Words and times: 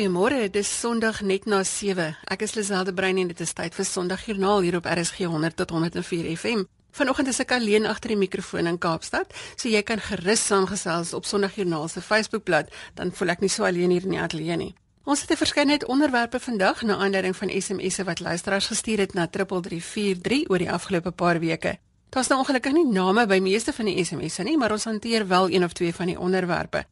Goeiemôre, 0.00 0.48
dit 0.48 0.56
is 0.56 0.68
Sondag 0.80 1.18
net 1.20 1.44
na 1.44 1.58
7. 1.60 2.14
Ek 2.32 2.40
is 2.40 2.54
Liselde 2.56 2.94
Brein 2.96 3.18
en 3.20 3.28
dit 3.28 3.40
is 3.44 3.50
tyd 3.52 3.74
vir 3.76 3.84
Sondagjoernaal 3.84 4.62
hier 4.64 4.78
op 4.78 4.86
RSG 4.88 5.26
100 5.28 5.58
tot 5.58 5.74
104 5.76 6.28
FM. 6.40 6.62
Vanoggend 6.96 7.28
is 7.28 7.40
ek 7.44 7.52
alleen 7.52 7.84
agter 7.84 8.14
die 8.14 8.16
mikrofoon 8.16 8.70
in 8.70 8.78
Kaapstad, 8.80 9.34
so 9.60 9.68
jy 9.68 9.82
kan 9.84 10.00
gerus 10.00 10.46
saamgesels 10.48 11.12
op 11.12 11.28
Sondagjoernaal 11.28 11.84
se 11.92 12.00
Facebookblad, 12.00 12.72
dan 12.96 13.12
voel 13.12 13.34
ek 13.34 13.44
nie 13.44 13.52
so 13.52 13.66
alleen 13.68 13.92
hier 13.92 14.06
in 14.08 14.14
die 14.16 14.22
ateljee 14.22 14.56
nie. 14.56 14.70
Ons 15.04 15.26
het 15.26 15.34
'n 15.36 15.42
verskeidenheid 15.42 15.84
onderwerpe 15.84 16.40
vandag 16.40 16.80
na 16.82 16.96
aanleiding 16.96 17.36
van 17.36 17.52
SMS'e 17.52 18.04
wat 18.08 18.20
luisteraars 18.20 18.72
gestuur 18.72 19.04
het 19.04 19.12
na 19.12 19.28
3343 19.28 20.48
oor 20.48 20.58
die 20.58 20.72
afgelope 20.72 21.10
paar 21.10 21.40
weke. 21.40 21.76
Daar's 22.08 22.28
nou 22.28 22.40
ongelukkig 22.40 22.72
nie 22.72 22.86
name 22.86 23.26
by 23.26 23.38
meeste 23.38 23.72
van 23.72 23.84
die 23.84 24.04
SMS'e 24.04 24.42
nie, 24.44 24.56
maar 24.56 24.72
ons 24.72 24.84
hanteer 24.84 25.28
wel 25.28 25.50
een 25.50 25.64
of 25.64 25.72
twee 25.72 25.92
van 25.94 26.06
die 26.06 26.18
onderwerpe. 26.18 26.86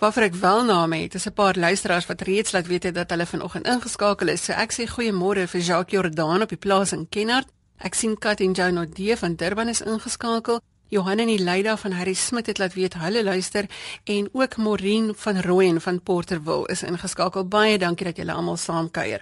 Waarvoor 0.00 0.22
ek 0.22 0.34
wel 0.40 0.62
name 0.64 0.96
het, 0.96 1.14
is 1.14 1.26
'n 1.28 1.32
paar 1.32 1.56
luisteraars 1.58 2.06
wat 2.06 2.20
reeds 2.20 2.52
laat 2.52 2.66
weet 2.66 2.82
het 2.82 2.94
dat 2.94 3.10
hulle 3.10 3.26
vanoggend 3.26 3.66
ingeskakel 3.66 4.28
is. 4.28 4.44
So 4.44 4.52
ek 4.52 4.72
sê 4.72 4.86
goeiemôre 4.88 5.46
vir 5.46 5.60
Jacques 5.60 5.92
Jordan 5.92 6.42
op 6.42 6.48
die 6.48 6.56
plaas 6.56 6.92
in 6.92 7.08
Kenhardt. 7.08 7.48
Ek 7.76 7.94
sien 7.94 8.18
Kat 8.18 8.40
en 8.40 8.52
Joe 8.52 8.70
Nodee 8.70 9.16
van 9.16 9.34
Durban 9.34 9.68
is 9.68 9.80
ingeskakel. 9.80 10.60
Johan 10.88 11.18
en 11.18 11.42
Leida 11.42 11.76
van 11.76 11.92
Harry 11.92 12.14
Smit 12.14 12.46
het 12.46 12.58
laat 12.58 12.74
weet 12.74 12.94
hulle 12.94 13.24
luister 13.24 13.66
en 14.04 14.28
ook 14.32 14.56
Maureen 14.56 15.12
van 15.16 15.40
Rooyen 15.40 15.80
van 15.80 16.02
Porterville 16.02 16.68
is 16.68 16.82
ingeskakel. 16.82 17.48
Baie 17.48 17.78
dankie 17.78 18.06
dat 18.06 18.16
julle 18.16 18.32
almal 18.32 18.56
saam 18.56 18.90
kuier. 18.90 19.20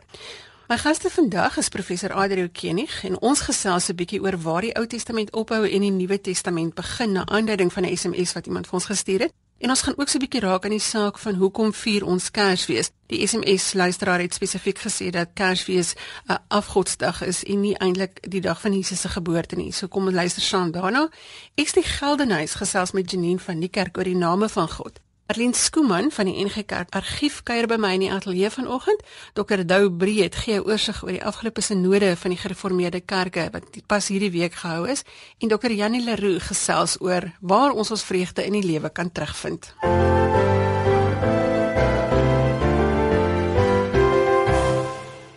My 0.69 0.77
gaste 0.77 1.11
vandag 1.11 1.57
is 1.57 1.69
professor 1.69 2.13
Adriel 2.13 2.49
Kenig 2.53 3.05
en 3.05 3.21
ons 3.21 3.41
gesels 3.41 3.89
'n 3.89 3.95
bietjie 3.95 4.23
oor 4.23 4.39
waar 4.39 4.61
die 4.61 4.77
Ou 4.77 4.87
Testament 4.87 5.33
ophou 5.33 5.69
en 5.71 5.81
die 5.81 5.91
Nuwe 5.91 6.21
Testament 6.21 6.75
begin 6.75 7.13
na 7.13 7.27
aanduiding 7.27 7.73
van 7.73 7.85
'n 7.85 7.97
SMS 7.97 8.33
wat 8.33 8.47
iemand 8.47 8.67
vir 8.67 8.75
ons 8.75 8.85
gestuur 8.85 9.21
het. 9.21 9.33
En 9.59 9.69
ons 9.69 9.83
gaan 9.83 9.99
ook 9.99 10.09
so 10.09 10.17
'n 10.19 10.21
bietjie 10.21 10.41
raak 10.41 10.65
aan 10.65 10.71
die 10.71 10.89
saak 10.95 11.19
van 11.19 11.35
hoekom 11.35 11.75
vier 11.75 12.05
ons 12.05 12.31
Kersfees. 12.31 12.91
Die 13.07 13.27
SMS 13.27 13.73
luisteraar 13.73 14.21
het 14.21 14.35
spesifiek 14.35 14.79
gesê 14.79 15.11
dat 15.11 15.29
Kersfees 15.35 15.95
'n 16.27 16.39
afgodsdag 16.49 17.23
is 17.23 17.45
en 17.45 17.61
nie 17.61 17.79
eintlik 17.79 18.31
die 18.31 18.41
dag 18.41 18.61
van 18.61 18.73
Jesus 18.73 19.01
se 19.01 19.09
geboorte 19.09 19.57
nie. 19.57 19.73
So 19.73 19.89
kom 19.89 20.07
ons 20.07 20.15
luister 20.15 20.43
saam 20.43 20.71
daarna. 20.71 21.09
Ek 21.55 21.65
is 21.65 21.73
die 21.73 21.83
Geldenhuis 21.83 22.55
gesels 22.55 22.91
met 22.91 23.11
Janine 23.11 23.39
van 23.39 23.61
die 23.61 23.69
kerk 23.69 23.97
oor 23.97 24.05
die 24.05 24.17
name 24.17 24.49
van 24.49 24.71
God. 24.71 25.01
Arlene 25.29 25.53
Skooman 25.55 26.07
van 26.11 26.25
die 26.25 26.39
NG 26.41 26.63
Kerk 26.65 26.95
Argief 26.97 27.43
kuier 27.45 27.67
by 27.69 27.77
my 27.77 27.91
in 27.99 28.07
die 28.07 28.09
ateljee 28.09 28.49
vanoggend. 28.49 29.03
Dr. 29.37 29.61
Dou 29.69 29.91
Breed 29.93 30.39
gee 30.41 30.57
'n 30.57 30.65
oorsig 30.65 31.03
oor 31.05 31.13
die 31.13 31.25
afgelope 31.25 31.61
sinode 31.61 32.17
van 32.17 32.31
die 32.31 32.41
gereformeerde 32.41 33.01
kerke 33.01 33.49
wat 33.53 33.65
pas 33.87 34.09
hierdie 34.09 34.33
week 34.33 34.55
gehou 34.55 34.89
is 34.89 35.05
en 35.39 35.49
Dr. 35.49 35.71
Janie 35.71 36.05
Leroux 36.05 36.41
gesels 36.41 36.97
oor 37.01 37.33
waar 37.41 37.73
ons 37.73 37.91
ons 37.91 38.03
vreugde 38.03 38.47
in 38.47 38.53
die 38.53 38.65
lewe 38.65 38.89
kan 38.89 39.13
terugvind. 39.13 39.75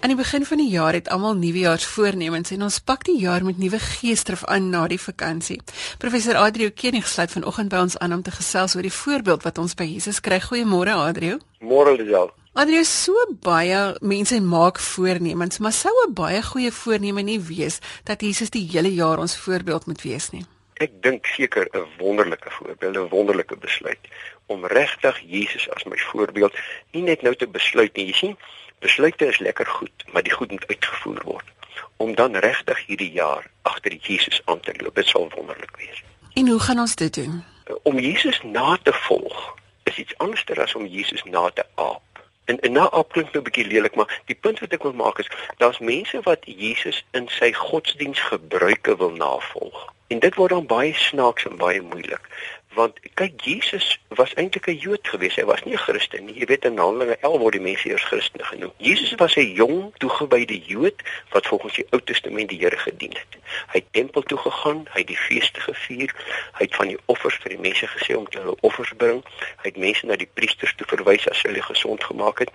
Aan 0.02 0.10
die 0.10 0.18
begin 0.18 0.46
van 0.46 0.58
die 0.58 0.70
jaar 0.70 0.96
het 0.98 1.10
almal 1.14 1.36
nuwejaarsvoornemens 1.38 2.50
en 2.56 2.64
ons 2.66 2.80
pak 2.82 3.04
die 3.06 3.20
jaar 3.22 3.44
met 3.46 3.60
nuwe 3.62 3.78
geesdrif 3.80 4.42
aan 4.50 4.72
na 4.74 4.88
die 4.90 4.98
vakansie. 4.98 5.60
Professor 6.02 6.40
Adrio 6.42 6.72
Kenig 6.74 7.06
sluit 7.08 7.30
vanoggend 7.30 7.70
by 7.70 7.84
ons 7.86 7.98
aan 8.02 8.16
om 8.16 8.24
te 8.26 8.34
gesels 8.34 8.74
oor 8.76 8.82
die 8.82 8.94
voorbeeld 8.96 9.46
wat 9.46 9.60
ons 9.62 9.76
by 9.78 9.86
Jesus 9.86 10.18
kry. 10.26 10.40
Goeiemôre 10.42 10.96
Adrio. 10.98 11.38
Môre 11.62 11.94
Lisel. 12.00 12.32
Adrio, 12.58 12.82
so 12.82 13.14
baie 13.46 13.84
mense 14.02 14.40
maak 14.42 14.82
voornemens, 14.82 15.62
maar 15.62 15.72
sou 15.72 15.94
'n 16.08 16.14
baie 16.18 16.42
goeie 16.42 16.72
voorneme 16.72 17.22
nie 17.22 17.40
wees 17.40 17.80
dat 18.04 18.22
Jesus 18.22 18.50
die 18.50 18.68
hele 18.72 18.94
jaar 18.94 19.20
ons 19.20 19.38
voorbeeld 19.38 19.86
moet 19.86 20.02
wees 20.02 20.32
nie. 20.32 20.46
Ek 20.82 20.92
dink 21.02 21.26
seker 21.26 21.70
'n 21.74 21.86
wonderlike 22.00 22.50
voorbeeld, 22.50 22.98
'n 22.98 23.10
wonderlike 23.10 23.56
besluit 23.58 24.02
om 24.48 24.66
regtig 24.66 25.22
Jesus 25.28 25.70
as 25.70 25.84
my 25.84 25.98
voorbeeld 25.98 26.54
nie 26.92 27.04
net 27.04 27.22
nou 27.22 27.36
te 27.36 27.48
besluit 27.48 27.96
nie, 27.96 28.08
jy 28.08 28.14
sien, 28.14 28.38
Besluite 28.82 29.26
is 29.26 29.38
lekker 29.38 29.66
goed, 29.66 30.06
maar 30.12 30.24
die 30.24 30.34
goed 30.34 30.52
moet 30.52 30.68
uitgevoer 30.68 31.22
word 31.24 31.50
om 31.98 32.16
dan 32.16 32.36
regtig 32.36 32.86
hierdie 32.86 33.12
jaar 33.12 33.46
agter 33.62 33.94
Jesus 33.94 34.42
aan 34.46 34.60
te 34.60 34.74
loop. 34.78 34.96
Dit 34.96 35.08
sal 35.08 35.30
wonderlik 35.36 35.76
wees. 35.78 36.04
En 36.34 36.48
hoe 36.48 36.60
gaan 36.60 36.80
ons 36.80 36.96
dit 36.96 37.14
doen? 37.14 37.44
Om 37.84 38.00
Jesus 38.00 38.42
na 38.44 38.78
te 38.84 38.94
volg 38.94 39.56
is 39.84 39.98
iets 39.98 40.18
anders 40.18 40.46
as 40.58 40.76
om 40.76 40.86
Jesus 40.86 41.24
na 41.24 41.50
te 41.54 41.66
aap. 41.76 42.24
En 42.46 42.60
en 42.60 42.72
na 42.72 42.90
aap 42.90 43.12
klink 43.12 43.34
nou 43.34 43.44
'n 43.44 43.50
bietjie 43.50 43.68
lelik, 43.68 43.96
maar 43.96 44.22
die 44.26 44.36
punt 44.36 44.60
wat 44.60 44.74
ek 44.74 44.84
wil 44.84 44.94
maak 44.94 45.20
is 45.20 45.30
daar's 45.58 45.80
mense 45.80 46.20
wat 46.24 46.40
Jesus 46.46 47.06
in 47.12 47.28
sy 47.28 47.54
godsdiensgebruike 47.54 48.98
wil 48.98 49.12
navolg. 49.12 49.94
En 50.08 50.20
dit 50.20 50.36
word 50.36 50.50
dan 50.50 50.66
baie 50.66 50.94
snaaks 50.94 51.46
en 51.46 51.58
baie 51.58 51.82
moeilik 51.82 52.26
want 52.74 53.00
kyk 53.20 53.42
Jesus 53.44 54.00
was 54.08 54.34
eintlik 54.34 54.68
'n 54.68 54.78
Jood 54.78 55.08
geweest. 55.08 55.36
Hy 55.36 55.46
was 55.46 55.64
nie 55.64 55.74
'n 55.74 55.86
Christen 55.86 56.26
nie. 56.26 56.40
Jy 56.40 56.46
weet 56.46 56.66
in 56.66 56.78
Handelinge 56.78 57.18
11 57.20 57.40
word 57.40 57.54
die 57.54 57.62
mense 57.62 57.90
eers 57.90 58.04
Christene 58.04 58.44
genoem. 58.44 58.74
Jesus 58.78 59.16
was 59.16 59.36
'n 59.36 59.54
jong, 59.54 59.94
toegewyde 59.98 60.60
Jood 60.60 61.02
wat 61.30 61.48
volgens 61.48 61.76
die 61.76 61.86
Ou 61.90 62.02
Testament 62.02 62.50
die 62.50 62.58
Here 62.58 62.78
gedien 62.78 63.12
het. 63.12 63.32
Hy 63.68 63.78
het 63.80 63.92
tempel 63.92 64.22
toe 64.22 64.38
gegaan, 64.38 64.88
hy 64.94 65.00
het 65.00 65.08
die 65.08 65.18
feeste 65.18 65.60
gevier, 65.60 66.16
hy 66.52 66.64
het 66.66 66.76
van 66.76 66.88
die 66.88 66.98
offers 67.06 67.36
vir 67.36 67.50
die 67.50 67.60
mense 67.60 67.88
gesê 67.88 68.16
om 68.16 68.28
hulle 68.30 68.56
offers 68.62 68.94
bring. 68.98 69.24
Hy 69.62 69.68
het 69.70 69.78
mense 69.78 70.06
na 70.06 70.16
die 70.16 70.30
priesters 70.34 70.74
toe 70.76 70.88
verwys 70.88 71.28
as 71.30 71.42
hulle 71.42 71.62
gesond 71.62 72.04
gemaak 72.04 72.40
het. 72.40 72.52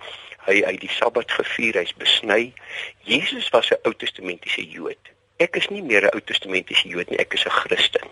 Hy 0.47 0.61
hy 0.65 0.77
die 0.77 0.89
Sabbat 0.89 1.31
gevier, 1.31 1.73
hy's 1.73 1.93
besny. 1.93 2.53
Jesus 3.03 3.49
was 3.49 3.71
'n 3.71 3.77
Ou 3.83 3.93
Testamentiese 3.93 4.69
Jood. 4.69 5.13
Ek 5.37 5.55
is 5.55 5.67
nie 5.69 5.81
meer 5.81 6.03
'n 6.05 6.13
Ou 6.13 6.21
Testamentiese 6.21 6.87
Jood 6.87 7.09
nie, 7.09 7.19
ek 7.19 7.33
is 7.33 7.45
'n 7.45 7.49
Christen. 7.49 8.09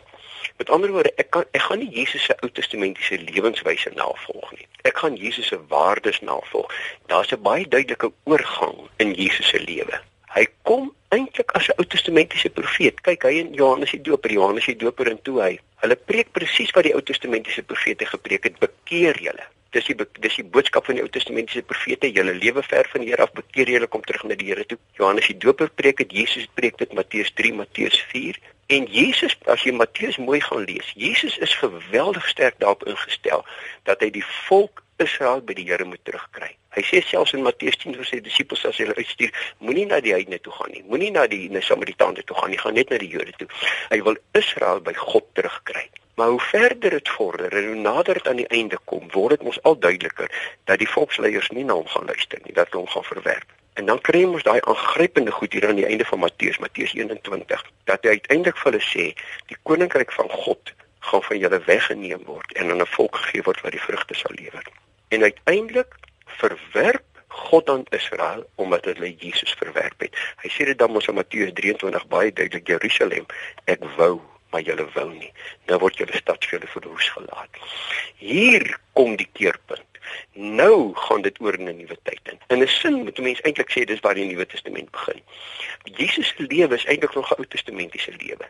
Met 0.57 0.69
ander 0.69 0.91
woorde, 0.91 1.11
ek 1.19 1.29
kan 1.35 1.43
ek 1.51 1.61
gaan 1.67 1.81
nie 1.83 1.91
Jesus 1.91 2.23
se 2.23 2.35
Ou 2.39 2.49
Testamentiese 2.49 3.17
lewenswyse 3.19 3.91
navolg 3.95 4.51
nie. 4.55 4.67
Ek 4.88 5.01
gaan 5.03 5.17
Jesus 5.19 5.49
se 5.51 5.57
waardes 5.67 6.21
navolg. 6.23 6.71
Daar's 7.11 7.31
'n 7.35 7.41
baie 7.41 7.67
duidelike 7.67 8.11
oorgang 8.23 8.77
in 8.97 9.11
Jesus 9.13 9.49
se 9.49 9.59
lewe. 9.59 9.99
Hy 10.35 10.45
kom 10.63 10.93
eintlik 11.09 11.51
as 11.51 11.67
'n 11.67 11.77
Ou 11.77 11.85
Testamentiese 11.85 12.49
profeet. 12.49 13.01
Kyk, 13.01 13.23
hy 13.23 13.39
en 13.39 13.53
Johannes 13.53 13.91
die 13.91 14.01
Doper, 14.01 14.31
Johannes 14.31 14.66
die 14.66 14.75
Doper 14.75 15.11
en 15.11 15.21
toe 15.21 15.41
hy. 15.41 15.59
Hulle 15.83 15.95
preek 15.95 16.31
presies 16.31 16.72
wat 16.72 16.83
die 16.83 16.95
Ou 16.95 17.01
Testamentiese 17.01 17.63
profete 17.63 18.05
gepreek 18.05 18.43
het: 18.43 18.59
bekeer 18.59 19.19
julle. 19.22 19.45
Dis 19.72 19.85
die 19.85 19.95
dis 20.19 20.35
die 20.35 20.43
boodskap 20.43 20.85
van 20.85 20.95
die 20.95 21.03
Ou 21.03 21.09
Testamentiese 21.09 21.63
profete: 21.63 22.11
julle 22.11 22.33
lewe 22.33 22.63
ver 22.63 22.87
van 22.91 23.01
die 23.01 23.09
Here 23.09 23.23
af, 23.23 23.31
bekeer 23.33 23.67
julle, 23.67 23.87
kom 23.87 24.01
terug 24.01 24.23
na 24.23 24.35
die 24.35 24.47
Here 24.47 24.66
toe. 24.66 24.77
Johannes 24.97 25.27
die 25.27 25.37
Doper 25.37 25.69
preek 25.69 25.97
dit, 25.97 26.11
Jesus 26.11 26.47
preek 26.53 26.77
dit 26.77 26.93
Matteus 26.93 27.31
3, 27.33 27.51
Matteus 27.53 27.99
4. 28.11 28.39
En 28.67 28.85
Jesus, 28.89 29.37
as 29.45 29.61
jy 29.61 29.75
Matteus 29.77 30.15
mooi 30.17 30.39
gaan 30.41 30.63
lees, 30.65 30.87
Jesus 30.97 31.37
is 31.37 31.53
geweldig 31.61 32.27
sterk 32.27 32.55
daarop 32.57 32.83
ingestel 32.89 33.43
dat 33.85 34.01
hy 34.01 34.09
die 34.15 34.25
volk 34.47 34.81
Israel 34.97 35.43
by 35.45 35.53
die 35.53 35.67
Here 35.67 35.85
moet 35.85 36.01
terugkry. 36.07 36.49
Hy 36.73 36.83
sê 36.87 37.03
selfs 37.05 37.35
in 37.37 37.43
Matteus 37.45 37.77
10 37.83 37.93
vir 37.99 38.07
sy 38.09 38.17
disippels 38.25 38.63
as 38.65 38.79
hulle 38.81 38.95
uitstuur, 38.97 39.29
moenie 39.61 39.85
na 39.85 39.99
die 40.01 40.15
heidene 40.15 40.39
toe 40.41 40.53
gaan 40.55 40.73
nie. 40.73 40.81
Moenie 40.89 41.11
na 41.13 41.27
die 41.29 41.45
na 41.53 41.61
Samaritane 41.61 42.25
toe 42.25 42.37
gaan 42.39 42.49
nie, 42.55 42.57
gaan 42.63 42.73
net 42.79 42.89
na 42.89 42.97
die 43.03 43.11
Jode 43.11 43.35
toe. 43.37 43.47
Hy 43.91 43.99
wil 44.07 44.17
Israel 44.39 44.81
by 44.87 44.95
God 44.97 45.29
terugkry. 45.37 45.85
Maar 46.17 46.33
hoe 46.33 46.41
verder 46.47 46.97
dit 46.97 47.11
vorder 47.19 47.53
en 47.53 47.67
hoe 47.69 47.77
nader 47.85 48.17
dit 48.17 48.27
aan 48.31 48.41
die 48.41 48.49
einde 48.49 48.79
kom, 48.89 49.05
word 49.13 49.37
dit 49.37 49.45
mos 49.45 49.61
al 49.61 49.77
duideliker 49.77 50.31
dat 50.65 50.81
die 50.81 50.89
volksleiers 50.89 51.51
nie 51.53 51.67
na 51.67 51.77
hom 51.77 51.87
gaan 51.91 52.09
luister 52.09 52.41
nie, 52.41 52.55
dat 52.55 52.71
hulle 52.71 52.87
hom 52.87 52.93
gaan 52.95 53.09
verwerp. 53.13 53.53
En 53.75 53.85
dan 53.85 54.01
kry 54.01 54.23
ons 54.23 54.43
daai 54.43 54.61
aangrypende 54.61 55.31
goed 55.35 55.53
hier 55.53 55.67
aan 55.67 55.79
die 55.79 55.85
einde 55.85 56.05
van 56.07 56.19
Matteus, 56.19 56.57
Matteus 56.63 56.93
21, 56.95 57.63
dat 57.91 58.03
hy 58.07 58.15
uiteindelik 58.17 58.57
vir 58.61 58.71
hulle 58.71 58.83
sê, 58.83 59.07
die 59.51 59.57
koninkryk 59.67 60.13
van 60.15 60.29
God 60.31 60.71
gaan 61.09 61.23
van 61.23 61.41
julle 61.41 61.59
weggeneem 61.65 62.23
word 62.25 62.55
en 62.55 62.71
aan 62.71 62.81
'n 62.81 62.93
volk 62.97 63.19
gegee 63.23 63.43
word 63.47 63.61
wat 63.61 63.75
die 63.75 63.85
vrugte 63.87 64.15
sal 64.15 64.31
lewer. 64.39 64.63
En 65.09 65.21
uiteindelik 65.21 65.99
verwerp 66.25 67.03
God 67.27 67.69
aan 67.69 67.83
Israel 67.89 68.45
omdat 68.55 68.85
hulle 68.85 69.15
Jesus 69.15 69.55
verwerp 69.59 69.99
het. 69.99 70.16
Hy 70.43 70.49
sê 70.49 70.66
dit 70.66 70.78
dan 70.78 70.91
mos 70.91 71.07
in 71.07 71.19
Matteus 71.19 71.51
23 71.53 72.07
baie 72.07 72.31
duidelik, 72.33 72.67
Jerusalem, 72.67 73.25
ek 73.66 73.83
wou 73.97 74.21
maar 74.51 74.61
julle 74.61 74.87
wou 74.93 75.09
nie. 75.11 75.31
Nou 75.67 75.79
word 75.83 75.97
julle 75.99 76.16
stad 76.16 76.45
vir 76.45 76.59
julle 76.59 76.71
verwoes 76.71 77.09
gelaat. 77.09 77.59
Hier 78.17 78.78
kom 78.93 79.17
die 79.19 79.28
keerpunt. 79.33 79.94
Nou 80.34 80.96
gaan 80.96 81.22
dit 81.22 81.40
oor 81.41 81.59
in 81.59 81.69
'n 81.69 81.78
nuwe 81.78 81.97
tyd 82.03 82.19
in. 82.23 82.40
In 82.47 82.61
'n 82.63 82.67
sin 82.67 83.03
moet 83.03 83.17
'n 83.17 83.23
mens 83.23 83.41
eintlik 83.41 83.72
sê 83.72 83.84
dis 83.85 83.99
waar 83.99 84.13
die 84.13 84.25
Nuwe 84.25 84.46
Testament 84.46 84.91
begin. 84.91 85.22
Jesus 85.84 86.28
se 86.28 86.43
lewe 86.47 86.75
is 86.75 86.85
eintlik 86.85 87.16
nog 87.16 87.31
'n 87.31 87.40
Ou 87.40 87.46
Testamentiese 87.47 88.11
lewe. 88.17 88.46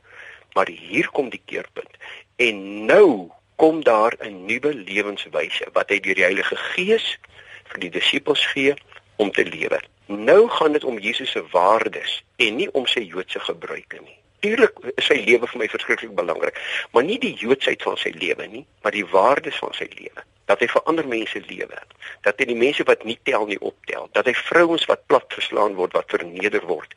Maar 0.54 0.68
hier 0.68 1.10
kom 1.10 1.30
die 1.30 1.42
keerpunt. 1.46 1.94
En 2.36 2.86
nou 2.86 3.30
kom 3.56 3.84
daar 3.84 4.14
'n 4.20 4.46
nuwe 4.46 4.74
lewenswyse 4.74 5.66
wat 5.74 5.90
hy 5.90 6.00
deur 6.00 6.16
die 6.16 6.24
Heilige 6.24 6.56
Gees 6.56 7.18
vir 7.64 7.80
die 7.80 7.90
disippels 7.90 8.46
gee 8.46 8.74
om 9.16 9.32
te 9.32 9.46
lewe. 9.46 9.82
Nou 10.06 10.50
gaan 10.50 10.72
dit 10.72 10.84
om 10.84 11.00
Jesus 11.00 11.32
se 11.32 11.44
waardes 11.52 12.24
en 12.36 12.56
nie 12.56 12.72
om 12.72 12.86
sy 12.86 13.00
Joodse 13.00 13.40
gebruike 13.40 14.00
nie. 14.02 14.18
Natuurlik 14.36 14.80
is 14.96 15.06
sy 15.06 15.24
lewe 15.26 15.48
vir 15.48 15.60
my 15.60 15.68
verskriklik 15.68 16.16
belangrik, 16.16 16.88
maar 16.92 17.04
nie 17.04 17.20
die 17.20 17.34
Joodsheid 17.34 17.82
van 17.82 17.98
sy 17.98 18.10
lewe 18.10 18.48
nie, 18.48 18.66
maar 18.82 18.92
die 18.92 19.06
waardes 19.06 19.58
van 19.58 19.74
sy 19.74 19.88
lewe 19.90 20.24
dat 20.46 20.62
hy 20.62 20.68
vir 20.70 20.84
ander 20.90 21.08
mense 21.08 21.42
lewe. 21.48 21.80
Dat 22.26 22.40
hy 22.40 22.48
die 22.50 22.58
mense 22.58 22.84
wat 22.90 23.04
nie 23.04 23.18
tel 23.24 23.46
nie 23.50 23.60
optel, 23.60 24.10
dat 24.18 24.26
hy 24.30 24.34
vrouens 24.46 24.86
wat 24.90 25.06
plat 25.10 25.34
geslaan 25.34 25.78
word, 25.80 25.96
wat 25.98 26.12
verneder 26.14 26.66
word, 26.70 26.94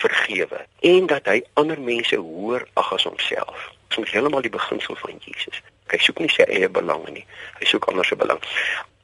vergewe 0.00 0.64
en 0.84 1.06
dat 1.12 1.28
hy 1.30 1.40
ander 1.60 1.80
mense 1.80 2.16
hoër 2.16 2.66
ag 2.80 2.92
as 2.96 3.06
homself. 3.08 3.70
Dit 3.94 4.06
is 4.06 4.16
heeltemal 4.16 4.44
die 4.44 4.52
beginsel 4.52 4.98
van 5.00 5.20
Jesus. 5.24 5.60
Hy 5.92 6.00
soek 6.02 6.20
nie 6.24 6.32
sy 6.32 6.46
eie 6.48 6.68
belange 6.68 7.12
nie. 7.14 7.24
Hy 7.60 7.68
soek 7.70 7.86
ander 7.92 8.06
se 8.08 8.18
belang. 8.18 8.42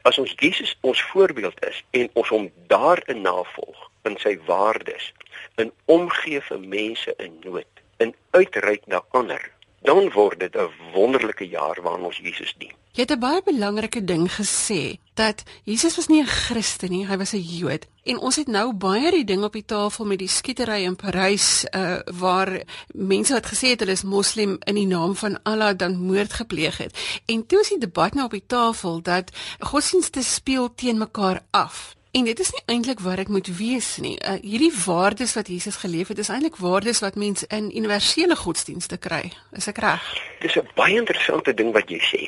As 0.08 0.18
ons 0.18 0.32
Jesus 0.40 0.72
ons 0.80 1.00
voorbeeld 1.12 1.56
is 1.68 1.82
en 1.96 2.08
ons 2.18 2.32
hom 2.32 2.48
daarin 2.72 3.20
navolg 3.22 3.86
in 4.08 4.16
sy 4.20 4.34
waardes, 4.48 5.10
in 5.60 5.72
omgee 5.92 6.40
vir 6.48 6.60
mense 6.64 7.14
in 7.20 7.36
nood, 7.44 7.82
in 8.00 8.14
uitreik 8.32 8.86
na 8.88 9.02
ander, 9.16 9.42
dan 9.84 10.10
word 10.16 10.40
dit 10.40 10.56
'n 10.56 10.72
wonderlike 10.92 11.48
jaar 11.48 11.78
waarin 11.82 12.08
ons 12.08 12.20
Jesus 12.24 12.54
dien. 12.58 12.79
Jy 12.90 13.04
het 13.06 13.12
'n 13.12 13.18
baie 13.18 13.42
belangrike 13.44 14.04
ding 14.04 14.26
gesê 14.32 14.98
dat 15.14 15.42
Jesus 15.64 15.96
was 15.96 16.08
nie 16.08 16.22
'n 16.22 16.26
Christen 16.26 16.90
nie, 16.90 17.06
hy 17.06 17.16
was 17.16 17.32
'n 17.32 17.40
Jood. 17.40 17.86
En 18.04 18.18
ons 18.18 18.36
het 18.36 18.46
nou 18.46 18.72
baie 18.72 19.10
die 19.10 19.24
ding 19.24 19.42
op 19.42 19.52
die 19.52 19.64
tafel 19.64 20.04
met 20.04 20.18
die 20.18 20.28
skietery 20.28 20.82
in 20.82 20.96
Parys 20.96 21.64
uh 21.74 21.98
waar 22.04 22.62
mense 22.92 23.32
wat 23.32 23.46
gesê 23.46 23.68
het 23.68 23.80
hulle 23.80 23.92
is 23.92 24.02
moslim 24.02 24.56
in 24.64 24.74
die 24.74 24.86
naam 24.86 25.16
van 25.16 25.42
Allah 25.42 25.76
dan 25.76 25.96
moord 25.96 26.32
gepleeg 26.32 26.76
het. 26.76 26.98
En 27.26 27.46
toe 27.46 27.60
is 27.60 27.68
die 27.68 27.78
debat 27.78 28.14
nou 28.14 28.24
op 28.24 28.30
die 28.30 28.46
tafel 28.46 29.02
dat 29.02 29.30
godsdienste 29.58 30.22
speel 30.22 30.74
teen 30.74 30.98
mekaar 30.98 31.40
af. 31.50 31.94
En 32.10 32.24
dit 32.24 32.40
is 32.40 32.50
nie 32.50 32.62
eintlik 32.66 33.00
wat 33.00 33.16
dit 33.16 33.28
moet 33.28 33.56
wees 33.56 33.96
nie. 33.96 34.18
Uh, 34.24 34.32
hierdie 34.42 34.72
waardes 34.84 35.34
wat 35.34 35.48
Jesus 35.48 35.76
geleef 35.76 36.08
het, 36.08 36.18
is 36.18 36.28
eintlik 36.28 36.56
waardes 36.56 36.98
wat 36.98 37.14
mense 37.14 37.46
in 37.46 37.76
universele 37.76 38.36
godsdienste 38.36 38.96
kry. 38.96 39.32
Is 39.52 39.66
ek 39.66 39.78
reg? 39.78 40.02
Dis 40.40 40.56
'n 40.56 40.68
baie 40.74 40.96
interessante 40.96 41.54
ding 41.54 41.72
wat 41.72 41.88
jy 41.88 42.00
sê. 42.00 42.26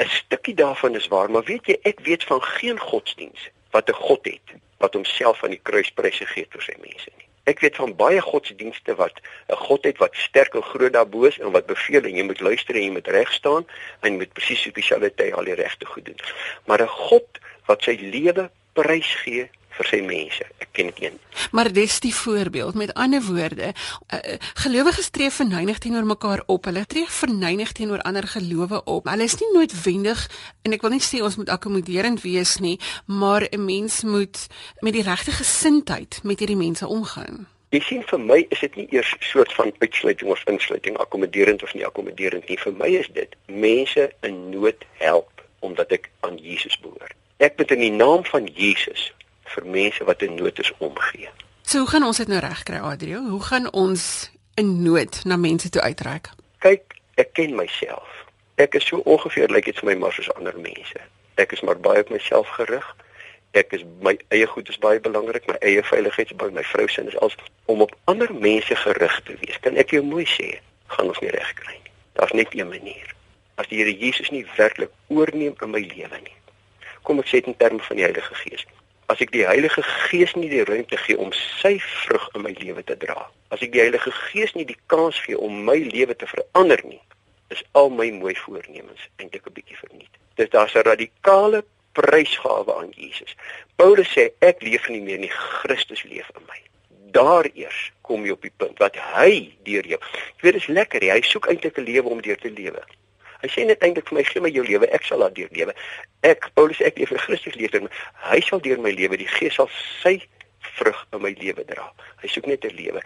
'n 0.00 0.08
Stukkie 0.08 0.54
daarvan 0.54 0.94
is 0.94 1.08
waar, 1.08 1.30
maar 1.30 1.44
weet 1.44 1.66
jy, 1.66 1.76
ek 1.82 2.00
weet 2.00 2.24
van 2.24 2.42
geen 2.42 2.78
godsdiens 2.78 3.48
wat 3.70 3.88
'n 3.88 4.00
God 4.06 4.24
het 4.24 4.48
wat 4.78 4.94
homself 4.94 5.44
aan 5.44 5.50
die 5.56 5.62
kruis 5.62 5.90
prys 5.90 6.16
gegee 6.16 6.42
het 6.42 6.52
vir 6.52 6.62
sy 6.62 6.76
mense 6.80 7.10
nie. 7.16 7.26
Ek 7.44 7.60
weet 7.60 7.76
van 7.76 7.96
baie 7.96 8.20
godsdienste 8.20 8.94
wat 8.94 9.20
'n 9.48 9.60
God 9.66 9.84
het 9.84 9.98
wat 9.98 10.14
sterk 10.16 10.54
en 10.54 10.62
groot 10.62 10.92
daarbo 10.92 11.24
is 11.24 11.38
en 11.38 11.52
wat 11.52 11.66
beveel 11.66 12.04
en 12.04 12.16
jy 12.16 12.22
moet 12.22 12.40
luister 12.40 12.74
en 12.74 12.82
jy 12.82 12.90
moet 12.90 13.06
reg 13.06 13.32
staan 13.32 13.66
en 14.00 14.12
jy 14.12 14.18
moet 14.18 14.32
presies 14.32 14.66
op 14.66 14.74
dieselfde 14.74 15.14
tyd 15.14 15.32
al 15.34 15.44
die 15.44 15.54
regte 15.54 15.86
goed 15.86 16.04
doen. 16.04 16.20
Maar 16.64 16.82
'n 16.82 16.88
God 16.88 17.28
wat 17.66 17.82
sy 17.82 17.98
lewe 18.00 18.50
prys 18.72 19.14
gee 19.14 19.50
vir 19.80 19.88
sy 19.88 20.00
mense. 20.04 20.46
Ek 20.60 20.70
ken 20.76 20.90
dit 20.92 21.02
een. 21.06 21.18
Maar 21.56 21.70
dis 21.72 22.00
die 22.04 22.14
voorbeeld. 22.14 22.76
Met 22.78 22.92
ander 22.94 23.22
woorde, 23.24 23.72
uh, 23.72 24.18
gelowiges 24.62 25.10
tree 25.10 25.30
verneig 25.32 25.78
teenoor 25.78 26.06
mekaar 26.08 26.42
op. 26.46 26.68
Hulle 26.68 26.84
tree 26.86 27.08
verneig 27.08 27.72
teenoor 27.76 28.02
ander 28.08 28.28
gelowe 28.28 28.82
op. 28.84 29.08
Hulle 29.08 29.28
is 29.28 29.38
nie 29.40 29.52
noodwendig 29.54 30.26
en 30.62 30.76
ek 30.76 30.84
wil 30.84 30.96
nie 30.96 31.04
sê 31.04 31.22
ons 31.24 31.38
moet 31.40 31.52
akkommoderend 31.52 32.20
wees 32.26 32.58
nie, 32.60 32.76
maar 33.06 33.46
'n 33.48 33.64
mens 33.64 34.02
moet 34.02 34.46
met 34.80 34.92
die 34.92 35.06
regte 35.06 35.32
gesindheid 35.32 36.20
met 36.22 36.38
hierdie 36.38 36.60
mense 36.60 36.86
omgaan. 36.86 37.46
Jy 37.70 37.80
sien 37.86 38.02
vir 38.02 38.18
my 38.18 38.46
is 38.50 38.60
dit 38.60 38.76
nie 38.76 38.86
eers 38.90 39.14
soort 39.20 39.52
van 39.54 39.72
uitsluiting 39.78 40.30
of 40.30 40.42
insluiting, 40.50 40.96
akkommoderend 40.98 41.62
of 41.62 41.74
nie 41.74 41.86
akkommoderend 41.86 42.48
nie. 42.48 42.58
Vir 42.58 42.72
my 42.72 42.88
is 42.98 43.08
dit 43.14 43.36
mense 43.46 44.10
in 44.26 44.50
nood 44.50 44.84
help 44.98 45.30
omdat 45.60 45.92
ek 45.92 46.10
aan 46.26 46.36
Jesus 46.42 46.74
behoort. 46.82 47.14
Ek 47.38 47.56
moet 47.56 47.70
in 47.70 47.80
die 47.80 47.92
naam 47.94 48.24
van 48.24 48.48
Jesus 48.54 49.12
vir 49.54 49.66
mense 49.66 50.04
wat 50.04 50.22
in 50.22 50.34
nood 50.34 50.58
is 50.58 50.72
omgee. 50.78 51.30
So 51.62 51.78
hoe 51.78 51.88
gaan 51.88 52.04
ons 52.04 52.18
dit 52.18 52.28
nou 52.28 52.40
regkry, 52.42 52.78
Adrio? 52.82 53.20
Hoe 53.30 53.42
gaan 53.42 53.68
ons 53.72 54.30
in 54.54 54.82
nood 54.82 55.20
na 55.24 55.36
mense 55.36 55.68
toe 55.70 55.82
uitreik? 55.82 56.30
Kyk, 56.58 56.96
ek 57.14 57.32
ken 57.38 57.54
myself. 57.54 58.08
Ek 58.60 58.74
is 58.74 58.88
so 58.90 58.98
ongeveer 59.04 59.48
lyk 59.48 59.54
like 59.54 59.70
dit 59.70 59.78
vir 59.78 59.90
my 59.92 59.94
maar 60.02 60.16
soos 60.16 60.32
ander 60.34 60.56
mense. 60.58 60.98
Ek 61.40 61.54
is 61.54 61.62
maar 61.64 61.78
baie 61.80 62.02
op 62.02 62.10
myself 62.10 62.48
gerig. 62.56 62.88
Ek 63.56 63.72
is 63.74 63.84
my 64.02 64.16
eie 64.34 64.46
goed 64.46 64.68
is 64.68 64.78
baie 64.82 65.00
belangrik, 65.02 65.46
my 65.48 65.56
eie 65.66 65.82
veiligheid 65.82 66.30
is 66.30 66.38
baie, 66.42 66.52
my 66.54 66.66
vrou 66.72 66.88
se 66.88 67.06
is 67.06 67.16
als 67.18 67.38
om 67.72 67.86
op 67.86 67.94
ander 68.10 68.34
mense 68.34 68.76
gerig 68.82 69.16
te 69.26 69.38
wees. 69.40 69.62
Kan 69.64 69.78
ek 69.80 69.94
jou 69.96 70.02
mooi 70.06 70.26
sê, 70.26 70.52
gaan 70.94 71.10
ons 71.10 71.22
nie 71.22 71.32
regkry 71.34 71.78
nie. 71.78 71.94
Daar's 72.18 72.34
net 72.36 72.52
een 72.54 72.68
manier. 72.68 73.14
As 73.58 73.70
die 73.70 73.80
Here 73.80 73.94
Jesus 73.94 74.30
nie 74.34 74.44
werklik 74.58 74.92
oorneem 75.08 75.54
in 75.54 75.70
my 75.72 75.80
lewe 75.86 76.20
nie, 76.22 76.36
kom 77.06 77.22
ek 77.22 77.30
sê 77.30 77.40
dit 77.40 77.50
in 77.54 77.58
terme 77.58 77.82
van 77.86 77.98
die 77.98 78.06
Heilige 78.06 78.36
Gees. 78.42 78.66
As 79.10 79.18
ek 79.18 79.32
die 79.34 79.42
Heilige 79.42 79.82
Gees 80.06 80.36
nie 80.38 80.48
die 80.52 80.62
ruimte 80.62 80.94
gee 81.02 81.18
om 81.18 81.32
sy 81.34 81.72
vrug 81.82 82.28
in 82.38 82.44
my 82.44 82.52
lewe 82.60 82.84
te 82.86 82.94
dra, 82.94 83.24
as 83.50 83.62
ek 83.66 83.72
die 83.74 83.82
Heilige 83.82 84.12
Gees 84.14 84.52
nie 84.54 84.66
die 84.68 84.78
kans 84.92 85.18
gee 85.24 85.34
om 85.34 85.64
my 85.66 85.74
lewe 85.82 86.14
te 86.14 86.28
verander 86.30 86.78
nie, 86.86 87.00
is 87.50 87.64
al 87.80 87.90
my 87.90 88.06
mooi 88.14 88.36
voornemens 88.38 89.08
eintlik 89.18 89.48
'n 89.50 89.56
bietjie 89.56 89.78
verniet. 89.80 90.14
Dit 90.38 90.52
daar's 90.54 90.76
'n 90.78 90.86
radikale 90.86 91.64
prysgawe 91.98 92.70
aan 92.76 92.92
Jesus. 92.94 93.34
Paulus 93.76 94.14
sê 94.14 94.30
ek 94.38 94.62
leef 94.62 94.88
nie 94.88 95.02
meer 95.02 95.18
nie, 95.18 95.32
Christus 95.62 96.02
leef 96.02 96.30
in 96.38 96.46
my. 96.46 96.60
Daar 97.10 97.50
eers 97.54 97.92
kom 98.02 98.24
jy 98.24 98.30
op 98.30 98.42
die 98.42 98.56
punt 98.56 98.78
wat 98.78 98.94
hy 98.94 99.56
deur 99.66 99.86
jou. 99.86 100.00
Jy 100.38 100.42
weet 100.42 100.52
dit 100.52 100.62
is 100.62 100.66
lekker, 100.66 101.02
hy 101.02 101.20
soek 101.22 101.50
eintlik 101.50 101.78
'n 101.78 101.84
lewe 101.84 102.08
om 102.08 102.22
deur 102.22 102.38
te 102.38 102.50
lewe. 102.50 102.82
Hy 103.40 103.48
sê 103.48 103.64
net 103.64 103.84
eintlik 103.84 104.08
vir 104.10 104.18
my 104.18 104.24
gee 104.28 104.42
my 104.44 104.50
jou 104.52 104.64
lewe, 104.66 104.88
ek 104.96 105.06
sal 105.08 105.22
daardeur 105.24 105.48
lewe. 105.56 105.74
Ek 106.26 106.50
Paulus 106.58 106.80
ek 106.84 106.98
leef 107.00 107.12
vir 107.14 107.22
Christus 107.24 107.56
leef 107.56 107.76
en 107.78 107.88
hy 108.30 108.40
sal 108.44 108.60
deur 108.64 108.82
my 108.84 108.92
lewe, 108.96 109.16
die 109.20 109.28
Gees 109.30 109.56
sal 109.56 109.70
sy 110.02 110.18
vrug 110.76 110.98
in 111.16 111.22
my 111.24 111.32
lewe 111.38 111.64
dra. 111.68 111.86
Hy 112.20 112.28
soek 112.28 112.50
net 112.50 112.64
'n 112.64 112.76
lewe. 112.76 113.00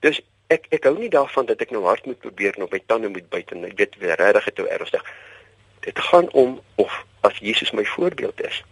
Dus 0.00 0.20
ek 0.50 0.66
ek 0.70 0.84
hou 0.90 0.96
nie 0.98 1.10
daarvan 1.10 1.46
dat 1.46 1.62
ek 1.62 1.70
nou 1.70 1.84
hard 1.84 2.06
moet 2.06 2.18
probeer 2.18 2.54
en 2.56 2.66
op 2.66 2.72
my 2.72 2.82
tande 2.86 3.08
moet 3.08 3.28
byt 3.30 3.52
en 3.52 3.68
dit 3.82 3.98
weer 3.98 4.16
regtig 4.16 4.54
te 4.54 4.68
ernstig. 4.68 5.04
Dit 5.80 5.98
gaan 5.98 6.30
om 6.32 6.60
of 6.76 7.04
as 7.22 7.38
Jesus 7.38 7.70
my 7.70 7.84
voorbeeld 7.84 8.40
is, 8.42 8.62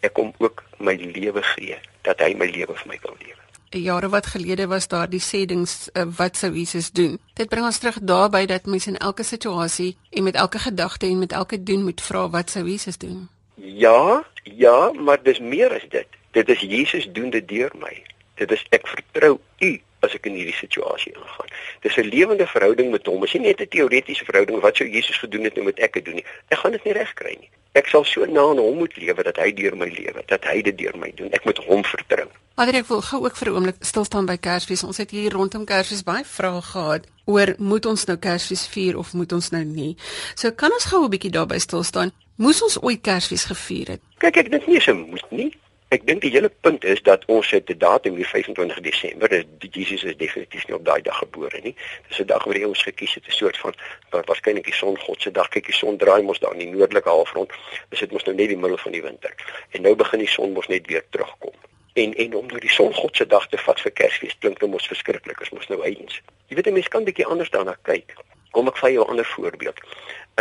ek 0.00 0.14
kom 0.14 0.34
ook 0.38 0.62
my 0.78 0.94
lewe 0.94 1.42
gee 1.42 1.78
dat 2.02 2.20
hy 2.20 2.34
my 2.34 2.46
lewe 2.46 2.74
vir 2.74 2.88
my 2.88 2.98
kan 3.02 3.18
lewe 3.18 3.47
jare 3.70 4.08
wat 4.08 4.26
gelede 4.26 4.66
was 4.66 4.88
daar 4.88 5.08
die 5.08 5.20
sêdings 5.20 5.88
uh, 5.92 6.04
wat 6.16 6.36
sou 6.36 6.52
Jesus 6.52 6.90
doen. 6.90 7.18
Dit 7.34 7.48
bring 7.48 7.64
ons 7.64 7.78
terug 7.78 7.98
daarby 8.00 8.46
dat 8.46 8.66
mens 8.66 8.86
in 8.86 8.96
elke 8.96 9.22
situasie 9.22 9.96
en 10.10 10.22
met 10.22 10.34
elke 10.34 10.58
gedagte 10.58 11.06
en 11.06 11.18
met 11.18 11.32
elke 11.32 11.62
doen 11.62 11.84
moet 11.84 12.00
vra 12.00 12.28
wat 12.30 12.50
sou 12.50 12.64
Jesus 12.68 12.98
doen. 12.98 13.28
Ja, 13.54 14.24
ja, 14.42 14.92
maar 14.92 15.22
dis 15.22 15.38
meer 15.38 15.74
as 15.74 15.84
dit. 15.88 16.06
Dit 16.30 16.48
is 16.48 16.60
Jesus 16.60 17.08
doen 17.12 17.30
dit 17.30 17.48
deur 17.48 17.70
my. 17.78 18.02
Dit 18.34 18.50
is 18.50 18.64
ek 18.70 18.86
vertrou 18.86 19.38
U 19.58 19.80
as 20.06 20.14
ek 20.14 20.28
in 20.30 20.36
hierdie 20.38 20.54
situasie 20.54 21.12
ingaan. 21.12 21.50
Dis 21.82 21.96
'n 21.96 22.08
lewende 22.08 22.46
verhouding 22.46 22.90
met 22.90 23.06
hom. 23.06 23.20
Dit 23.20 23.28
is 23.28 23.34
nie 23.34 23.48
net 23.48 23.60
'n 23.60 23.68
teoretiese 23.68 24.24
verhouding 24.24 24.60
wat 24.60 24.76
sou 24.76 24.88
Jesus 24.88 25.18
gedoen 25.18 25.44
het 25.44 25.54
nou 25.54 25.64
met 25.64 25.78
ek 25.78 25.94
het 25.94 26.04
doen 26.04 26.14
nie. 26.14 26.24
Ek 26.48 26.58
gaan 26.58 26.72
dit 26.72 26.84
nie 26.84 26.92
regkry 26.92 27.36
nie. 27.40 27.50
Ek 27.72 27.86
sal 27.86 28.04
so 28.04 28.24
na 28.24 28.40
aan 28.40 28.58
hom 28.58 28.76
moet 28.78 28.96
lewe 28.96 29.22
dat 29.22 29.36
hy 29.36 29.52
deur 29.52 29.76
my 29.76 29.88
lewe, 29.88 30.22
dat 30.26 30.44
hy 30.44 30.62
dit 30.62 30.78
deur 30.78 30.98
my 30.98 31.12
doen. 31.14 31.32
Ek 31.32 31.44
moet 31.44 31.58
hom 31.58 31.84
vertrou. 31.84 32.28
Maar 32.58 32.74
ek 32.74 32.88
wil 32.90 33.04
gou 33.06 33.20
ook 33.22 33.36
vir 33.38 33.48
'n 33.48 33.54
oomblik 33.54 33.76
stil 33.80 34.04
staan 34.04 34.26
by 34.26 34.36
Kersfees. 34.36 34.82
Ons 34.82 34.96
het 34.96 35.10
hier 35.10 35.32
rondom 35.32 35.64
Kersfees 35.64 36.02
baie 36.02 36.24
vrae 36.24 36.62
gehad 36.62 37.06
oor 37.24 37.54
moet 37.58 37.86
ons 37.86 38.04
nou 38.04 38.18
Kersfees 38.18 38.66
vier 38.66 38.98
of 38.98 39.12
moet 39.12 39.32
ons 39.32 39.50
nou 39.50 39.64
nie. 39.64 39.96
So 40.34 40.50
kan 40.50 40.72
ons 40.72 40.84
gou 40.84 41.04
'n 41.04 41.10
bietjie 41.10 41.30
daarby 41.30 41.58
stil 41.58 41.82
staan. 41.82 42.10
Moes 42.36 42.62
ons 42.62 42.82
ooit 42.82 43.00
Kersfees 43.00 43.44
gevier 43.44 43.86
het? 43.86 44.00
Kyk, 44.18 44.36
ek 44.36 44.50
dink 44.50 44.66
nie 44.66 44.80
se 44.80 44.92
moet 44.92 45.30
nie. 45.30 45.54
Ek 45.88 46.06
dink 46.06 46.20
die 46.20 46.30
hele 46.30 46.48
punt 46.60 46.84
is 46.84 47.02
dat 47.02 47.24
ons 47.26 47.50
het 47.50 47.70
'n 47.70 47.78
datum 47.78 48.16
hier 48.16 48.26
25 48.26 48.80
Desember. 48.80 49.28
Dis 49.28 49.70
Jesus 49.70 50.02
is 50.02 50.16
definitief 50.16 50.66
nie 50.66 50.76
op 50.76 50.84
daai 50.84 51.02
dag 51.02 51.18
gebore 51.18 51.60
nie. 51.62 51.74
Dis 52.08 52.18
'n 52.18 52.26
dag 52.26 52.44
wat 52.44 52.64
ons 52.64 52.82
gekies 52.82 53.14
het, 53.14 53.26
'n 53.26 53.30
soort 53.30 53.58
van 53.58 53.74
waarskynlik 54.10 54.64
die 54.64 54.74
son 54.74 54.98
God 54.98 55.22
se 55.22 55.30
dag. 55.30 55.48
Kyk, 55.48 55.66
die 55.66 55.74
son 55.74 55.96
draai 55.96 56.22
mos 56.22 56.38
daar 56.38 56.52
in 56.52 56.58
die 56.58 56.76
noordelike 56.76 57.08
halfrond. 57.08 57.50
Dis 57.88 58.00
dit 58.00 58.12
mos 58.12 58.24
nou 58.24 58.36
net 58.36 58.48
die 58.48 58.58
middel 58.58 58.78
van 58.78 58.92
die 58.92 59.02
winter. 59.02 59.34
En 59.70 59.82
nou 59.82 59.94
begin 59.94 60.18
die 60.18 60.28
son 60.28 60.52
mos 60.52 60.66
net 60.66 60.86
weer 60.86 61.04
terugkom. 61.10 61.52
En 61.98 62.14
en 62.14 62.34
om 62.34 62.46
nou 62.46 62.60
die 62.62 62.70
son 62.70 62.94
God 62.94 63.16
se 63.16 63.26
dag 63.26 63.46
te 63.48 63.58
vat 63.58 63.80
vir 63.82 63.92
Kersfees 64.00 64.36
klink 64.38 64.60
nou 64.62 64.70
mos 64.70 64.86
verskriklik. 64.86 65.40
Is 65.42 65.50
mos 65.50 65.66
nou 65.66 65.80
eens. 65.82 66.20
Jy 66.46 66.56
weet 66.56 66.68
'n 66.70 66.72
mens 66.72 66.88
kan 66.88 67.04
bietjie 67.04 67.26
anders 67.26 67.50
daarna 67.50 67.74
kyk. 67.82 68.14
Kom 68.50 68.68
ek 68.68 68.76
vir 68.76 68.90
jou 68.90 69.04
'n 69.04 69.10
ander 69.10 69.26
voorbeeld. 69.26 69.80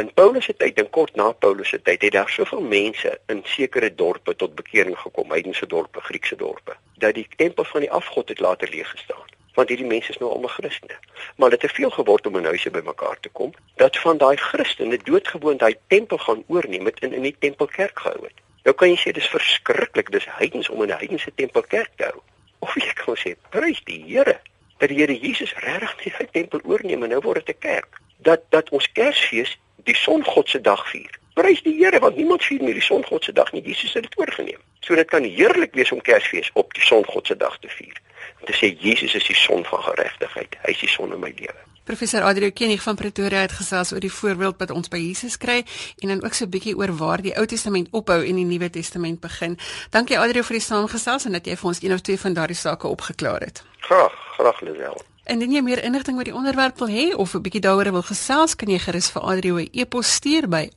In 0.02 0.14
Paulus 0.14 0.46
se 0.46 0.54
tyd 0.54 0.78
en 0.78 0.90
kort 0.90 1.16
na 1.16 1.32
Paulus 1.32 1.70
se 1.70 1.82
tyd 1.82 2.02
het 2.02 2.12
daar 2.12 2.30
soveel 2.30 2.62
mense 2.62 3.20
in 3.26 3.42
sekere 3.44 3.96
dorpe 3.96 4.36
tot 4.36 4.56
bekering 4.56 4.98
gekom, 5.00 5.32
heidense 5.32 5.68
dorpe, 5.68 6.02
Griekse 6.02 6.36
dorpe, 6.36 6.76
dat 6.98 7.14
die 7.14 7.28
tempel 7.36 7.64
van 7.64 7.80
die 7.80 7.92
afgod 7.92 8.30
het 8.30 8.40
later 8.40 8.70
leeg 8.70 8.90
gestaan. 8.90 9.26
Want 9.54 9.70
hierdie 9.70 9.88
mense 9.88 10.10
is 10.10 10.18
nou 10.18 10.32
almal 10.32 10.50
Christene. 10.50 10.98
Maar 11.36 11.50
dit 11.50 11.62
het 11.62 11.72
veel 11.72 11.90
geword 11.90 12.28
om 12.28 12.38
in 12.38 12.46
huise 12.46 12.70
bymekaar 12.70 13.20
te 13.20 13.30
kom, 13.30 13.54
dat 13.76 13.98
van 13.98 14.18
daai 14.18 14.38
Christene 14.38 14.98
doodgewoon 14.98 15.58
daai 15.58 15.76
tempel 15.88 16.18
gaan 16.18 16.44
oorneem 16.48 16.86
het 16.86 17.00
en 17.00 17.14
in 17.14 17.22
die 17.22 17.36
tempelkerk 17.40 18.00
gehou 18.00 18.24
het. 18.24 18.47
Nou 18.68 18.76
kan 18.76 18.90
jy 18.92 18.98
sê 19.00 19.14
dis 19.16 19.30
verskriklik, 19.32 20.10
dis 20.12 20.26
heidens 20.38 20.68
om 20.70 20.82
in 20.84 20.90
'n 20.92 21.00
heidense 21.00 21.32
tempelkerk 21.36 21.92
te 21.96 22.04
hou. 22.04 22.20
Of 22.60 22.74
jy 22.76 22.94
kan 23.00 23.16
sê, 23.16 23.36
prys 23.50 23.80
die 23.84 24.04
Here 24.08 24.40
dat 24.80 24.90
die 24.90 24.98
Here 24.98 25.16
Jesus 25.20 25.54
regtig 25.56 26.18
die 26.18 26.28
tempel 26.32 26.60
oorneem 26.64 27.04
en 27.04 27.10
nou 27.10 27.22
word 27.22 27.46
dit 27.46 27.56
'n 27.56 27.60
kerk. 27.60 28.02
Dat 28.18 28.42
dat 28.50 28.70
ons 28.70 28.92
Kersfees 28.92 29.58
die 29.84 29.96
songod 29.96 30.50
se 30.50 30.62
dag 30.62 30.90
vier. 30.90 31.12
Prys 31.34 31.62
die 31.64 31.78
Here 31.80 32.00
want 32.00 32.16
niemand 32.16 32.44
vier 32.44 32.64
meer 32.64 32.74
die 32.74 32.90
songod 32.92 33.24
se 33.24 33.32
dag 33.32 33.52
nie. 33.52 33.62
Jesus 33.62 33.94
het 33.94 34.04
dit 34.04 34.18
oorgeneem. 34.18 34.60
So 34.80 34.96
dit 34.96 35.08
kan 35.08 35.24
heerlik 35.24 35.74
wees 35.74 35.92
om 35.92 36.02
Kersfees 36.02 36.50
op 36.54 36.74
die 36.74 36.84
songod 36.84 37.28
se 37.28 37.38
dag 37.38 37.58
te 37.60 37.70
vier. 37.70 38.02
Om 38.40 38.46
te 38.46 38.54
sê 38.54 38.76
Jesus 38.80 39.16
is 39.16 39.28
die 39.28 39.36
son 39.36 39.66
van 39.66 39.84
geregtigheid. 39.84 40.56
Hy 40.62 40.72
is 40.72 40.80
die 40.80 40.90
son 40.90 41.14
in 41.14 41.20
my 41.20 41.34
lewe. 41.36 41.67
Professor 41.88 42.22
Adrio 42.22 42.52
Kenig 42.52 42.82
van 42.84 42.96
Pretoria 42.96 43.40
het 43.46 43.52
gesels 43.56 43.94
oor 43.94 44.04
die 44.04 44.12
voorbeeld 44.12 44.58
wat 44.60 44.72
ons 44.76 44.90
by 44.92 45.00
Jesus 45.00 45.38
kry 45.40 45.62
en 46.04 46.12
dan 46.12 46.24
ook 46.24 46.34
so 46.34 46.44
'n 46.46 46.50
bietjie 46.50 46.76
oor 46.76 46.92
waar 46.98 47.22
die 47.22 47.32
Ou 47.38 47.46
Testament 47.46 47.88
ophou 47.92 48.26
en 48.26 48.36
die 48.36 48.46
Nuwe 48.46 48.70
Testament 48.70 49.20
begin. 49.20 49.58
Dankie 49.90 50.20
Adrio 50.20 50.44
vir 50.44 50.54
die 50.54 50.66
saamgesels 50.66 51.26
en 51.26 51.32
dat 51.32 51.46
jy 51.46 51.56
vir 51.56 51.68
ons 51.68 51.82
een 51.82 51.94
of 51.94 52.02
twee 52.02 52.20
van 52.20 52.34
daardie 52.34 52.56
sake 52.56 52.88
opgeklaar 52.88 53.40
het. 53.40 53.64
Graag, 53.80 54.14
graag 54.38 54.62
Lisel. 54.62 55.02
Indien 55.24 55.52
jy 55.52 55.62
meer 55.62 55.84
inligting 55.84 56.18
oor 56.18 56.24
die 56.24 56.36
onderwerp 56.36 56.78
wil 56.78 56.88
hê 56.88 57.16
of 57.16 57.34
'n 57.34 57.42
bietjie 57.42 57.62
daaroor 57.62 57.92
wil 57.92 58.04
gesels, 58.04 58.56
kan 58.56 58.70
jy 58.70 58.80
gerus 58.80 59.10
vir 59.10 59.22
Adrio 59.22 59.58
'n 59.58 59.70
e-pos 59.72 60.14
stuur 60.14 60.48
by 60.50 60.70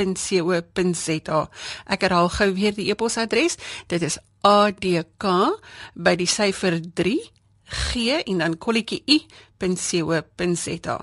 adk@3gi.co.za. 0.00 1.48
Ek 1.86 2.00
herhaal 2.00 2.28
gou 2.28 2.54
weer 2.54 2.74
die 2.74 2.90
e-posadres. 2.90 3.56
Dit 3.86 4.02
is 4.02 4.18
adk@die 4.40 6.26
syfer 6.26 6.80
3 6.94 7.30
g 7.70 8.22
en 8.26 8.38
dan 8.38 8.58
kolletjie 8.58 9.02
i.co.za. 9.06 10.96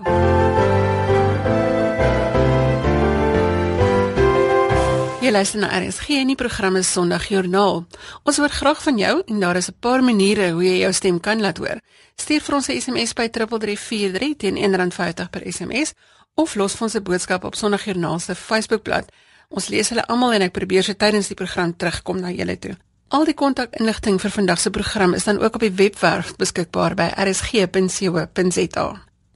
Jy 5.18 5.32
luister 5.34 5.60
na 5.60 5.68
RSG 5.76 6.22
en 6.22 6.30
die 6.32 6.38
program 6.40 6.78
is 6.80 6.88
Sondagjoernaal. 6.94 7.82
Ons 8.24 8.38
hoor 8.40 8.54
graag 8.54 8.80
van 8.84 9.00
jou 9.02 9.16
en 9.26 9.40
daar 9.44 9.58
is 9.60 9.68
'n 9.68 9.76
paar 9.80 10.04
maniere 10.04 10.52
hoe 10.52 10.64
jy 10.64 10.78
jou 10.80 10.94
stem 10.94 11.20
kan 11.20 11.42
laat 11.42 11.58
hoor. 11.58 11.82
Stuur 12.16 12.42
vir 12.42 12.56
ons 12.56 12.68
'n 12.70 12.82
SMS 12.82 13.14
by 13.14 13.28
3343 13.30 14.36
teen 14.38 14.56
R1.50 14.56 15.30
per 15.30 15.42
SMS 15.52 15.94
of 16.38 16.56
los 16.56 16.76
vir 16.76 16.86
ons 16.88 16.96
'n 16.96 17.04
boodskap 17.04 17.44
op 17.44 17.56
Sondagjoernaal 17.56 18.20
se 18.20 18.36
Facebookblad. 18.36 19.12
Ons 19.50 19.68
lees 19.68 19.90
hulle 19.90 20.06
almal 20.08 20.34
en 20.34 20.42
ek 20.42 20.52
probeer 20.52 20.84
se 20.84 20.96
tydens 20.96 21.28
die 21.28 21.36
program 21.36 21.76
terugkom 21.76 22.20
na 22.20 22.32
julle 22.32 22.60
toe. 22.60 22.78
Al 23.08 23.26
die 23.26 23.34
kontakinligting 23.34 24.22
vir 24.22 24.32
vandag 24.32 24.60
se 24.60 24.70
program 24.70 25.14
is 25.14 25.24
dan 25.24 25.40
ook 25.40 25.56
op 25.56 25.62
die 25.62 25.72
webwerf 25.72 26.36
beskikbaar 26.36 26.96
by 26.96 27.08
rsg.co.za. 27.16 28.88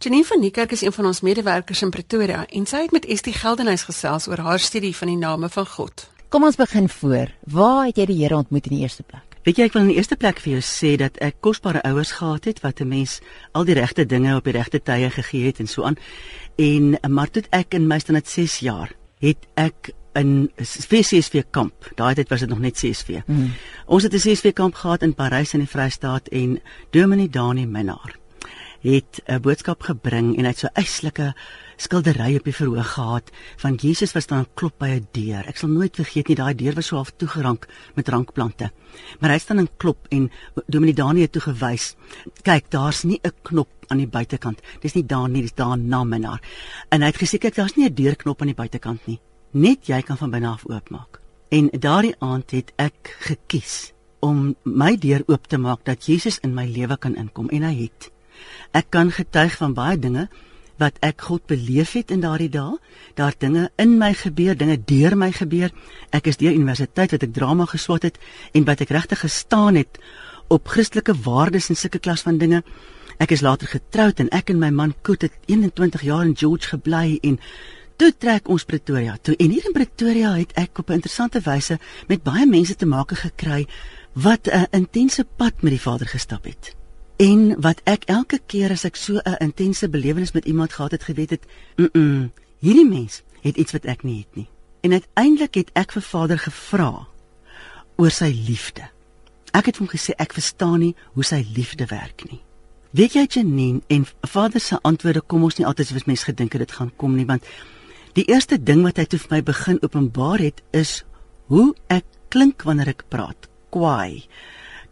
Janine 0.02 0.26
van 0.26 0.40
Niekerk 0.40 0.72
is 0.72 0.82
een 0.82 0.92
van 0.92 1.06
ons 1.06 1.22
medewerkers 1.22 1.82
in 1.82 1.90
Pretoria 1.90 2.46
en 2.50 2.66
sy 2.66 2.82
het 2.82 2.92
met 2.92 3.06
Estie 3.06 3.34
Geldenhuys 3.34 3.84
gesels 3.84 4.28
oor 4.28 4.38
haar 4.38 4.60
studie 4.60 4.96
van 4.96 5.08
die 5.08 5.18
name 5.18 5.50
van 5.50 5.68
God. 5.68 6.08
Kom 6.30 6.44
ons 6.44 6.56
begin 6.56 6.90
voor. 6.90 7.32
Waar 7.44 7.86
het 7.86 7.98
jy 7.98 8.06
die 8.06 8.24
Here 8.24 8.36
ontmoet 8.36 8.66
in 8.66 8.76
die 8.76 8.82
eerste 8.82 9.04
plek? 9.04 9.31
Weet 9.42 9.58
jy 9.58 9.66
ek 9.66 9.74
wil 9.74 9.88
in 9.88 9.88
die 9.90 9.98
eerste 9.98 10.18
plek 10.22 10.38
vir 10.44 10.52
jou 10.54 10.62
sê 10.62 10.92
dat 11.02 11.16
ek 11.18 11.40
kosbare 11.42 11.82
ouers 11.90 12.12
gehad 12.20 12.46
het 12.46 12.60
wat 12.62 12.82
'n 12.82 12.88
mens 12.88 13.22
al 13.54 13.66
die 13.66 13.74
regte 13.74 14.06
dinge 14.06 14.36
op 14.36 14.44
die 14.44 14.54
regte 14.54 14.80
tye 14.80 15.10
gegee 15.10 15.46
het 15.46 15.60
en 15.60 15.68
so 15.68 15.84
aan. 15.84 15.98
En 16.58 16.98
maar 17.10 17.30
toe 17.30 17.44
ek 17.50 17.74
in 17.74 17.88
my 17.88 18.00
standaard 18.00 18.28
6 18.28 18.60
jaar 18.60 18.92
het 19.20 19.48
ek 19.56 19.94
in 20.14 20.52
CSV 20.58 21.44
kamp. 21.52 21.92
Daai 21.96 22.14
tyd 22.16 22.30
was 22.30 22.40
dit 22.40 22.50
nog 22.50 22.60
net 22.60 22.76
CSV. 22.76 23.22
Mm. 23.26 23.54
Ons 23.86 24.04
het 24.04 24.14
'n 24.14 24.18
CSV 24.18 24.54
kamp 24.54 24.76
gehad 24.76 25.02
in 25.02 25.14
Parys 25.14 25.54
in 25.54 25.60
die 25.60 25.70
Vrystaat 25.70 26.28
en 26.28 26.62
Dominee 26.92 27.30
Dani 27.30 27.66
Minnar 27.66 28.20
het 28.82 29.22
'n 29.26 29.42
boodskap 29.42 29.82
gebring 29.82 30.38
en 30.38 30.44
hy 30.44 30.50
het 30.50 30.60
so 30.60 30.68
eislike 30.74 31.34
skildery 31.82 32.36
op 32.38 32.46
die 32.46 32.54
verhoog 32.56 32.94
gehad 32.94 33.32
van 33.62 33.78
Jesus 33.82 34.14
wat 34.14 34.26
staan 34.28 34.48
klop 34.60 34.78
by 34.80 34.90
'n 35.00 35.08
deur. 35.12 35.48
Ek 35.48 35.58
sal 35.58 35.70
nooit 35.70 35.96
vergeet 35.96 36.28
nie 36.28 36.36
daai 36.36 36.54
deur 36.56 36.76
was 36.76 36.88
so 36.88 36.96
half 36.96 37.12
toegerank 37.18 37.68
met 37.96 38.10
rankplante. 38.10 38.72
Maar 39.20 39.32
hy 39.32 39.40
staan 39.40 39.58
en 39.58 39.70
klop 39.78 40.08
en 40.10 40.30
Dominee 40.68 40.94
Daniël 40.94 41.30
toe 41.30 41.42
gewys. 41.42 41.96
Kyk, 42.44 42.70
daar's 42.70 43.04
nie 43.04 43.20
'n 43.24 43.32
knop 43.44 43.70
aan 43.88 43.98
die 43.98 44.08
buitekant. 44.08 44.62
Dis 44.82 44.94
nie 44.94 45.06
daar 45.06 45.30
nie, 45.30 45.42
dis 45.42 45.56
daar 45.56 45.78
na 45.78 46.04
minnaar. 46.04 46.42
En 46.90 47.02
hy 47.02 47.08
het 47.08 47.18
gesê 47.18 47.38
kyk, 47.38 47.56
daar's 47.56 47.76
nie 47.76 47.90
'n 47.90 47.94
deurknop 47.94 48.42
aan 48.42 48.48
die 48.48 48.56
buitekant 48.56 49.08
nie. 49.08 49.20
Net 49.52 49.88
jy 49.88 50.02
kan 50.02 50.18
van 50.18 50.32
binne 50.32 50.48
af 50.48 50.66
oopmaak. 50.66 51.20
En 51.50 51.70
daardie 51.80 52.16
aand 52.20 52.52
het 52.52 52.72
ek 52.78 53.18
gekies 53.20 53.94
om 54.20 54.56
my 54.64 54.98
deur 54.98 55.24
oop 55.28 55.48
te 55.48 55.58
maak 55.58 55.84
dat 55.84 56.06
Jesus 56.06 56.40
in 56.40 56.54
my 56.54 56.66
lewe 56.66 56.98
kan 56.98 57.16
inkom 57.16 57.50
en 57.50 57.64
hy 57.64 57.76
het 57.84 58.12
Ek 58.72 58.90
kan 58.90 59.12
getuig 59.12 59.58
van 59.60 59.76
baie 59.76 60.00
dinge 60.00 60.28
wat 60.82 60.98
ek 61.06 61.28
God 61.30 61.46
beleef 61.50 61.94
het 61.94 62.12
in 62.12 62.24
daardie 62.26 62.50
dae. 62.50 62.80
Daar 63.20 63.36
dinge 63.38 63.70
in 63.82 63.98
my 64.02 64.14
gebeur, 64.18 64.58
dinge 64.58 64.80
deur 64.90 65.16
my 65.18 65.30
gebeur. 65.36 65.70
Ek 66.10 66.28
is 66.32 66.42
deur 66.42 66.56
universiteit 66.58 67.14
wat 67.14 67.26
ek 67.28 67.36
drama 67.36 67.68
geswat 67.70 68.10
het 68.10 68.18
en 68.58 68.66
wat 68.70 68.82
ek 68.82 68.94
regtig 68.98 69.22
gestaan 69.26 69.78
het 69.80 70.02
op 70.52 70.68
Christelike 70.68 71.14
waardes 71.24 71.70
en 71.70 71.80
sulke 71.80 72.02
klas 72.02 72.26
van 72.28 72.42
dinge. 72.42 72.64
Ek 73.22 73.32
is 73.36 73.44
later 73.46 73.70
getroud 73.70 74.20
en 74.20 74.32
ek 74.34 74.50
en 74.50 74.60
my 74.60 74.72
man 74.74 74.96
Koet 75.06 75.28
het 75.28 75.38
21 75.46 76.02
jaar 76.08 76.26
in 76.26 76.36
George 76.36 76.74
gebly 76.74 77.20
en 77.22 77.38
toe 78.02 78.10
trek 78.18 78.50
ons 78.50 78.66
Pretoria 78.66 79.16
toe. 79.22 79.38
En 79.38 79.54
hier 79.54 79.70
in 79.70 79.78
Pretoria 79.78 80.34
het 80.40 80.56
ek 80.58 80.82
op 80.82 80.90
'n 80.90 81.00
interessante 81.00 81.40
wyse 81.46 81.80
met 82.08 82.24
baie 82.24 82.46
mense 82.46 82.76
te 82.76 82.86
make 82.86 83.16
gekry 83.16 83.68
wat 84.14 84.48
'n 84.48 84.68
intense 84.72 85.24
pad 85.38 85.62
met 85.62 85.72
die 85.72 85.82
Vader 85.82 86.08
gestap 86.08 86.44
het. 86.44 86.81
En 87.22 87.62
wat 87.62 87.82
ek 87.86 88.08
elke 88.10 88.40
keer 88.50 88.74
as 88.74 88.84
ek 88.88 88.96
so 88.98 89.22
'n 89.22 89.38
intense 89.40 89.90
belewenis 89.90 90.32
met 90.32 90.46
iemand 90.46 90.74
gehad 90.74 90.92
het, 90.92 91.04
geweet 91.04 91.30
het, 91.30 91.46
mm, 91.76 91.90
-mm 91.94 92.32
hierdie 92.62 92.88
mens 92.88 93.22
het 93.42 93.58
iets 93.58 93.72
wat 93.72 93.86
ek 93.86 94.04
nie 94.04 94.18
het 94.18 94.36
nie. 94.36 94.48
En 94.82 94.92
uiteindelik 94.92 95.54
het 95.54 95.70
ek 95.74 95.92
vir 95.92 96.02
Vader 96.02 96.40
gevra 96.40 97.08
oor 97.98 98.14
sy 98.14 98.30
liefde. 98.48 98.90
Ek 99.52 99.66
het 99.66 99.78
hom 99.78 99.90
gesê 99.90 100.16
ek 100.18 100.34
verstaan 100.34 100.80
nie 100.80 100.96
hoe 101.14 101.24
sy 101.24 101.46
liefde 101.56 101.86
werk 101.86 102.24
nie. 102.30 102.42
Weet 102.92 103.14
jy 103.14 103.26
Janine 103.30 103.82
en 103.88 104.06
Vader 104.22 104.60
se 104.60 104.80
antwoorde 104.82 105.22
kom 105.22 105.44
ons 105.44 105.58
nie 105.58 105.66
altyd 105.66 105.88
soos 105.88 106.06
mens 106.06 106.24
gedink 106.24 106.54
het 106.54 106.60
dit 106.60 106.72
gaan 106.72 106.92
kom 106.98 107.16
nie, 107.16 107.26
want 107.26 107.46
die 108.14 108.26
eerste 108.28 108.64
ding 108.64 108.84
wat 108.84 108.98
hy 108.98 109.06
toe 109.06 109.20
vir 109.20 109.32
my 109.32 109.42
begin 109.44 109.78
openbaar 109.82 110.40
het 110.40 110.62
is 110.72 111.04
hoe 111.48 111.74
ek 111.88 112.06
klink 112.30 112.64
wanneer 112.64 112.88
ek 112.88 113.06
praat. 113.10 113.48
Kwaai 113.72 114.28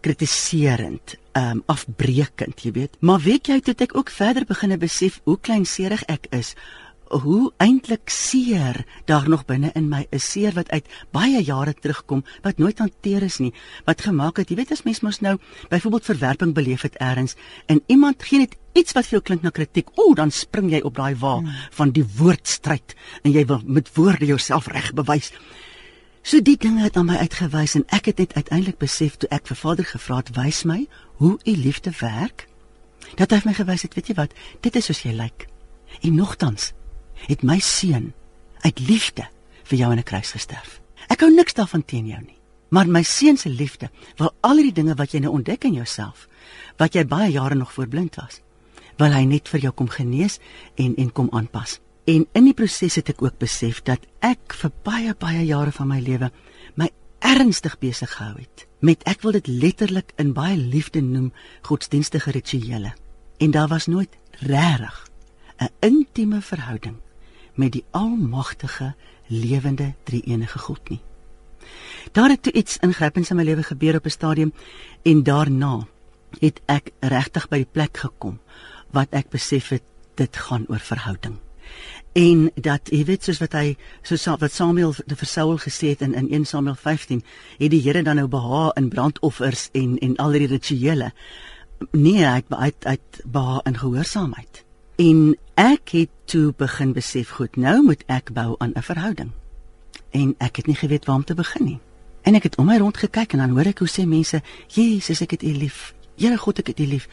kritiserend, 0.02 1.18
um, 1.40 1.64
afbreekend, 1.72 2.62
jy 2.64 2.72
weet. 2.76 3.00
Maar 3.00 3.24
weet 3.24 3.50
jy 3.52 3.60
toe 3.64 3.76
ek 3.86 3.96
ook 3.98 4.12
verder 4.14 4.46
begine 4.50 4.78
besef 4.82 5.20
hoe 5.26 5.38
kleinserig 5.40 6.04
ek 6.12 6.30
is, 6.36 6.56
hoe 7.10 7.50
eintlik 7.58 8.10
seer 8.14 8.84
daar 9.10 9.30
nog 9.30 9.46
binne 9.50 9.72
in 9.76 9.90
my 9.90 10.06
is, 10.14 10.26
seer 10.32 10.54
wat 10.54 10.70
uit 10.70 10.86
baie 11.16 11.42
jare 11.42 11.74
terugkom 11.74 12.24
wat 12.46 12.62
nooit 12.62 12.80
hanteer 12.80 13.26
is 13.26 13.40
nie, 13.42 13.52
wat 13.86 14.04
gemaak 14.06 14.38
het, 14.38 14.50
jy 14.50 14.60
weet 14.60 14.74
as 14.76 14.86
mens 14.86 15.02
mos 15.06 15.22
nou 15.26 15.38
byvoorbeeld 15.72 16.10
verwerping 16.12 16.54
beleef 16.54 16.86
het 16.86 17.00
eers 17.02 17.36
en 17.68 17.82
iemand 17.88 18.24
gee 18.24 18.44
net 18.46 18.58
iets 18.78 18.94
wat 18.94 19.10
vir 19.10 19.18
jou 19.18 19.24
klink 19.26 19.44
na 19.44 19.52
kritiek, 19.54 19.90
o, 19.98 20.14
dan 20.14 20.32
spring 20.32 20.70
jy 20.72 20.84
op 20.86 20.96
daai 20.96 21.16
wa 21.18 21.40
hmm. 21.40 21.56
van 21.80 21.94
die 21.96 22.06
woordstryd 22.06 22.96
en 23.24 23.34
jy 23.34 23.46
wil 23.50 23.66
met 23.66 23.90
woorde 23.98 24.30
jouself 24.30 24.70
reg 24.70 24.94
bewys. 24.94 25.34
So 26.22 26.42
die 26.42 26.58
dinge 26.58 26.84
het 26.84 26.98
aan 26.98 27.08
my 27.08 27.16
uitgewys 27.16 27.76
en 27.80 27.86
ek 27.96 28.12
het 28.12 28.18
net 28.18 28.34
uiteindelik 28.34 28.78
besef 28.78 29.16
toe 29.18 29.30
ek 29.30 29.48
vir 29.48 29.56
Vader 29.56 29.86
gevra 29.86 30.16
het, 30.16 30.36
"Wys 30.36 30.64
my 30.64 30.88
hoe 31.16 31.40
u 31.44 31.52
liefde 31.52 31.92
werk." 32.00 32.48
Dat 33.16 33.32
hy 33.32 33.42
my 33.46 33.54
gewys 33.54 33.82
het, 33.82 33.94
weet 33.94 34.08
jy 34.08 34.16
wat, 34.16 34.34
dit 34.62 34.76
is 34.76 34.86
soos 34.86 35.02
jy 35.02 35.12
lyk. 35.12 35.48
En 36.02 36.16
nogtans 36.16 36.74
het 37.28 37.44
my 37.44 37.60
seun 37.60 38.14
uit 38.62 38.80
liefde 38.80 39.28
vir 39.64 39.78
jou 39.78 39.92
in 39.92 39.98
'n 39.98 40.04
kruis 40.04 40.32
gesterf. 40.32 40.82
Ek 41.10 41.20
hou 41.20 41.32
niks 41.34 41.54
daarvan 41.54 41.86
teen 41.86 42.08
jou 42.08 42.22
nie, 42.22 42.38
maar 42.70 42.88
my 42.88 43.04
seun 43.04 43.38
se 43.38 43.50
liefde 43.50 43.90
wil 44.18 44.34
al 44.42 44.56
die 44.56 44.72
dinge 44.72 44.96
wat 44.96 45.12
jy 45.12 45.20
nou 45.20 45.34
ontdek 45.34 45.64
in 45.64 45.74
jouself, 45.74 46.28
wat 46.78 46.94
jy 46.94 47.06
baie 47.06 47.32
jare 47.32 47.56
nog 47.56 47.74
voorblind 47.74 48.16
was, 48.16 48.42
wil 48.98 49.12
hy 49.12 49.24
net 49.24 49.50
vir 49.50 49.60
jou 49.60 49.72
kom 49.72 49.88
genees 49.88 50.40
en 50.76 50.96
en 50.96 51.12
kom 51.12 51.30
aanpas. 51.32 51.80
En 52.10 52.26
in 52.32 52.48
die 52.48 52.56
proses 52.58 52.96
het 52.98 53.12
ek 53.12 53.20
ook 53.22 53.38
besef 53.42 53.84
dat 53.86 54.06
ek 54.26 54.56
vir 54.58 54.72
baie 54.88 55.12
baie 55.22 55.44
jare 55.46 55.74
van 55.76 55.92
my 55.92 56.00
lewe 56.02 56.32
my 56.80 56.88
ernstig 57.22 57.76
besig 57.84 58.10
gehou 58.16 58.40
het 58.40 58.64
met 58.82 59.04
ek 59.12 59.22
wil 59.22 59.36
dit 59.36 59.50
letterlik 59.52 60.14
in 60.24 60.32
baie 60.34 60.56
liefde 60.58 61.04
noem 61.06 61.28
godsdienstige 61.68 62.32
rituele. 62.34 62.94
En 63.38 63.52
daar 63.52 63.68
was 63.70 63.86
nooit 63.88 64.16
regtig 64.40 64.96
'n 65.60 65.70
intieme 65.86 66.42
verhouding 66.42 66.96
met 67.54 67.72
die 67.72 67.86
almagtige 67.92 68.96
lewende 69.28 69.94
drie-enige 70.04 70.60
God 70.60 70.90
nie. 70.90 71.02
Daar 72.12 72.30
het 72.30 72.44
toe 72.44 72.54
iets 72.54 72.78
ingrypends 72.78 73.30
in 73.30 73.36
my 73.36 73.44
lewe 73.44 73.64
gebeur 73.64 73.96
op 73.96 74.06
'n 74.06 74.10
stadium 74.10 74.54
en 75.04 75.24
daarna 75.24 75.88
het 76.40 76.62
ek 76.66 76.92
regtig 77.00 77.48
by 77.50 77.58
die 77.58 77.72
plek 77.72 77.98
gekom 77.98 78.40
wat 78.90 79.08
ek 79.12 79.30
besef 79.30 79.70
het 79.70 79.84
dit 80.16 80.38
gaan 80.38 80.66
oor 80.70 80.80
verhouding 80.80 81.38
en 82.20 82.50
dat 82.56 82.90
jy 82.92 83.04
weet 83.08 83.24
soos 83.24 83.40
wat 83.40 83.54
hy 83.56 83.76
soos 84.04 84.26
wat 84.42 84.52
Samuel 84.52 84.96
die 85.08 85.18
versoul 85.20 85.60
gesê 85.62 85.94
het 85.94 86.02
in 86.04 86.16
in 86.18 86.28
1 86.42 86.48
Samuel 86.52 86.76
15 86.76 87.22
het 87.60 87.72
die 87.72 87.82
Here 87.86 88.04
dan 88.04 88.20
nou 88.20 88.28
behaag 88.28 88.76
in 88.80 88.90
brandoffers 88.90 89.70
en 89.72 89.98
en 89.98 90.16
al 90.18 90.36
die 90.36 90.50
rituele. 90.52 91.12
Nee 91.92 92.26
hy 92.26 92.42
het 92.42 92.84
hy 92.84 92.98
het 92.98 93.22
behaag 93.26 93.64
in 93.72 93.80
gehoorsaamheid 93.84 94.64
en 95.00 95.38
ek 95.56 95.96
het 95.96 96.12
toe 96.26 96.52
begin 96.58 96.92
besef 96.94 97.30
goed 97.38 97.56
nou 97.56 97.78
moet 97.84 98.04
ek 98.08 98.34
bou 98.34 98.56
aan 98.60 98.74
'n 98.76 98.84
verhouding. 98.84 99.32
En 100.12 100.36
ek 100.38 100.56
het 100.56 100.68
nie 100.68 100.76
geweet 100.76 101.06
waar 101.06 101.16
om 101.16 101.24
te 101.24 101.36
begin 101.36 101.66
nie. 101.66 101.80
En 102.22 102.36
ek 102.36 102.44
het 102.44 102.58
om 102.58 102.66
my 102.66 102.78
rond 102.78 102.98
gekyk 102.98 103.34
en 103.34 103.40
dan 103.40 103.50
hoor 103.50 103.66
ek 103.68 103.80
hoe 103.80 103.88
sê 103.88 104.06
mense 104.06 104.42
Jesus 104.68 105.22
ek 105.22 105.32
het 105.32 105.44
u 105.44 105.54
lief. 105.54 105.94
Here 106.18 106.38
God 106.38 106.60
ek 106.60 106.68
het 106.68 106.80
u 106.80 106.86
lief 106.86 107.08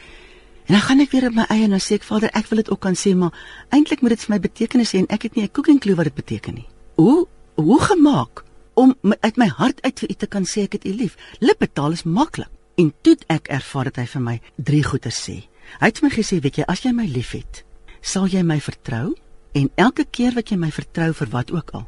En 0.67 0.73
dan 0.73 0.83
gaan 0.83 0.99
ek 0.99 1.13
weer 1.15 1.29
op 1.29 1.35
my 1.37 1.45
eie 1.47 1.63
en 1.63 1.77
dan 1.77 1.83
sê 1.83 1.95
ek 1.95 2.03
Vader, 2.03 2.31
ek 2.35 2.49
wil 2.51 2.59
dit 2.59 2.69
ook 2.73 2.81
kan 2.83 2.95
sê, 2.99 3.13
maar 3.15 3.31
eintlik 3.71 4.01
moet 4.03 4.17
dit 4.17 4.23
vir 4.25 4.33
my 4.33 4.39
betekenis 4.43 4.91
hê 4.91 4.99
en 4.99 5.07
ek 5.15 5.29
het 5.29 5.35
nie 5.35 5.43
'n 5.43 5.51
cooking 5.55 5.79
clue 5.79 5.95
wat 5.95 6.09
dit 6.11 6.15
beteken 6.15 6.53
nie. 6.53 6.67
Hoe 6.95 7.27
hoe 7.55 7.79
gemaak 7.81 8.43
om 8.73 8.95
uit 9.19 9.37
my 9.37 9.47
hart 9.47 9.81
uit 9.81 9.99
vir 9.99 10.09
u 10.11 10.13
te 10.13 10.27
kan 10.27 10.43
sê 10.43 10.67
ek 10.67 10.73
het 10.73 10.85
u 10.85 10.93
lief? 10.93 11.15
Lippetaal 11.39 11.91
is 11.91 12.03
maklik. 12.03 12.51
En 12.75 12.93
toe 13.01 13.15
ek 13.27 13.47
ervaar 13.47 13.83
dat 13.83 13.95
hy 13.95 14.05
vir 14.05 14.21
my 14.21 14.41
drie 14.55 14.83
goeie 14.83 15.11
sê. 15.11 15.47
Hy 15.79 15.85
het 15.85 16.01
my 16.01 16.09
gesê, 16.09 16.39
weet 16.39 16.57
jy, 16.57 16.63
as 16.67 16.83
jy 16.83 16.91
my 16.91 17.05
liefhet, 17.05 17.63
sal 18.01 18.27
jy 18.27 18.43
my 18.43 18.59
vertrou 18.59 19.15
en 19.53 19.69
elke 19.75 20.05
keer 20.05 20.35
wat 20.37 20.51
jy 20.51 20.57
my 20.57 20.69
vertrou 20.71 21.13
vir 21.13 21.31
wat 21.33 21.51
ook 21.51 21.71
al, 21.73 21.87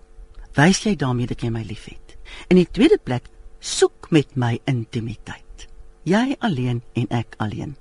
wys 0.56 0.82
jy 0.86 0.96
daarmee 0.96 1.28
dat 1.28 1.42
jy 1.42 1.52
my 1.54 1.64
liefhet. 1.64 2.18
In 2.50 2.58
die 2.58 2.68
tweede 2.72 2.98
plek, 2.98 3.30
soek 3.60 4.10
met 4.12 4.36
my 4.36 4.60
intimiteit. 4.66 5.68
Jy 6.04 6.36
alleen 6.40 6.82
en 6.96 7.08
ek 7.10 7.36
alleen. 7.38 7.76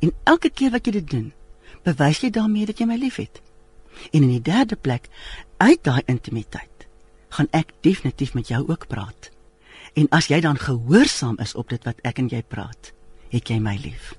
En 0.00 0.12
elke 0.24 0.50
keer 0.50 0.70
wat 0.70 0.86
jy 0.86 0.92
dit 0.98 1.10
doen, 1.10 1.32
bewys 1.86 2.20
jy 2.24 2.30
daarmee 2.30 2.68
dat 2.68 2.78
jy 2.78 2.86
my 2.86 2.98
liefhet. 3.00 3.40
En 4.10 4.22
in 4.22 4.32
die 4.32 4.44
derde 4.44 4.76
plek, 4.76 5.08
uit 5.56 5.82
daai 5.84 6.02
intimiteit, 6.06 6.86
gaan 7.34 7.50
ek 7.56 7.72
definitief 7.84 8.34
met 8.34 8.48
jou 8.48 8.62
ook 8.68 8.86
praat. 8.90 9.30
En 9.94 10.08
as 10.14 10.30
jy 10.30 10.40
dan 10.40 10.58
gehoorsaam 10.58 11.38
is 11.42 11.54
op 11.54 11.70
dit 11.70 11.84
wat 11.84 12.00
ek 12.06 12.18
en 12.22 12.30
jy 12.30 12.42
praat, 12.46 12.92
het 13.30 13.50
jy 13.50 13.58
my 13.62 13.76
lief. 13.82 14.14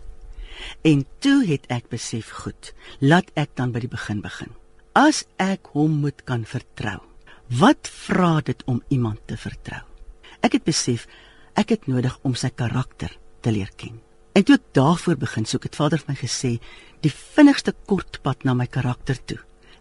En 0.85 1.05
toe 1.19 1.41
het 1.47 1.65
ek 1.73 1.89
besef 1.89 2.29
goed, 2.43 2.73
laat 2.99 3.31
ek 3.39 3.55
dan 3.57 3.73
by 3.73 3.81
die 3.83 3.91
begin 3.91 4.21
begin. 4.21 4.51
As 4.97 5.23
ek 5.41 5.71
hom 5.75 6.01
moet 6.03 6.21
kan 6.27 6.43
vertrou, 6.45 6.99
wat 7.59 7.89
vra 7.89 8.39
dit 8.45 8.61
om 8.67 8.81
iemand 8.89 9.19
te 9.27 9.37
vertrou? 9.39 9.81
Ek 10.41 10.57
het 10.57 10.67
besef 10.67 11.07
ek 11.59 11.75
het 11.75 11.87
nodig 11.91 12.15
om 12.27 12.35
sy 12.35 12.51
karakter 12.55 13.11
te 13.43 13.51
leer 13.51 13.71
ken. 13.75 13.99
En 14.31 14.45
toe 14.47 14.55
ek 14.55 14.67
daarvoor 14.77 15.17
begin 15.19 15.45
soek, 15.45 15.65
het 15.67 15.75
Vader 15.75 15.99
vir 15.99 16.13
my 16.13 16.17
gesê, 16.21 16.51
die 17.03 17.11
vinnigste 17.11 17.73
kortpad 17.89 18.45
na 18.47 18.53
my 18.55 18.67
karakter 18.71 19.17
toe. 19.27 19.39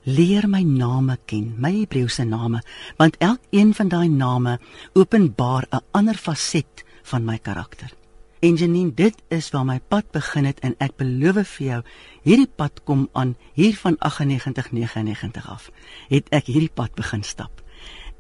Leer 0.09 0.49
my 0.51 0.63
name 0.67 1.15
ken, 1.31 1.53
my 1.61 1.71
Hebreëse 1.77 2.25
name, 2.27 2.63
want 2.99 3.19
elkeen 3.23 3.71
van 3.77 3.91
daai 3.93 4.09
name 4.09 4.59
openbaar 4.99 5.69
'n 5.71 5.85
ander 5.93 6.17
faset 6.17 6.85
van 7.03 7.25
my 7.25 7.39
karakter. 7.39 7.93
En 8.41 8.57
Janine, 8.57 8.95
dit 8.95 9.15
is 9.29 9.51
waar 9.51 9.65
my 9.65 9.81
pad 9.89 10.11
begin 10.11 10.45
het 10.45 10.61
en 10.61 10.75
ek 10.79 10.97
beloof 10.97 11.49
vir 11.49 11.67
jou, 11.67 11.83
hierdie 12.23 12.51
pad 12.57 12.81
kom 12.85 13.09
aan 13.13 13.37
hier 13.53 13.77
van 13.77 13.97
9899 13.99 15.49
af. 15.49 15.71
Het 16.09 16.27
ek 16.31 16.47
hierdie 16.47 16.75
pad 16.75 16.95
begin 16.95 17.23
stap. 17.23 17.63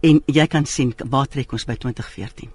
En 0.02 0.22
jy 0.26 0.46
kan 0.46 0.66
sien 0.66 0.94
waar 1.08 1.26
trek 1.26 1.52
ons 1.52 1.64
by 1.64 1.74
2014. 1.74 2.50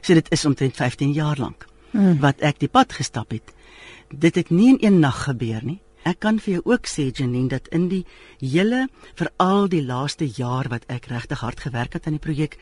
So 0.00 0.14
dit 0.14 0.30
is 0.30 0.44
omtrent 0.44 0.76
15 0.76 1.12
jaar 1.12 1.36
lank 1.38 1.66
hmm. 1.92 2.18
wat 2.20 2.40
ek 2.40 2.58
die 2.58 2.68
pad 2.68 2.92
gestap 2.92 3.32
het. 3.32 3.54
Dit 4.10 4.34
het 4.34 4.50
nie 4.50 4.74
in 4.74 4.78
een 4.80 5.00
nag 5.00 5.24
gebeur 5.24 5.64
nie. 5.64 5.80
Ek 6.02 6.18
kan 6.18 6.40
vir 6.42 6.56
jou 6.56 6.62
ook 6.74 6.88
sê 6.90 7.10
Janine 7.14 7.48
dat 7.48 7.68
in 7.70 7.86
die 7.88 8.04
hele 8.40 8.88
veral 9.14 9.68
die 9.70 9.84
laaste 9.86 10.26
jaar 10.26 10.68
wat 10.68 10.84
ek 10.90 11.06
regtig 11.12 11.40
hard 11.40 11.60
gewerk 11.62 11.94
het 11.94 12.06
aan 12.06 12.18
die 12.18 12.24
projek, 12.24 12.58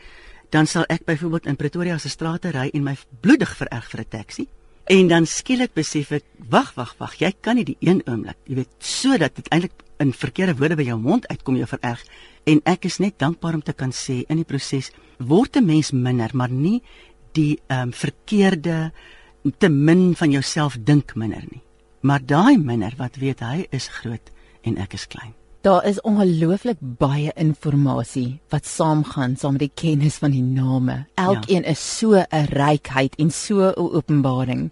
dan 0.53 0.67
sal 0.67 0.85
ek 0.93 1.07
byvoorbeeld 1.09 1.47
in 1.47 1.57
Pretoria 1.57 1.99
se 1.99 2.11
strate 2.13 2.53
ry 2.53 2.69
en 2.75 2.85
my 2.85 2.97
bloedig 3.23 3.55
vererg 3.57 3.91
vir 3.91 4.01
'n 4.01 4.11
taxi. 4.11 4.47
En 4.91 5.09
dan 5.09 5.27
skielik 5.27 5.73
besef 5.75 6.11
ek, 6.11 6.25
wag, 6.51 6.75
wag, 6.75 6.97
wag, 6.99 7.15
jy 7.21 7.33
kan 7.41 7.57
nie 7.57 7.65
die 7.65 7.77
een 7.81 8.03
oomblik, 8.07 8.37
jy 8.47 8.55
weet, 8.55 8.73
sodat 8.79 9.37
dit 9.37 9.49
eintlik 9.49 9.73
in 10.03 10.13
verkeerde 10.13 10.57
woorde 10.57 10.77
by 10.77 10.87
jou 10.89 10.99
mond 10.99 11.29
uitkom 11.29 11.57
jou 11.57 11.67
vererg. 11.67 12.03
En 12.45 12.61
ek 12.65 12.85
is 12.85 12.99
net 12.99 13.19
dankbaar 13.19 13.55
om 13.55 13.63
te 13.63 13.73
kan 13.73 13.93
sê 13.93 14.25
in 14.29 14.37
die 14.37 14.49
proses 14.49 14.91
word 15.19 15.57
'n 15.57 15.67
mens 15.67 15.93
minder, 15.93 16.31
maar 16.33 16.51
nie 16.51 16.83
die 17.33 17.61
ehm 17.69 17.89
um, 17.89 17.93
verkeerde 17.93 18.93
te 19.59 19.69
min 19.69 20.15
van 20.17 20.31
jouself 20.31 20.77
dink 20.85 21.15
minder 21.15 21.45
nie. 21.51 21.63
Maar 22.01 22.25
daai 22.25 22.57
minder 22.59 22.95
wat 22.97 23.17
weet 23.21 23.41
hy 23.41 23.67
is 23.71 23.89
groot 24.01 24.33
en 24.65 24.79
ek 24.81 24.97
is 24.97 25.07
klein. 25.07 25.35
Daar 25.61 25.85
is 25.85 26.01
ongelooflik 26.01 26.79
baie 26.81 27.33
inligting 27.37 28.39
wat 28.49 28.65
saamgaan 28.65 29.35
saam 29.37 29.59
met 29.59 29.67
die 29.67 29.75
kennis 29.75 30.17
van 30.17 30.33
die 30.33 30.45
name. 30.45 31.05
Elkeen 31.21 31.67
ja. 31.67 31.75
is 31.75 31.99
so 31.99 32.17
'n 32.17 32.47
rykheid 32.49 33.15
en 33.19 33.31
so 33.31 33.69
'n 33.69 33.77
openbaring. 33.77 34.71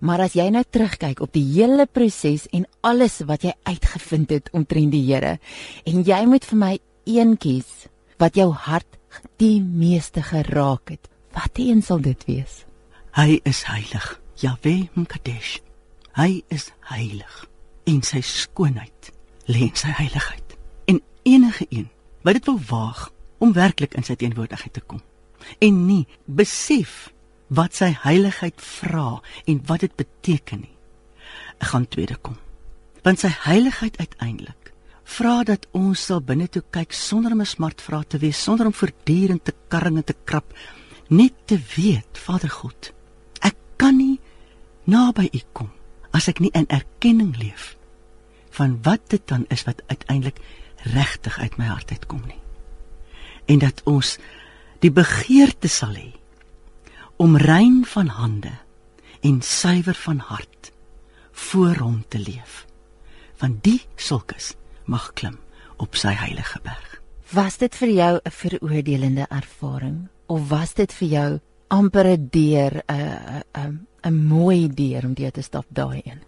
Maar 0.00 0.20
as 0.20 0.32
jy 0.32 0.48
nou 0.50 0.64
terugkyk 0.70 1.20
op 1.20 1.32
die 1.32 1.46
hele 1.54 1.86
proses 1.86 2.48
en 2.50 2.66
alles 2.80 3.20
wat 3.26 3.42
jy 3.42 3.52
uitgevind 3.62 4.30
het 4.30 4.50
omtrent 4.52 4.90
die 4.90 5.06
Here 5.06 5.38
en 5.84 6.02
jy 6.02 6.26
moet 6.26 6.44
vir 6.44 6.58
my 6.58 6.78
een 7.04 7.36
kies 7.36 7.86
wat 8.18 8.34
jou 8.34 8.50
hart 8.52 8.98
die 9.36 9.60
meeste 9.60 10.22
geraak 10.22 10.90
het. 10.90 11.08
Wat 11.32 11.50
een 11.54 11.82
sal 11.82 12.00
dit 12.00 12.24
wees? 12.26 12.64
Hy 13.14 13.38
is 13.46 13.62
heilig. 13.70 14.20
Yahweh 14.42 14.88
Mkadesh. 14.98 15.60
Hy 16.18 16.42
is 16.50 16.72
heilig 16.90 17.34
en 17.86 18.00
sy 18.02 18.18
skoonheid 18.26 19.10
lê 19.46 19.68
in 19.68 19.76
sy 19.78 19.92
heiligheid. 19.94 20.56
En 20.90 20.98
enige 21.22 21.66
een 21.70 21.86
wat 22.26 22.34
dit 22.34 22.48
wil 22.50 22.58
waag 22.66 23.04
om 23.38 23.52
werklik 23.54 23.94
in 23.94 24.02
sy 24.02 24.16
teenwoordigheid 24.18 24.74
te 24.74 24.82
kom 24.82 25.02
en 25.62 25.78
nie 25.86 26.08
besef 26.26 27.12
wat 27.54 27.76
sy 27.78 27.92
heiligheid 28.02 28.58
vra 28.58 29.20
en 29.46 29.62
wat 29.68 29.84
dit 29.84 29.94
beteken 29.94 30.64
nie, 30.64 30.74
gaan 31.70 31.86
tweede 31.86 32.16
kom. 32.18 32.34
Want 33.06 33.22
sy 33.22 33.30
heiligheid 33.44 34.00
uiteindelik 34.00 34.72
vra 35.04 35.36
dat 35.46 35.68
ons 35.76 36.02
sal 36.08 36.24
binne 36.24 36.48
toe 36.50 36.64
kyk 36.74 36.96
sonder 36.96 37.36
om 37.36 37.46
'n 37.46 37.46
smart 37.46 37.78
vra 37.78 38.02
te 38.02 38.18
wees, 38.18 38.42
sonder 38.42 38.66
om 38.66 38.74
voortdurend 38.74 39.44
te 39.44 39.54
karring 39.68 40.02
en 40.02 40.04
te 40.04 40.16
krap, 40.24 40.50
net 41.08 41.34
te 41.46 41.60
weet, 41.76 42.18
Vader 42.18 42.50
God, 42.50 42.94
kan 43.76 43.96
nie 43.96 44.20
naby 44.84 45.28
u 45.32 45.40
kom 45.52 45.70
as 46.14 46.28
ek 46.28 46.40
nie 46.40 46.52
in 46.54 46.68
erkenning 46.68 47.34
leef 47.36 47.74
van 48.54 48.78
wat 48.86 49.08
dit 49.10 49.22
dan 49.26 49.44
is 49.50 49.64
wat 49.66 49.82
uiteindelik 49.86 50.38
regtig 50.94 51.38
uit 51.38 51.56
my 51.56 51.66
hart 51.66 51.90
uitkom 51.90 52.22
nie. 52.26 52.40
En 53.50 53.58
dat 53.58 53.82
ons 53.88 54.18
die 54.84 54.92
begeerte 54.92 55.68
sal 55.68 55.96
hê 55.96 56.12
om 57.16 57.36
rein 57.36 57.82
van 57.88 58.10
hande 58.14 58.52
en 59.24 59.40
suiwer 59.42 59.94
van 59.94 60.18
hart 60.18 60.72
voor 61.32 61.76
hom 61.82 62.04
te 62.08 62.18
leef. 62.18 62.64
Van 63.40 63.58
die 63.62 63.80
sulkes 63.96 64.52
mag 64.84 65.12
klim 65.18 65.38
op 65.76 65.96
sy 65.96 66.12
heilige 66.14 66.60
berg. 66.62 67.00
Was 67.34 67.58
dit 67.58 67.74
vir 67.74 67.90
jou 67.90 68.20
'n 68.22 68.30
veroordelende 68.30 69.26
ervaring 69.30 70.08
of 70.26 70.48
was 70.48 70.74
dit 70.74 70.92
vir 70.92 71.08
jou 71.08 71.40
amper 71.68 72.06
'n 72.06 72.28
deur 72.30 72.82
'n 72.88 73.42
'n 73.54 73.86
'n 74.04 74.26
mooi 74.26 74.68
deur 74.68 75.04
om 75.04 75.14
deur 75.14 75.30
te 75.32 75.42
stap 75.42 75.66
daai 75.68 76.02
een. 76.04 76.20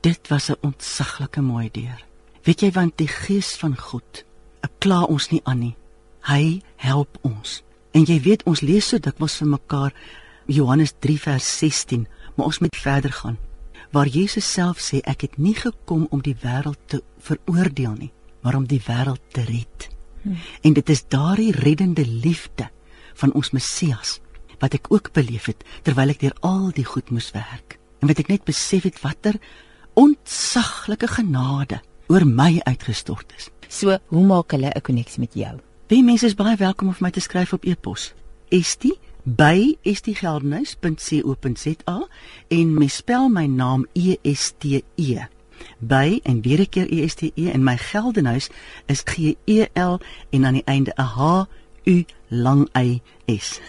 Dit 0.00 0.28
was 0.28 0.50
'n 0.50 0.56
ontsaglike 0.60 1.40
mooi 1.40 1.68
deur. 1.70 2.04
Weet 2.42 2.60
jy 2.60 2.70
want 2.72 2.96
die 2.96 3.08
gees 3.08 3.56
van 3.56 3.76
God, 3.76 4.24
ek 4.60 4.70
kla 4.78 5.02
ons 5.02 5.30
nie 5.30 5.40
aan 5.44 5.58
nie. 5.58 5.76
Hy 6.20 6.62
help 6.76 7.18
ons. 7.22 7.62
En 7.90 8.04
jy 8.04 8.20
weet 8.20 8.42
ons 8.42 8.60
lees 8.60 8.88
so 8.88 8.98
dikwels 8.98 9.36
vir 9.36 9.48
mekaar 9.48 9.92
Johannes 10.46 10.92
3 10.98 11.20
vers 11.20 11.58
16, 11.58 12.06
maar 12.34 12.46
ons 12.46 12.58
moet 12.58 12.76
verder 12.76 13.12
gaan. 13.12 13.38
Waar 13.90 14.06
Jesus 14.06 14.52
self 14.52 14.78
sê 14.78 15.00
ek 15.02 15.20
het 15.20 15.38
nie 15.38 15.54
gekom 15.54 16.06
om 16.10 16.22
die 16.22 16.36
wêreld 16.42 16.78
te 16.86 17.02
veroordeel 17.18 17.94
nie, 17.98 18.12
maar 18.40 18.54
om 18.54 18.66
die 18.66 18.82
wêreld 18.86 19.22
te 19.32 19.42
red. 19.42 19.88
Hmm. 20.22 20.36
En 20.62 20.72
dit 20.72 20.88
is 20.88 21.04
daardie 21.08 21.52
reddende 21.52 22.06
liefde 22.06 22.70
van 23.14 23.32
ons 23.32 23.50
Messias 23.50 24.20
wat 24.58 24.74
ek 24.74 24.86
ook 24.88 25.12
beleef 25.12 25.46
het 25.46 25.64
terwyl 25.82 26.08
ek 26.08 26.20
deur 26.20 26.36
al 26.40 26.70
die 26.74 26.84
goed 26.84 27.10
moes 27.10 27.30
werk. 27.30 27.78
En 28.00 28.08
wat 28.08 28.18
ek 28.18 28.28
net 28.28 28.44
besef 28.44 28.82
het 28.82 29.00
watter 29.00 29.34
ontsaglike 29.94 31.08
genade 31.08 31.80
oor 32.08 32.26
my 32.26 32.60
uitgestort 32.64 33.32
is. 33.36 33.50
So, 33.68 33.98
hoe 34.08 34.26
maak 34.26 34.50
hulle 34.50 34.72
'n 34.74 34.80
koneksie 34.80 35.20
met 35.20 35.34
jou? 35.34 35.60
Die 35.86 36.02
mense 36.02 36.26
is 36.26 36.34
baie 36.34 36.56
welkom 36.56 36.88
om 36.88 36.94
vir 36.94 37.02
my 37.02 37.10
te 37.10 37.20
skryf 37.20 37.52
op 37.52 37.64
e-pos. 37.64 38.14
Estie 38.48 38.98
by 39.22 39.76
estiegeldenhuis.co.za 39.82 42.08
en 42.48 42.78
mes 42.78 42.96
spel 42.96 43.28
my 43.28 43.46
naam 43.46 43.86
E 43.92 44.16
S 44.22 44.52
T 44.58 44.64
E 44.96 45.26
by 45.78 46.20
en 46.22 46.42
weer 46.42 46.60
'n 46.60 46.68
keer 46.68 46.92
E 46.92 47.08
S 47.08 47.14
T 47.14 47.22
E 47.34 47.50
en 47.50 47.64
my 47.64 47.76
geldenhuis 47.76 48.48
is 48.86 49.02
G 49.04 49.34
E 49.44 49.66
L 49.74 49.98
en 50.30 50.44
aan 50.44 50.52
die 50.52 50.64
einde 50.64 50.92
'n 50.96 51.02
H 51.02 51.46
U 51.84 52.04
lang 52.28 52.68
Y 52.74 53.00
S. 53.26 53.60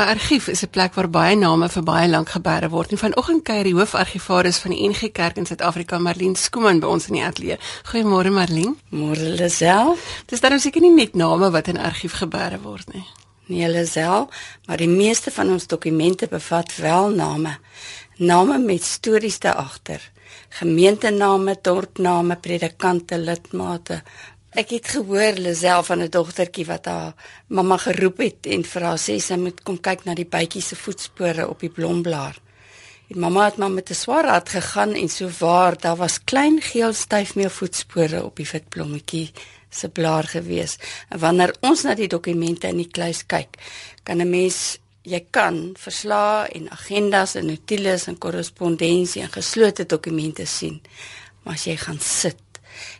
'n 0.00 0.08
Argief 0.08 0.48
is 0.48 0.62
'n 0.62 0.70
plek 0.70 0.94
waar 0.94 1.10
baie 1.10 1.36
name 1.36 1.68
vir 1.68 1.82
baie 1.82 2.08
lank 2.08 2.28
gebeere 2.28 2.68
word. 2.68 2.90
En 2.90 2.98
vanoggend 2.98 3.42
kuier 3.42 3.64
die 3.64 3.74
hoofargivaris 3.74 4.58
van 4.58 4.70
die 4.70 4.88
NG 4.88 5.12
Kerk 5.12 5.36
in 5.36 5.46
Suid-Afrika, 5.46 5.98
Marlene 5.98 6.36
Skooman 6.36 6.80
by 6.80 6.86
ons 6.86 7.06
in 7.06 7.14
die 7.14 7.24
ateljee. 7.24 7.58
Goeiemôre 7.92 8.30
Marlene. 8.30 8.74
Môre 8.90 9.36
Lisel. 9.36 9.96
Dis 10.26 10.40
dan 10.40 10.60
seker 10.60 10.80
nie 10.80 10.94
net 10.94 11.14
name 11.14 11.50
wat 11.50 11.68
in 11.68 11.78
argief 11.78 12.12
gebeere 12.12 12.60
word 12.60 12.94
nie. 12.94 13.04
Nee 13.46 13.68
Lisel, 13.68 14.28
maar 14.66 14.76
die 14.76 14.88
meeste 14.88 15.30
van 15.30 15.50
ons 15.50 15.66
dokumente 15.66 16.26
bevat 16.26 16.76
wel 16.76 17.08
name. 17.08 17.58
Name 18.16 18.58
met 18.58 18.82
stories 18.82 19.38
te 19.38 19.54
agter 19.54 20.10
gemeentename, 20.48 21.56
dorpname, 21.62 22.36
predikante, 22.36 23.18
lidmate. 23.18 24.02
Ek 24.50 24.72
het 24.74 24.88
gehoor 24.88 25.38
Lisel 25.38 25.82
van 25.82 26.02
'n 26.02 26.10
dogtertjie 26.10 26.66
wat 26.66 26.84
haar 26.84 27.14
mamma 27.46 27.76
geroep 27.76 28.18
het 28.18 28.46
en 28.46 28.64
vir 28.64 28.82
haar 28.82 28.98
sê 28.98 29.20
sy 29.20 29.36
moet 29.36 29.62
kom 29.62 29.80
kyk 29.80 30.04
na 30.04 30.14
die 30.14 30.26
bytjie 30.26 30.62
se 30.62 30.76
voetspore 30.76 31.48
op 31.48 31.60
die 31.60 31.70
blomblaar. 31.70 32.36
En 33.10 33.18
mamma 33.18 33.44
het 33.44 33.56
maar 33.56 33.70
met 33.70 33.90
'n 33.90 33.94
swaar 33.94 34.26
hart 34.26 34.48
gegaan 34.48 34.94
en 34.94 35.08
so 35.08 35.30
waar 35.38 35.78
daar 35.78 35.96
was 35.96 36.24
klein 36.24 36.60
geel 36.60 36.92
styfmeel 36.92 37.50
voetspore 37.50 38.24
op 38.24 38.36
die 38.36 38.48
wit 38.52 38.68
blommetjie 38.68 39.30
se 39.68 39.88
blaar 39.88 40.24
gewees. 40.24 40.76
En 41.08 41.18
wanneer 41.18 41.54
ons 41.60 41.82
na 41.82 41.94
die 41.94 42.08
dokumente 42.08 42.66
in 42.66 42.76
die 42.76 42.90
kluis 42.90 43.26
kyk, 43.26 43.56
kan 44.02 44.20
'n 44.20 44.30
mens 44.30 44.78
jy 45.02 45.20
kan 45.32 45.72
verslae 45.80 46.48
en 46.56 46.68
agendas 46.70 47.34
en 47.38 47.46
notules 47.46 48.06
en 48.10 48.18
korrespondensie 48.18 49.22
en 49.22 49.32
geslote 49.32 49.86
dokumente 49.88 50.46
sien. 50.46 50.80
Maar 51.42 51.54
as 51.54 51.66
jy 51.66 51.76
gaan 51.80 52.00
sit 52.00 52.40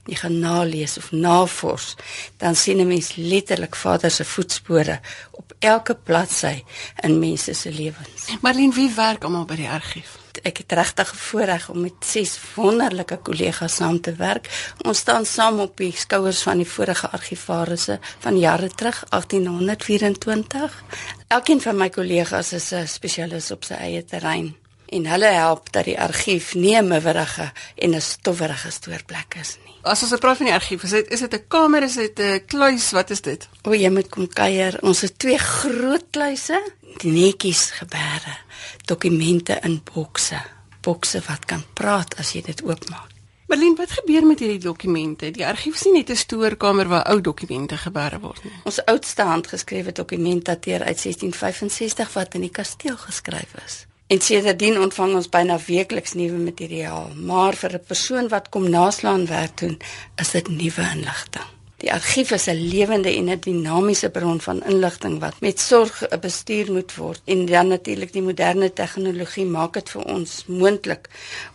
en 0.05 0.13
jy 0.13 0.19
gaan 0.21 0.39
nalees 0.41 0.97
of 1.01 1.11
navors, 1.13 1.95
dan 2.39 2.57
sien 2.57 2.81
'n 2.81 2.89
mens 2.89 3.17
letterlik 3.17 3.77
Vader 3.77 4.11
se 4.11 4.25
voetspore 4.25 5.01
op 5.31 5.50
elke 5.61 5.95
bladsy 5.95 6.63
in 7.05 7.19
mense 7.19 7.55
se 7.55 7.73
lewens. 7.73 8.27
Marlene, 8.41 8.75
wie 8.75 8.89
werk 8.95 9.25
almal 9.25 9.47
by 9.49 9.59
die 9.61 9.69
argief? 9.69 10.17
Ek 10.47 10.63
het 10.63 10.73
regtig 10.73 11.11
voorreg 11.21 11.67
om 11.73 11.83
met 11.85 12.07
ses 12.07 12.37
wonderlike 12.55 13.19
kollegas 13.27 13.77
saam 13.81 13.99
te 14.01 14.15
werk. 14.17 14.49
Ons 14.87 15.03
staan 15.05 15.27
saam 15.29 15.61
op 15.61 15.77
die 15.77 15.93
skouers 15.93 16.43
van 16.47 16.63
die 16.63 16.69
vorige 16.69 17.11
argivarisse 17.11 17.99
van 18.25 18.39
jare 18.39 18.71
terug, 18.73 19.03
1824. 19.11 20.81
Elkeen 21.29 21.61
van 21.61 21.77
my 21.77 21.91
kollegas 21.91 22.53
is 22.53 22.73
'n 22.73 22.87
spesialis 22.87 23.51
op 23.51 23.65
sy 23.65 23.75
eie 23.75 24.05
terrein 24.05 24.55
en 24.91 25.07
hulle 25.07 25.31
help 25.35 25.73
dat 25.73 25.85
die 25.85 25.99
argief 26.01 26.55
nie 26.55 26.77
'n 26.77 26.89
miwerige 26.89 27.53
en 27.77 27.95
'n 27.95 28.01
stowwerige 28.01 28.71
stoorplek 28.71 29.35
is 29.41 29.59
nie. 29.65 29.70
As 29.83 30.03
ons 30.05 30.13
praat 30.21 30.37
van 30.37 30.51
die 30.51 30.55
argief, 30.55 30.83
is 30.85 30.93
dit 30.93 31.13
is 31.15 31.21
dit 31.25 31.35
'n 31.35 31.45
kamer, 31.49 31.83
is 31.83 31.95
dit 31.95 32.19
'n 32.19 32.45
kluis, 32.47 32.91
wat 32.91 33.11
is 33.11 33.21
dit? 33.21 33.49
O, 33.65 33.73
jy 33.73 33.89
moet 33.89 34.09
kom 34.09 34.29
kuier. 34.29 34.79
Ons 34.83 35.01
het 35.01 35.19
twee 35.19 35.39
groot 35.39 36.05
kluise, 36.11 36.61
netjies 37.03 37.71
gebeure, 37.71 38.37
dokumente 38.85 39.59
in 39.63 39.81
bokse, 39.95 40.41
bokse 40.81 41.23
wat 41.27 41.45
kan 41.45 41.65
praat 41.73 42.19
as 42.19 42.33
jy 42.33 42.43
dit 42.43 42.63
oopmaak. 42.63 43.09
Berlin, 43.47 43.75
wat 43.77 43.91
gebeur 43.91 44.27
met 44.27 44.39
hierdie 44.39 44.61
dokumente? 44.63 45.31
Die 45.31 45.47
argief 45.47 45.75
is 45.75 45.85
nie 45.85 45.93
net 45.93 46.11
'n 46.11 46.17
stoorkamer 46.17 46.89
waar 46.89 47.09
ou 47.11 47.21
dokumente 47.21 47.77
gebeere 47.77 48.21
word 48.21 48.45
nie. 48.45 48.53
Ons 48.65 48.85
oudste 48.85 49.23
handgeskrewe 49.23 49.93
dokument 49.93 50.45
dateer 50.45 50.85
uit 50.85 50.99
1665 50.99 52.13
wat 52.13 52.35
in 52.35 52.41
die 52.41 52.51
kasteel 52.51 52.97
geskryf 52.97 53.55
is. 53.67 53.87
En 54.11 54.19
sedertdien 54.21 54.75
ontvang 54.83 55.13
ons 55.15 55.29
byna 55.31 55.55
weekliks 55.63 56.17
nuwe 56.19 56.39
materiaal, 56.43 57.13
maar 57.31 57.55
vir 57.55 57.75
'n 57.77 57.85
persoon 57.87 58.29
wat 58.29 58.49
kom 58.49 58.67
naslaan 58.71 59.27
werk 59.27 59.59
doen, 59.59 59.77
is 60.17 60.31
dit 60.31 60.49
nuwe 60.49 60.83
inligting. 60.95 61.47
Die 61.77 61.93
argief 61.93 62.31
is 62.31 62.47
'n 62.47 62.69
lewende 62.73 63.15
en 63.17 63.31
'n 63.31 63.41
dinamiese 63.41 64.11
bron 64.11 64.41
van 64.41 64.63
inligting 64.63 65.21
wat 65.21 65.41
met 65.41 65.61
sorg 65.61 66.09
bestuur 66.21 66.73
moet 66.73 66.95
word. 66.95 67.21
En 67.25 67.47
dan 67.47 67.69
natuurlik 67.69 68.13
die 68.13 68.23
moderne 68.23 68.73
tegnologie 68.73 69.47
maak 69.47 69.73
dit 69.73 69.91
vir 69.91 70.05
ons 70.05 70.45
moontlik 70.47 71.09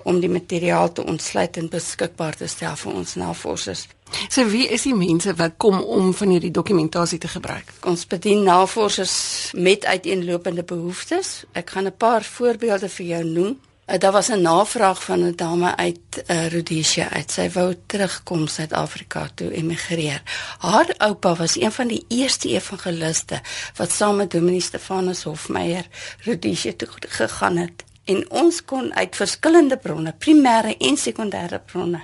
om 0.03 0.19
die 0.19 0.29
materiaal 0.29 0.91
te 0.91 1.05
ontsluit 1.05 1.57
en 1.57 1.69
beskikbaar 1.69 2.35
te 2.35 2.47
stel 2.47 2.75
vir 2.75 2.93
ons 2.93 3.15
navorsers. 3.15 3.87
So 4.29 4.45
wie 4.49 4.67
is 4.67 4.83
die 4.83 4.95
mense 4.95 5.33
wat 5.35 5.57
kom 5.57 5.79
om 5.81 6.13
van 6.13 6.29
hierdie 6.29 6.51
dokumentasie 6.51 7.19
te 7.19 7.27
gebruik? 7.27 7.71
Ons 7.87 8.07
bedien 8.07 8.43
navorsers 8.43 9.51
met 9.53 9.85
uiteenlopende 9.85 10.63
behoeftes. 10.63 11.43
Ek 11.51 11.69
gaan 11.69 11.87
'n 11.87 11.97
paar 11.97 12.23
voorbeelde 12.23 12.89
vir 12.89 13.05
jou 13.05 13.23
noem. 13.23 13.59
Uh, 13.85 13.99
daar 13.99 14.11
was 14.11 14.29
'n 14.29 14.41
navraag 14.41 15.03
van 15.03 15.19
'n 15.19 15.35
dame 15.35 15.75
uit 15.75 16.23
uh, 16.27 16.47
Rhodesia 16.47 17.09
uit. 17.09 17.31
Sy 17.31 17.49
wou 17.49 17.75
terugkom 17.85 18.47
Suid-Afrika 18.47 19.29
toe 19.35 19.51
emigreer. 19.51 20.21
Haar 20.57 20.93
oupa 20.97 21.35
was 21.35 21.55
een 21.55 21.71
van 21.71 21.87
die 21.87 22.05
eerste 22.07 22.49
evangeliste 22.49 23.41
wat 23.75 23.91
saam 23.91 24.15
met 24.15 24.31
Dominee 24.31 24.61
Stefanus 24.61 25.23
Hofmeyer 25.23 25.87
Rhodesia 26.19 26.71
toe 26.77 26.87
gegaan 26.99 27.57
het. 27.57 27.83
En 28.05 28.21
ons 28.29 28.65
kon 28.65 28.93
uit 28.93 29.15
verskillende 29.15 29.77
bronne, 29.77 30.13
primêre 30.17 30.75
en 30.77 30.97
sekondêre 30.97 31.59
bronne, 31.65 32.03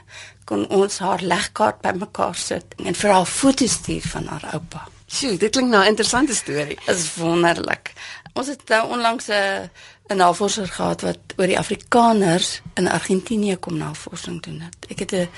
kon 0.49 0.65
ons 0.73 0.97
haar 0.97 1.21
legkaart 1.21 1.81
bymekaar 1.81 2.35
sit 2.35 2.73
en 2.81 2.97
vir 2.97 3.13
haar 3.13 3.29
foto's 3.29 3.77
stuur 3.79 4.07
van 4.15 4.25
haar 4.31 4.47
oupa. 4.53 4.87
Sjoe, 5.11 5.37
dit 5.37 5.51
klink 5.51 5.69
nou 5.69 5.83
'n 5.83 5.87
interessante 5.87 6.35
storie. 6.35 6.77
Is 6.87 7.15
wonderlik. 7.15 7.93
Ons 8.33 8.47
het 8.47 8.61
nou 8.69 8.91
onlangs 8.95 9.27
'n 9.27 9.69
'n 10.09 10.17
navorser 10.17 10.67
gehad 10.67 11.01
wat 11.01 11.19
oor 11.37 11.47
die 11.47 11.59
Afrikaners 11.59 12.61
in 12.73 12.87
Argentinië 12.87 13.55
kom 13.55 13.77
navorsing 13.77 14.41
doen 14.41 14.59
het. 14.59 14.75
Ek 14.89 14.99
het 14.99 15.11
'n 15.11 15.29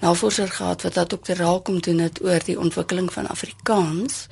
navorser 0.00 0.48
gehad 0.48 0.82
wat 0.82 0.94
dat 0.94 1.10
doktoraal 1.10 1.62
kom 1.62 1.80
doen 1.80 1.98
het 1.98 2.22
oor 2.22 2.44
die 2.44 2.58
ontwikkeling 2.58 3.12
van 3.12 3.26
Afrikaans 3.26 4.26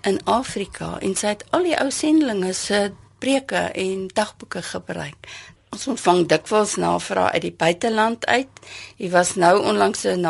in 0.00 0.24
Afrika 0.24 0.98
en 0.98 1.16
sy 1.16 1.26
het 1.26 1.44
al 1.50 1.62
die 1.62 1.78
ou 1.80 1.90
sendelinge 1.90 2.52
se 2.52 2.92
preke 3.18 3.68
en 3.74 4.08
dagboeke 4.14 4.62
gebruik. 4.62 5.28
Ons 5.68 5.86
ontvang 5.92 6.22
dikwels 6.30 6.76
navrae 6.80 7.34
uit 7.34 7.44
die 7.44 7.52
buiteland 7.52 8.26
uit. 8.26 8.48
Hy 8.96 9.10
was 9.12 9.34
nou 9.36 9.60
onlangs 9.60 10.04
'n 10.04 10.20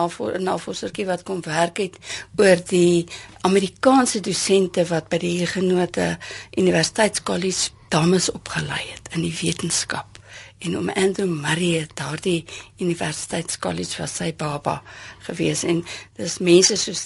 navorsertjie 0.43 1.07
wat 1.07 1.23
kom 1.23 1.41
werk 1.43 1.77
het 1.77 1.97
oor 2.37 2.59
die 2.67 3.07
Amerikaanse 3.41 4.21
dosente 4.21 4.85
wat 4.87 5.09
by 5.09 5.19
die 5.19 5.47
Genote 5.47 6.19
Universiteitskollege 6.57 7.71
dames 7.89 8.31
opgelei 8.31 8.85
het 8.93 9.15
in 9.15 9.23
die 9.23 9.37
wetenskap 9.43 10.18
en 10.59 10.79
om 10.79 10.89
Andrew 10.91 11.29
Murray 11.29 11.87
daardie 11.95 12.45
universiteitskollege 12.83 14.01
was 14.03 14.17
sy 14.19 14.33
baba 14.37 14.81
gewees 15.29 15.63
en 15.69 15.85
dis 16.19 16.39
mense 16.43 16.77
soos 16.81 17.03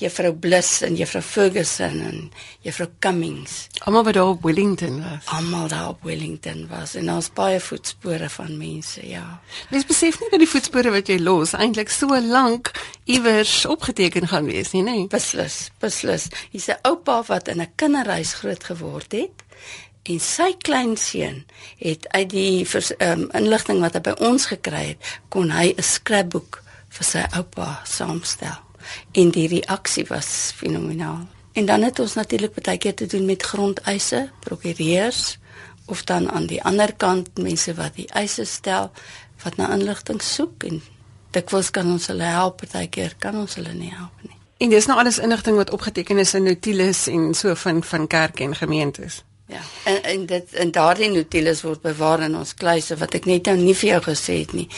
juffrou 0.00 0.32
Bliss 0.32 0.80
en 0.86 0.96
juffrou 0.96 1.22
Ferguson 1.24 2.00
en 2.08 2.18
juffrou 2.64 2.88
Cummings. 3.04 3.68
Almal 3.84 4.06
wat 4.08 4.16
daar 4.16 4.32
op 4.32 4.42
Wellington 4.46 5.02
was. 5.02 5.28
Almal 5.36 5.68
daar 5.68 5.88
op 5.88 6.02
Wellington 6.06 6.66
was 6.70 6.94
en 6.94 7.10
daar's 7.10 7.30
baie 7.34 7.60
voetspore 7.60 8.28
van 8.28 8.56
mense 8.58 9.04
ja. 9.08 9.40
Mens 9.70 9.86
besef 9.86 10.20
nie 10.20 10.30
dat 10.32 10.42
die 10.42 10.50
voetspore 10.50 10.94
wat 10.94 11.12
jy 11.12 11.18
los 11.20 11.54
eintlik 11.58 11.92
so 11.92 12.16
lank 12.20 12.72
iewers 13.04 13.64
opgeteken 13.68 14.28
gaan 14.32 14.48
wees 14.48 14.72
nie 14.72 14.84
nê 14.86 14.96
beslis 15.12 15.68
beslis. 15.82 16.30
Hy's 16.52 16.68
'n 16.68 16.80
oupa 16.88 17.22
wat 17.28 17.48
in 17.48 17.60
'n 17.60 17.72
kinderhuis 17.76 18.34
groot 18.40 18.64
geword 18.64 19.12
het 19.12 19.43
en 20.04 20.20
sy 20.20 20.50
kleinseun 20.60 21.44
het 21.80 22.08
uit 22.12 22.30
die 22.30 22.66
um, 22.98 23.28
inligting 23.32 23.80
wat 23.80 23.96
hy 23.96 24.02
by 24.04 24.14
ons 24.24 24.46
gekry 24.52 24.84
het, 24.92 25.12
kon 25.32 25.50
hy 25.50 25.72
'n 25.72 25.82
scrapbook 25.82 26.62
vir 26.88 27.04
sy 27.04 27.24
oupa 27.32 27.80
saamstel. 27.84 28.60
En 29.12 29.30
die 29.30 29.48
reaksie 29.48 30.04
was 30.08 30.52
fenomenaal. 30.56 31.24
En 31.52 31.66
dan 31.66 31.82
het 31.82 31.98
ons 31.98 32.14
natuurlik 32.14 32.54
baie 32.62 32.78
keer 32.78 32.94
te 32.94 33.06
doen 33.06 33.24
met 33.24 33.42
grondeise, 33.42 34.30
prokureurs 34.40 35.38
of 35.86 36.04
dan 36.04 36.30
aan 36.30 36.46
die 36.46 36.62
ander 36.62 36.94
kant 36.94 37.38
mense 37.38 37.74
wat 37.74 37.94
die 37.94 38.08
eise 38.08 38.44
stel 38.44 38.90
wat 39.42 39.56
na 39.56 39.72
inligting 39.72 40.22
soek 40.22 40.64
en 40.64 40.82
dikwels 41.30 41.70
kan 41.70 41.90
ons 41.90 42.06
hulle 42.06 42.24
help, 42.24 42.62
baie 42.72 42.88
keer 42.88 43.14
kan 43.18 43.36
ons 43.36 43.54
hulle 43.54 43.72
nie 43.74 43.92
help 43.92 44.22
nie. 44.22 44.36
En 44.58 44.70
dis 44.70 44.86
nou 44.86 44.98
alles 44.98 45.18
inligting 45.18 45.56
wat 45.56 45.70
opgeteken 45.70 46.18
is 46.18 46.34
in 46.34 46.42
notules 46.42 47.06
en 47.06 47.34
so 47.34 47.54
van 47.54 47.82
van 47.82 48.06
kerke 48.06 48.42
en 48.42 48.54
gemeentes. 48.56 49.22
Ja. 49.46 49.60
En 49.84 50.02
en 50.02 50.26
dit 50.26 50.52
en 50.52 50.70
daardie 50.70 51.10
notules 51.12 51.62
word 51.62 51.82
bewaar 51.84 52.22
in 52.24 52.36
ons 52.36 52.54
kluise 52.54 52.96
wat 52.96 53.14
ek 53.18 53.26
net 53.28 53.50
nou 53.50 53.56
nie 53.60 53.74
vir 53.76 53.90
jou 53.90 54.00
gesê 54.06 54.38
het 54.40 54.54
nie 54.56 54.68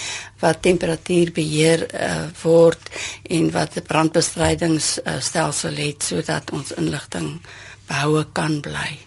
wat 0.42 0.64
temperatuur 0.66 1.30
beheer 1.36 1.86
uh, 1.86 2.26
word 2.42 2.90
en 3.30 3.52
wat 3.54 3.78
'n 3.78 3.86
brandbestrydingsstelsel 3.86 5.78
uh, 5.78 5.84
het 5.86 6.02
sodat 6.02 6.50
ons 6.50 6.74
inligting 6.82 7.38
behoue 7.86 8.26
kan 8.32 8.60
bly. 8.60 8.98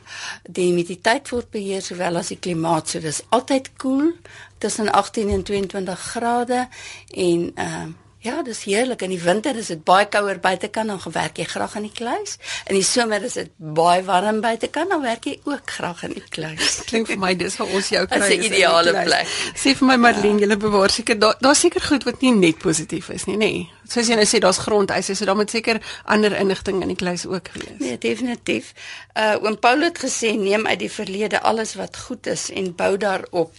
Die 0.48 0.70
humiditeit 0.70 1.30
word 1.30 1.52
beheer 1.52 1.82
sowel 1.84 2.16
as 2.16 2.32
die 2.32 2.40
klimaat, 2.40 2.88
so 2.88 3.00
dis 3.04 3.22
altyd 3.30 3.72
koel 3.76 3.98
cool, 4.00 4.14
tussen 4.60 4.92
18 4.92 5.30
en 5.30 5.44
22 5.44 6.00
grade 6.00 6.68
en 7.12 7.52
uh 7.56 7.88
Ja, 8.20 8.42
dis 8.44 8.66
heerlik. 8.68 9.02
In 9.02 9.14
die 9.14 9.22
winter 9.24 9.56
is 9.56 9.70
dit 9.72 9.80
baie 9.88 10.04
kouer 10.12 10.42
buitekant, 10.44 10.92
dan 10.92 11.14
werk 11.16 11.38
jy 11.40 11.46
graag 11.48 11.78
in 11.80 11.86
die 11.88 11.94
kluis. 11.96 12.34
In 12.68 12.76
die 12.76 12.84
somer 12.84 13.24
is 13.24 13.38
dit 13.40 13.54
baie 13.56 14.02
warm 14.04 14.42
buitekant, 14.44 14.92
dan 14.92 15.06
werk 15.06 15.30
jy 15.30 15.38
ook 15.48 15.72
graag 15.78 16.04
in 16.10 16.18
die 16.18 16.26
kluis. 16.36 16.82
Klink 16.90 17.08
vir 17.08 17.22
my 17.22 17.32
dis 17.40 17.56
vir 17.56 17.72
ons 17.72 17.92
jou 17.96 18.02
kry. 18.12 18.20
Dis 18.20 18.36
'n 18.36 18.48
ideale 18.50 18.96
plek. 19.06 19.32
Sê 19.56 19.72
vir 19.72 19.88
my 19.88 19.96
Marlene, 19.96 20.44
ja. 20.44 20.52
jy 20.52 20.58
bewaar 20.60 20.92
seker 20.92 21.20
daar 21.20 21.40
daar 21.40 21.56
seker 21.56 21.82
goed 21.82 22.04
wat 22.04 22.20
nie 22.22 22.34
net 22.36 22.60
positief 22.60 23.08
is 23.16 23.24
nie, 23.30 23.38
nê? 23.38 23.52
Nee. 23.54 23.70
Soos 23.90 24.12
jy 24.12 24.20
nou 24.20 24.28
sê, 24.28 24.44
daar's 24.44 24.60
grondeise, 24.62 25.16
so 25.16 25.26
daar 25.26 25.40
moet 25.40 25.50
seker 25.50 25.80
ander 26.04 26.36
inligting 26.36 26.84
in 26.84 26.92
die 26.92 27.00
kluis 27.00 27.26
ook 27.26 27.48
wees. 27.56 27.80
Nee, 27.80 27.98
definitief. 27.98 28.74
Uh 29.16 29.40
oom 29.40 29.56
Paul 29.60 29.88
het 29.88 29.98
gesê 29.98 30.36
neem 30.36 30.68
uit 30.68 30.80
die 30.80 30.92
verlede 30.92 31.40
alles 31.42 31.74
wat 31.80 31.98
goed 31.98 32.28
is 32.28 32.50
en 32.52 32.76
bou 32.76 32.98
daarop 32.98 33.56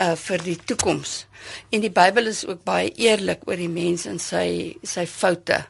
uh 0.00 0.14
vir 0.16 0.42
die 0.44 0.56
toekoms. 0.56 1.26
En 1.70 1.82
die 1.82 1.90
Bybel 1.90 2.30
is 2.30 2.46
ook 2.46 2.64
baie 2.64 2.92
eerlik 2.96 3.46
oor 3.46 3.56
die 3.56 3.70
mens 3.70 4.06
en 4.06 4.18
sy 4.22 4.76
sy 4.82 5.06
foute. 5.06 5.64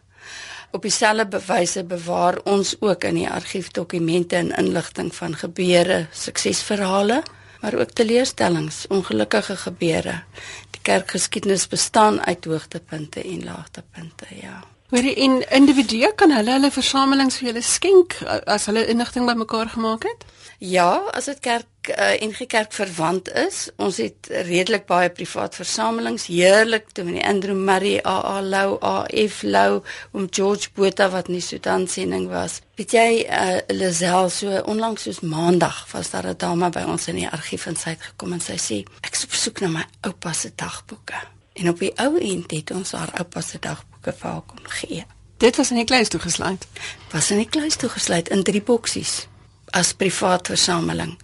Op 0.72 0.82
dieselfde 0.82 1.26
bewyse 1.28 1.84
bewaar 1.84 2.38
ons 2.48 2.74
ook 2.80 3.04
in 3.04 3.18
die 3.20 3.28
argief 3.28 3.70
dokumente 3.76 4.36
en 4.36 4.54
inligting 4.56 5.10
van 5.14 5.36
gebeure, 5.36 6.06
suksesverhale, 6.12 7.22
maar 7.60 7.74
ook 7.74 7.92
teleurstellings, 7.92 8.86
ongelukkige 8.88 9.56
gebeure. 9.56 10.22
Die 10.70 10.80
kerkgeskiedenis 10.82 11.68
bestaan 11.68 12.20
uit 12.24 12.44
hoogtepunte 12.44 13.22
en 13.22 13.44
laagtepunte, 13.44 14.26
ja. 14.40 14.62
Hoorie 14.92 15.14
en 15.24 15.38
individue 15.56 16.10
kan 16.20 16.34
hulle 16.36 16.52
hulle 16.52 16.68
versamelings 16.68 17.38
vir 17.40 17.46
julle 17.48 17.62
skenk 17.64 18.18
as 18.28 18.66
hulle 18.68 18.82
inligting 18.92 19.24
bymekaar 19.24 19.70
gemaak 19.72 20.04
het? 20.04 20.26
Ja, 20.60 21.08
as 21.16 21.30
dit 21.30 21.40
kerk 21.40 21.88
uh, 21.94 22.10
en 22.12 22.34
gekerk 22.36 22.76
verwant 22.76 23.30
is, 23.40 23.62
ons 23.80 23.96
het 24.02 24.28
redelik 24.50 24.84
baie 24.90 25.08
privaat 25.08 25.56
versamelings, 25.56 26.28
heerlik 26.28 26.92
toe 26.92 27.06
met 27.08 27.16
die 27.16 27.24
Andrew 27.24 27.56
Murray 27.56 28.02
AA 28.04 28.36
Lou 28.44 28.76
AF 28.84 29.40
Lou 29.48 29.80
om 30.12 30.28
George 30.28 30.68
Botha 30.76 31.08
wat 31.16 31.32
nie 31.32 31.40
Sudan 31.40 31.88
sending 31.88 32.28
was. 32.28 32.60
Weet 32.76 32.92
jy, 32.92 33.08
uh, 33.32 33.62
Lisel 33.72 34.28
so 34.28 34.60
onlangs 34.68 35.08
soos 35.08 35.24
maandag 35.24 35.86
was 35.96 36.12
daar 36.12 36.28
'n 36.34 36.36
dame 36.36 36.68
by 36.68 36.84
ons 36.84 37.08
in 37.08 37.24
die 37.24 37.30
argief 37.32 37.64
en 37.66 37.80
sy 37.80 37.96
het 37.96 38.10
gekom 38.12 38.36
en 38.36 38.44
sy 38.44 38.60
sê 38.60 38.84
ek 39.00 39.16
soek 39.16 39.64
na 39.64 39.68
my 39.68 39.86
oupa 40.04 40.32
se 40.36 40.52
dagboeke 40.52 41.32
En 41.52 41.68
op 41.68 41.78
die 41.78 41.92
ou 42.00 42.18
end 42.18 42.50
het 42.50 42.70
ons 42.70 42.92
haar 42.92 43.12
oupa 43.18 43.40
se 43.40 43.58
dagboeke 44.02 44.12
vir 44.20 44.42
kon 44.46 44.70
gee. 44.80 45.04
Dit 45.38 45.56
was 45.56 45.70
in 45.70 45.76
die 45.76 45.84
kluis 45.84 46.08
toegesluit. 46.08 46.66
Was 47.12 47.30
in 47.30 47.38
die 47.38 47.48
kluis 47.48 47.76
toegesluit 47.76 48.28
in 48.28 48.42
drie 48.42 48.62
boksies 48.62 49.28
as 49.72 49.94
privaat 49.94 50.46
versameling. 50.46 51.16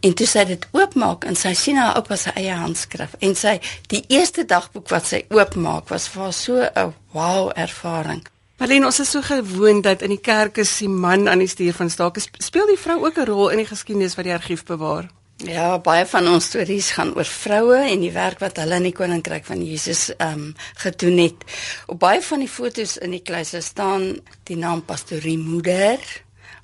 En 0.00 0.14
toe 0.14 0.26
sy 0.26 0.44
dit 0.44 0.66
oopmaak 0.72 1.24
en 1.24 1.34
sy 1.34 1.54
sien 1.54 1.76
haar 1.76 1.96
oupa 1.96 2.16
se 2.16 2.30
eie 2.36 2.54
handskrif 2.54 3.16
en 3.18 3.34
sy 3.34 3.58
die 3.90 4.04
eerste 4.08 4.44
dagboek 4.46 4.88
wat 4.90 5.06
sy 5.06 5.24
oopmaak 5.34 5.90
was 5.90 6.06
vir 6.08 6.22
haar 6.22 6.32
so 6.32 6.62
'n 6.62 6.94
wow 7.12 7.50
ervaring. 7.56 8.22
Marlene, 8.58 8.86
ons 8.86 9.00
is 9.00 9.10
so 9.10 9.20
gewoond 9.22 9.82
dat 9.82 10.02
in 10.02 10.10
die 10.10 10.20
kerk 10.20 10.58
is 10.58 10.78
die 10.78 10.88
man 10.88 11.28
aan 11.28 11.38
die 11.38 11.48
stuur 11.48 11.74
van 11.74 11.90
stake. 11.90 12.20
Speel 12.38 12.66
die 12.66 12.78
vrou 12.78 13.04
ook 13.04 13.18
'n 13.18 13.26
rol 13.26 13.48
in 13.48 13.58
die 13.58 13.66
geskiedenis 13.66 14.14
wat 14.14 14.24
die 14.24 14.34
argief 14.34 14.64
bewaar? 14.64 15.10
Ja, 15.44 15.78
baie 15.84 16.06
van 16.08 16.28
ons 16.30 16.46
stories 16.48 16.94
gaan 16.96 17.10
oor 17.12 17.28
vroue 17.28 17.76
en 17.76 18.00
die 18.00 18.12
werk 18.14 18.38
wat 18.40 18.56
hulle 18.56 18.78
in 18.80 18.86
die 18.88 18.94
koninkryk 18.96 19.44
van 19.44 19.60
Jesus 19.60 20.08
ehm 20.16 20.32
um, 20.32 20.54
gedoen 20.80 21.18
het. 21.20 21.44
Op 21.92 21.98
baie 22.00 22.22
van 22.24 22.40
die 22.40 22.48
fotos 22.48 22.96
in 22.96 23.12
die 23.12 23.20
kluise 23.20 23.60
staan 23.60 24.14
die 24.48 24.56
naam 24.56 24.80
pastorie 24.84 25.36
moeder 25.38 26.00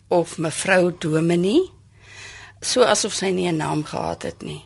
of 0.08 0.38
mevrou 0.38 0.94
Dominie 0.98 1.68
so 2.62 2.86
asof 2.88 3.12
sy 3.12 3.28
nie 3.30 3.48
'n 3.50 3.56
naam 3.56 3.84
gehad 3.84 4.22
het 4.22 4.42
nie. 4.42 4.62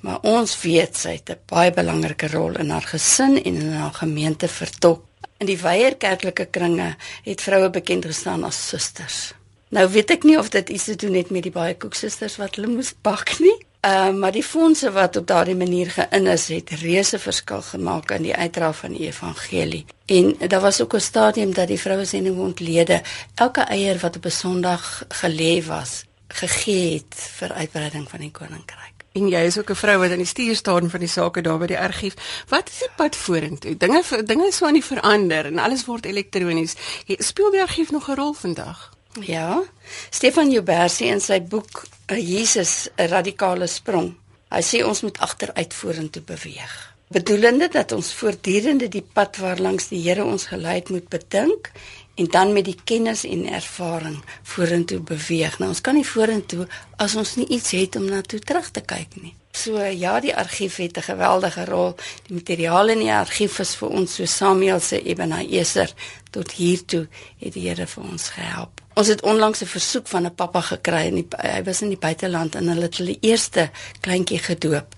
Maar 0.00 0.20
ons 0.20 0.60
weet 0.62 0.96
sy 0.96 1.16
het 1.16 1.30
'n 1.30 1.40
baie 1.46 1.72
belangrike 1.72 2.28
rol 2.28 2.58
in 2.58 2.70
haar 2.70 2.86
gesin 2.92 3.42
en 3.42 3.54
in 3.56 3.72
haar 3.72 3.94
gemeente 3.94 4.48
vertolk. 4.48 5.04
In 5.38 5.46
die 5.46 5.58
wyeer 5.58 5.96
kerklike 5.96 6.44
kringe 6.44 6.96
het 7.24 7.40
vroue 7.40 7.70
bekend 7.70 8.04
gestaan 8.04 8.44
as 8.44 8.68
susters. 8.68 9.32
Nou 9.68 9.88
weet 9.90 10.10
ek 10.10 10.22
nie 10.22 10.38
of 10.38 10.48
dit 10.54 10.68
iets 10.68 10.84
te 10.84 10.94
doen 10.94 11.14
het 11.14 11.30
met 11.30 11.42
die 11.42 11.54
baie 11.54 11.74
koeksusters 11.74 12.36
wat 12.38 12.54
hulle 12.54 12.70
moes 12.70 12.92
bak 13.02 13.38
nie. 13.42 13.56
Ehm 13.86 14.14
uh, 14.14 14.20
maar 14.20 14.32
die 14.32 14.42
fondse 14.42 14.90
wat 14.92 15.16
op 15.16 15.26
daardie 15.26 15.56
manier 15.56 15.90
geïn 15.90 16.26
is, 16.26 16.48
het 16.48 16.70
reuse 16.70 17.18
verskil 17.18 17.62
gemaak 17.62 18.12
aan 18.12 18.22
die 18.22 18.34
uitdra 18.34 18.72
van 18.72 18.94
die 18.94 19.06
evangelie. 19.06 19.84
En 20.06 20.34
daar 20.48 20.60
was 20.60 20.80
ook 20.80 20.94
'n 20.94 21.00
stadium 21.00 21.54
dat 21.54 21.68
die 21.68 21.80
vroue 21.80 22.04
sending 22.04 22.38
ontlede 22.38 23.02
elke 23.34 23.60
eier 23.60 23.98
wat 23.98 24.16
op 24.16 24.24
'n 24.24 24.30
Sondag 24.30 25.04
gelê 25.08 25.66
was, 25.66 26.04
gegee 26.28 26.94
het 26.94 27.14
vir 27.38 27.52
uitbreiding 27.52 28.10
van 28.10 28.20
die 28.20 28.30
koninkryk. 28.30 28.96
En 29.12 29.28
jy 29.28 29.40
is 29.46 29.58
ook 29.58 29.70
'n 29.70 29.74
vrou 29.74 29.98
wat 29.98 30.10
aan 30.10 30.24
die 30.24 30.26
stuur 30.34 30.56
staan 30.56 30.90
van 30.90 31.00
die 31.00 31.08
sake 31.08 31.40
daar 31.40 31.58
by 31.58 31.66
die 31.66 31.78
argief. 31.78 32.14
Wat 32.48 32.68
is 32.68 32.78
die 32.78 32.90
pad 32.96 33.16
vorentoe? 33.16 33.76
Dinge 33.76 34.02
dinge 34.24 34.46
is 34.46 34.56
so 34.56 34.66
aan 34.66 34.72
die 34.72 34.84
verander 34.84 35.44
en 35.44 35.58
alles 35.58 35.84
word 35.84 36.06
elektronies. 36.06 36.74
Speel 37.06 37.50
die 37.50 37.62
argief 37.62 37.90
nog 37.90 38.08
'n 38.08 38.14
rol 38.14 38.32
vandag? 38.32 38.95
Ja. 39.20 39.62
Stefan 40.10 40.50
Joubersie 40.50 41.08
in 41.08 41.20
sy 41.20 41.40
boek 41.40 41.86
Jesus 42.08 42.88
'n 42.96 43.08
radikale 43.08 43.66
sprong. 43.66 44.14
Hy 44.50 44.62
sê 44.62 44.84
ons 44.84 45.02
moet 45.02 45.18
agteruit 45.18 45.74
vorentoe 45.74 46.22
beweeg. 46.22 46.94
Bedoelende 47.08 47.68
dat 47.68 47.92
ons 47.92 48.12
voortdurend 48.14 48.90
die 48.90 49.04
pad 49.12 49.36
waarlangs 49.36 49.88
die 49.88 50.02
Here 50.02 50.24
ons 50.24 50.46
gelei 50.46 50.74
het 50.74 50.88
moet 50.88 51.08
bedink 51.08 51.70
en 52.16 52.26
dan 52.32 52.52
met 52.52 52.64
die 52.64 52.78
kennis 52.84 53.24
en 53.24 53.46
ervaring 53.48 54.20
vorentoe 54.42 55.00
beweeg. 55.00 55.58
Nou 55.58 55.70
ons 55.70 55.80
kan 55.80 55.94
nie 55.94 56.06
vorentoe 56.06 56.66
as 56.96 57.14
ons 57.14 57.36
nie 57.36 57.48
iets 57.58 57.74
het 57.76 57.96
om 57.96 58.08
na 58.08 58.20
toe 58.20 58.40
terug 58.40 58.70
te 58.70 58.80
kyk 58.80 59.20
nie. 59.20 59.34
So 59.56 59.80
ja, 59.80 60.20
die 60.20 60.34
argief 60.36 60.76
het 60.76 60.96
'n 60.96 61.02
geweldige 61.02 61.64
rol. 61.64 61.94
Die 62.26 62.34
materiaal 62.34 62.88
in 62.88 62.98
die 62.98 63.12
argief 63.12 63.58
is 63.58 63.74
vir 63.74 63.88
ons 63.88 64.14
so 64.14 64.24
Samuel 64.24 64.80
se 64.80 65.02
Ebenezer 65.02 65.92
tot 66.30 66.52
hier 66.52 66.84
toe 66.84 67.08
het 67.38 67.52
die 67.52 67.68
Here 67.68 67.86
vir 67.86 68.04
ons 68.04 68.28
gehelp. 68.28 68.80
Ons 68.94 69.06
het 69.06 69.22
onlangs 69.22 69.60
'n 69.62 69.66
versoek 69.66 70.06
van 70.08 70.26
'n 70.26 70.34
pappa 70.34 70.60
gekry 70.60 71.06
en 71.06 71.14
die, 71.14 71.26
hy 71.36 71.62
was 71.62 71.82
in 71.82 71.88
die 71.88 71.98
buiteland 71.98 72.54
en 72.54 72.68
hulle 72.68 72.82
het 72.82 72.96
hulle 72.96 73.16
eerste 73.20 73.70
kleintjie 74.00 74.38
gedoop. 74.38 74.94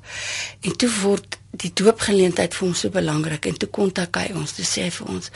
En 0.60 0.76
toe 0.76 0.90
word 1.02 1.38
die 1.56 1.70
doopgeleentheid 1.72 2.52
vir 2.52 2.66
hom 2.66 2.74
so 2.76 2.92
belangrik 2.92 3.46
en 3.48 3.56
toe 3.56 3.68
kontak 3.72 4.18
hy 4.20 4.34
ons 4.36 4.52
toe 4.52 4.66
sê 4.68 4.84
hy 4.84 4.90
vir 4.92 5.12
ons 5.14 5.30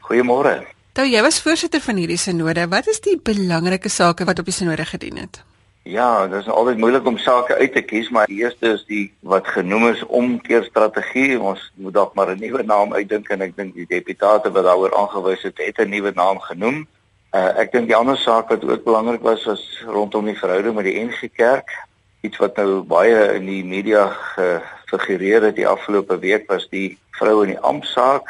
Goeiemôre. 0.08 0.62
Nou 0.92 1.06
jy 1.08 1.22
was 1.24 1.40
voorsitter 1.40 1.80
van 1.80 1.96
hierdie 2.02 2.20
sinode. 2.20 2.66
Wat 2.68 2.88
is 2.92 3.00
die 3.00 3.16
belangrike 3.16 3.90
sake 3.90 4.26
wat 4.28 4.40
op 4.42 4.48
die 4.50 4.56
sinode 4.56 4.84
gedien 4.86 5.22
het? 5.22 5.40
Ja, 5.88 6.28
dit 6.28 6.42
is 6.42 6.50
altyd 6.52 6.78
moeilik 6.78 7.06
om 7.08 7.18
sake 7.18 7.56
uit 7.56 7.72
te 7.74 7.82
kies, 7.82 8.10
maar 8.12 8.28
die 8.28 8.42
eerste 8.44 8.74
is 8.76 8.84
die 8.90 9.06
wat 9.24 9.48
genoem 9.48 9.88
is 9.88 10.04
omkeerstrategie. 10.04 11.40
Ons 11.40 11.64
moet 11.80 11.96
dalk 11.96 12.12
maar 12.14 12.36
'n 12.36 12.44
nuwe 12.44 12.64
naam 12.64 12.94
uitdink 12.94 13.30
en 13.30 13.42
ek 13.42 13.56
dink 13.56 13.74
die 13.74 13.88
deputate 13.88 14.52
wat 14.52 14.64
daaroor 14.64 14.94
aangewys 14.96 15.42
het, 15.42 15.58
het 15.58 15.80
'n 15.80 15.90
nuwe 15.90 16.12
naam 16.16 16.40
genoem. 16.40 16.88
Uh, 17.32 17.58
ek 17.58 17.72
dink 17.72 17.88
die 17.88 17.96
ander 17.96 18.18
saak 18.18 18.50
wat 18.50 18.64
ook 18.64 18.84
belangrik 18.84 19.22
was 19.22 19.46
was 19.46 19.84
rondom 19.88 20.26
die 20.26 20.38
verhouding 20.38 20.76
met 20.76 20.86
die 20.86 21.00
NG 21.00 21.32
Kerk. 21.34 21.72
Iets 22.22 22.38
wat 22.38 22.56
nou 22.58 22.82
baie 22.82 23.34
in 23.34 23.46
die 23.46 23.64
media 23.64 24.08
gefigureer 24.36 25.42
het 25.42 25.56
die 25.56 25.68
afgelope 25.68 26.20
week 26.20 26.52
was 26.52 26.68
die 26.70 26.98
vrou 27.12 27.44
in 27.44 27.56
die 27.56 27.60
amptsaak 27.60 28.28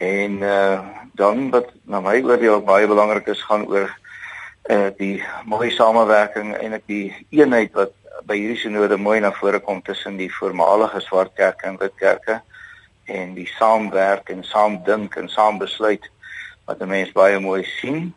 en 0.00 0.42
uh 0.42 0.80
dan 1.18 1.50
wat 1.50 1.72
na 1.84 2.00
my 2.00 2.20
oordeel 2.22 2.62
baie 2.62 2.86
belangrik 2.86 3.26
is 3.34 3.42
gaan 3.50 3.66
oor 3.66 3.90
uh 4.70 4.90
die 4.98 5.22
mooi 5.44 5.70
samewerking 5.74 6.54
en 6.56 6.76
ek 6.78 6.84
die 6.86 7.06
eenheid 7.34 7.74
wat 7.74 7.94
by 8.28 8.36
hierdie 8.36 8.60
sinode 8.60 8.98
mooi 9.00 9.18
na 9.20 9.32
vore 9.32 9.60
kom 9.64 9.80
tussen 9.82 10.18
die 10.20 10.30
voormalige 10.32 11.00
swart 11.00 11.34
kerke 11.38 11.66
en 11.70 11.78
wit 11.80 11.94
kerke 11.98 12.40
en 13.08 13.34
die 13.34 13.48
saamwerk 13.56 14.30
en 14.34 14.44
saam 14.44 14.78
dink 14.84 15.16
en 15.16 15.30
saam 15.32 15.58
besluit 15.58 16.04
wat 16.66 16.82
'n 16.82 16.88
mens 16.88 17.12
baie 17.12 17.38
mooi 17.40 17.64
sien. 17.64 18.12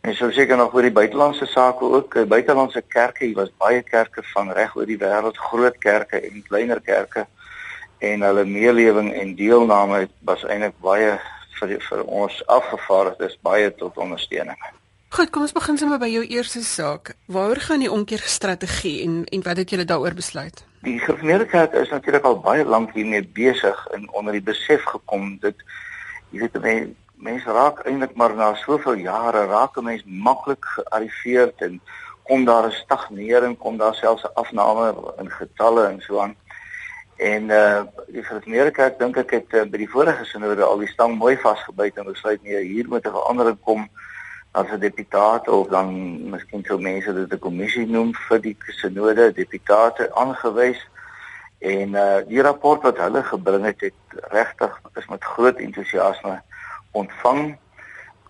En 0.00 0.14
so 0.14 0.30
seker 0.30 0.56
nog 0.56 0.74
oor 0.74 0.82
die 0.82 0.98
buitelandse 1.00 1.46
sake 1.46 1.84
ook. 1.84 2.14
Die 2.14 2.26
buitelandse 2.26 2.82
kerke, 2.82 3.24
hier 3.24 3.36
was 3.36 3.52
baie 3.58 3.82
kerke 3.82 4.22
van 4.22 4.52
reg 4.52 4.76
oor 4.76 4.86
die 4.86 4.98
wêreld, 4.98 5.36
groot 5.36 5.78
kerke 5.78 6.20
en 6.20 6.42
kleiner 6.48 6.80
kerke 6.80 7.26
en 7.98 8.22
hulle 8.22 8.44
meelewing 8.44 9.12
en 9.12 9.34
deelname 9.34 10.08
was 10.24 10.44
eintlik 10.44 10.74
baie 10.80 11.20
vir 11.68 11.82
vir 11.88 12.02
ons 12.04 12.46
afgevaardigdes 12.46 13.38
baie 13.42 13.74
tot 13.74 13.96
ondersteuning. 13.96 14.58
Goed, 15.14 15.30
kom 15.30 15.42
ons 15.42 15.52
begin 15.54 15.78
sommer 15.78 15.98
by 15.98 16.08
jou 16.10 16.24
eerste 16.26 16.62
saak. 16.66 17.14
Waaroor 17.26 17.60
gaan 17.62 17.84
die 17.84 17.90
omkeerstrategie 17.90 19.02
en 19.04 19.24
en 19.24 19.42
wat 19.42 19.56
het 19.56 19.70
julle 19.70 19.84
daaroor 19.84 20.14
besluit? 20.14 20.64
Die 20.82 20.98
gereformeerde 20.98 21.46
kerk 21.46 21.72
is 21.72 21.88
natuurlik 21.88 22.24
al 22.24 22.40
baie 22.40 22.64
lank 22.64 22.92
hiermee 22.92 23.22
besig 23.22 23.86
en 23.94 24.10
onder 24.10 24.32
die 24.32 24.42
besef 24.42 24.82
gekom 24.84 25.38
dat 25.40 25.54
jy 26.30 26.40
weet 26.40 26.60
mense 26.60 26.92
mense 27.24 27.52
raak 27.56 27.84
eintlik 27.86 28.16
maar 28.20 28.34
na 28.36 28.50
soveel 28.54 28.98
jare 29.06 29.46
raak 29.46 29.78
'n 29.78 29.84
mens 29.84 30.02
maklik 30.04 30.64
gearriveerd 30.76 31.62
en 31.62 31.80
kom 32.22 32.44
daar 32.44 32.66
'n 32.66 32.78
stagnering, 32.82 33.58
kom 33.58 33.76
daar 33.76 33.94
selfs 33.94 34.24
'n 34.24 34.34
afname 34.34 35.14
in 35.18 35.30
getalle 35.30 35.86
en 35.86 36.00
so 36.00 36.18
aan. 36.18 36.36
En 37.16 37.50
uh 37.50 37.82
die 38.06 38.22
gereformeerde 38.22 38.70
kerk 38.70 38.98
dink 38.98 39.16
ek 39.16 39.30
het 39.30 39.54
uh, 39.54 39.62
by 39.70 39.78
die 39.78 39.90
vorige 39.90 40.24
sinode 40.24 40.62
al 40.62 40.78
die 40.78 40.90
stang 40.90 41.16
mooi 41.18 41.36
vasgebyt 41.38 41.96
en 41.98 42.10
besluit 42.10 42.42
nee, 42.42 42.62
hier 42.62 42.88
moet 42.88 43.06
'n 43.06 43.14
verandering 43.14 43.58
kom 43.62 43.88
as 44.52 44.70
'n 44.70 44.78
deputate 44.78 45.50
of 45.50 45.68
dan 45.68 45.90
miskien 46.30 46.64
sou 46.66 46.78
mense 46.78 47.14
dit 47.14 47.32
'n 47.32 47.38
kommissie 47.38 47.86
noem 47.86 48.14
vir 48.28 48.40
die 48.40 48.56
sinode 48.66 49.32
deputate 49.32 50.10
aangewys 50.14 50.80
en 51.58 51.94
uh 51.94 52.20
die 52.26 52.42
rapport 52.42 52.82
wat 52.82 52.98
hulle 52.98 53.22
gebring 53.22 53.64
het 53.64 53.80
het 53.80 54.00
regtig 54.30 54.80
is 54.94 55.06
met 55.06 55.24
groot 55.24 55.56
entoesiasme 55.56 56.42
ontvang. 56.92 57.56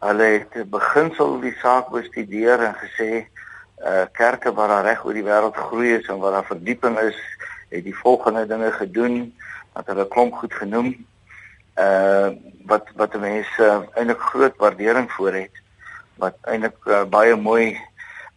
Hulle 0.00 0.24
het 0.24 0.70
beginsel 0.70 1.40
die 1.40 1.56
saak 1.60 1.90
bestudeer 1.90 2.60
en 2.60 2.74
gesê 2.84 3.26
uh 3.84 4.04
kerke 4.12 4.52
waar 4.52 4.68
daar 4.68 4.84
reg 4.84 5.04
oor 5.04 5.12
die 5.12 5.28
wêreld 5.28 5.56
groei 5.56 5.96
is 5.98 6.06
en 6.06 6.18
waar 6.18 6.32
daar 6.32 6.52
verdieping 6.52 6.98
is, 6.98 7.18
het 7.74 7.84
die 7.84 7.96
volgende 7.96 8.46
dinge 8.46 8.70
gedoen 8.72 9.18
wat 9.74 9.90
hulle 9.90 10.08
klomp 10.08 10.38
goed 10.42 10.54
genoem. 10.54 10.94
Uh 11.74 12.30
wat 12.64 12.88
wat 12.96 13.16
mense 13.20 13.60
uh, 13.60 13.82
eintlik 13.98 14.20
groot 14.20 14.54
waardering 14.56 15.10
voor 15.12 15.34
het 15.36 15.58
wat 16.16 16.38
eintlik 16.48 16.86
uh, 16.86 17.02
baie 17.10 17.34
mooi 17.36 17.74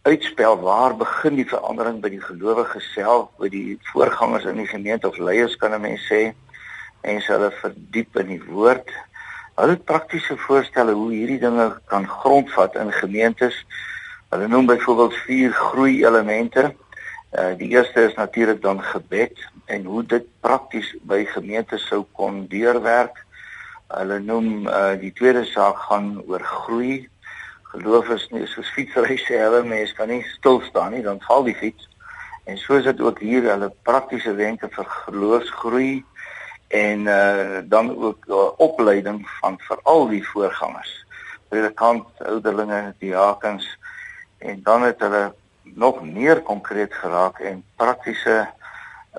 uitspel 0.02 0.58
waar 0.60 0.96
begin 0.96 1.38
die 1.38 1.48
verandering 1.48 2.00
by 2.02 2.10
die 2.12 2.22
gelowige 2.22 2.80
self, 2.92 3.30
by 3.40 3.48
die 3.52 3.78
voorgangers 3.92 4.46
in 4.48 4.60
die 4.60 4.68
gemeente 4.68 5.08
of 5.08 5.18
leiers 5.18 5.56
kan 5.56 5.74
'n 5.74 5.80
mens 5.80 6.04
sê 6.10 6.34
en 7.00 7.20
hulle 7.22 7.50
verdiep 7.60 8.16
in 8.16 8.26
die 8.34 8.42
woord. 8.44 8.90
Hulle 9.58 9.76
het 9.76 9.84
praktiese 9.84 10.36
voorstelle 10.36 10.92
hoe 10.92 11.10
hierdie 11.12 11.38
dinge 11.38 11.80
kan 11.86 12.08
grondvat 12.08 12.74
in 12.74 12.92
gemeentes. 12.92 13.64
Hulle 14.30 14.48
noem 14.48 14.66
byvoorbeeld 14.66 15.14
vier 15.26 15.52
groei 15.52 16.04
elemente. 16.04 16.74
Uh 17.32 17.52
die 17.60 17.68
eerste 17.68 18.06
is 18.08 18.14
natuurlik 18.14 18.62
dan 18.62 18.82
gebed 18.82 19.36
en 19.66 19.84
hoe 19.84 20.02
dit 20.06 20.24
prakties 20.40 20.94
by 21.02 21.24
gemeentes 21.28 21.86
sou 21.86 22.06
kon 22.12 22.46
deurwerk. 22.48 23.24
Hulle 23.92 24.18
noem 24.24 24.66
uh 24.66 24.94
die 25.00 25.12
tweede 25.12 25.44
saak 25.44 25.76
gaan 25.88 26.22
oor 26.26 26.40
groei. 26.40 27.08
Geloof 27.68 28.08
is 28.08 28.28
nie 28.32 28.46
soos 28.48 28.70
fietsry 28.72 29.18
sê 29.20 29.42
hulle 29.42 29.60
mense 29.64 29.94
kan 29.94 30.08
nie 30.08 30.22
stil 30.38 30.62
staan 30.70 30.96
nie 30.96 31.04
dan 31.04 31.20
val 31.26 31.44
die 31.44 31.56
fiets. 31.56 31.88
En 32.48 32.56
so 32.56 32.78
is 32.80 32.84
dit 32.88 33.00
ook 33.00 33.18
hier 33.20 33.44
hulle 33.50 33.68
praktiese 33.84 34.32
wenke 34.34 34.70
vir 34.72 34.86
geloofsgroei 34.88 36.04
en 36.68 37.00
uh, 37.00 37.58
dan 37.64 37.90
ook 37.96 38.24
uh, 38.28 38.48
opleiding 38.56 39.20
van 39.40 39.58
veral 39.68 40.08
die 40.08 40.24
voorgangers. 40.28 41.04
Predikant 41.48 42.08
ouderlinge 42.24 42.94
diakens 42.98 43.68
en 44.38 44.62
dan 44.62 44.82
het 44.82 45.00
hulle 45.04 45.34
nog 45.74 46.02
meer 46.02 46.40
konkreet 46.42 46.94
geraak 46.94 47.38
en 47.38 47.64
praktiese 47.76 48.48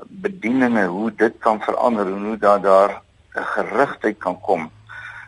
bedieninge 0.08 0.86
hoe 0.86 1.12
dit 1.16 1.38
kan 1.40 1.62
verander 1.62 2.08
en 2.08 2.26
hoe 2.26 2.38
daar 2.38 2.62
daar 2.62 3.02
'n 3.36 3.44
gerigtheid 3.44 4.18
kan 4.18 4.40
kom. 4.42 4.72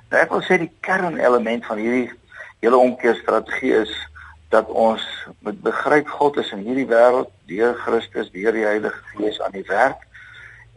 Nou 0.10 0.22
ek 0.24 0.30
wil 0.30 0.42
sê 0.42 0.58
die 0.58 0.76
kernelement 0.80 1.66
van 1.66 1.78
hierdie 1.78 2.12
hele 2.60 2.78
omkeerstrategie 2.78 3.74
is 3.74 4.08
dat 4.50 4.68
ons 4.68 5.28
moet 5.40 5.62
begryp 5.62 6.08
God 6.08 6.38
is 6.38 6.52
in 6.52 6.66
hierdie 6.66 6.88
wêreld 6.88 7.30
deur 7.46 7.74
Christus, 7.74 8.32
deur 8.32 8.52
die 8.52 8.66
Heilige 8.66 9.04
Gees 9.16 9.42
aan 9.42 9.52
die 9.52 9.68
werk 9.68 10.08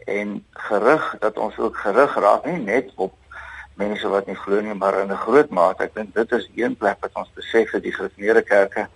en 0.05 0.45
gerig 0.51 1.15
dat 1.19 1.37
ons 1.37 1.57
ook 1.57 1.77
gerig 1.77 2.15
raak 2.15 2.45
nie 2.45 2.61
net 2.61 2.91
op 2.95 3.13
mense 3.75 4.07
wat 4.07 4.27
nie 4.27 4.37
glo 4.39 4.61
nie, 4.61 4.73
maar 4.73 4.99
in 5.01 5.11
'n 5.11 5.23
groot 5.25 5.49
mate. 5.49 5.83
Ek 5.83 5.95
dink 5.95 6.15
dit 6.15 6.31
is 6.31 6.49
een 6.55 6.75
plek 6.75 6.97
wat 6.99 7.13
ons 7.13 7.31
besef 7.33 7.71
dat 7.71 7.83
die 7.83 7.91
Christelike 7.91 8.41
kerke 8.41 8.87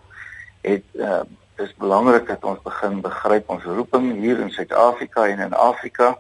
het 0.62 0.84
uh 0.94 1.22
dis 1.60 1.74
belangrik 1.76 2.28
dat 2.28 2.44
ons 2.48 2.62
begin 2.64 3.02
begryp 3.04 3.50
ons 3.52 3.64
roeping 3.64 4.14
hier 4.22 4.40
in 4.40 4.52
Suid-Afrika 4.52 5.26
en 5.28 5.40
in 5.44 5.54
Afrika. 5.54 6.14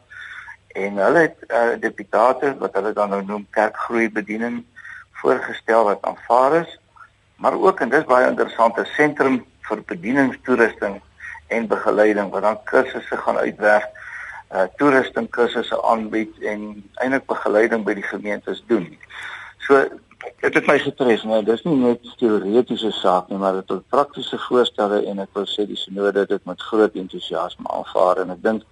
En 0.67 0.97
hulle 0.99 1.19
het 1.19 1.45
uh 1.47 1.77
deputate 1.79 2.55
wat 2.59 2.73
hulle 2.75 2.91
dan 2.93 3.09
nou 3.09 3.21
noem 3.25 3.45
kerkgroei 3.55 4.09
bediening 4.11 4.65
voorgestel 5.21 5.83
wat 5.83 6.01
aanvaar 6.01 6.59
is, 6.61 6.79
maar 7.35 7.55
ook 7.55 7.79
en 7.79 7.89
dis 7.89 8.03
baie 8.03 8.27
interessant 8.27 8.77
'n 8.77 8.85
sentrum 8.95 9.45
vir 9.61 9.81
bedieningstoerusting 9.85 11.01
en 11.47 11.67
begeleiding 11.67 12.29
wat 12.29 12.41
dan 12.41 12.63
kursusse 12.63 13.17
gaan 13.17 13.37
uitwerk, 13.37 13.87
uh 14.51 14.67
toerusting 14.77 15.29
kursusse 15.29 15.83
aanbied 15.83 16.41
en 16.41 16.83
eintlik 16.93 17.25
begeleiding 17.25 17.83
by 17.83 17.93
die 17.93 18.09
gemeentes 18.11 18.63
doen. 18.67 18.97
So 19.57 19.87
dit 20.41 20.53
het 20.53 20.67
my 20.67 20.79
getref, 20.79 21.23
maar 21.23 21.43
dis 21.43 21.63
nie 21.63 21.75
net 21.75 22.11
teoretiese 22.19 22.91
saak 22.91 23.29
nie, 23.29 23.37
maar 23.37 23.59
dit 23.59 23.69
het 23.69 23.87
praktiese 23.89 24.39
voorstelle 24.47 25.01
en 25.11 25.19
ek 25.19 25.31
wil 25.37 25.47
sê 25.47 25.65
die 25.67 25.79
sinode 25.79 26.25
dit 26.25 26.45
met 26.45 26.61
groot 26.71 26.95
entoesiasme 26.95 27.67
aanvaar 27.75 28.23
en 28.23 28.35
ek 28.35 28.43
dink 28.43 28.63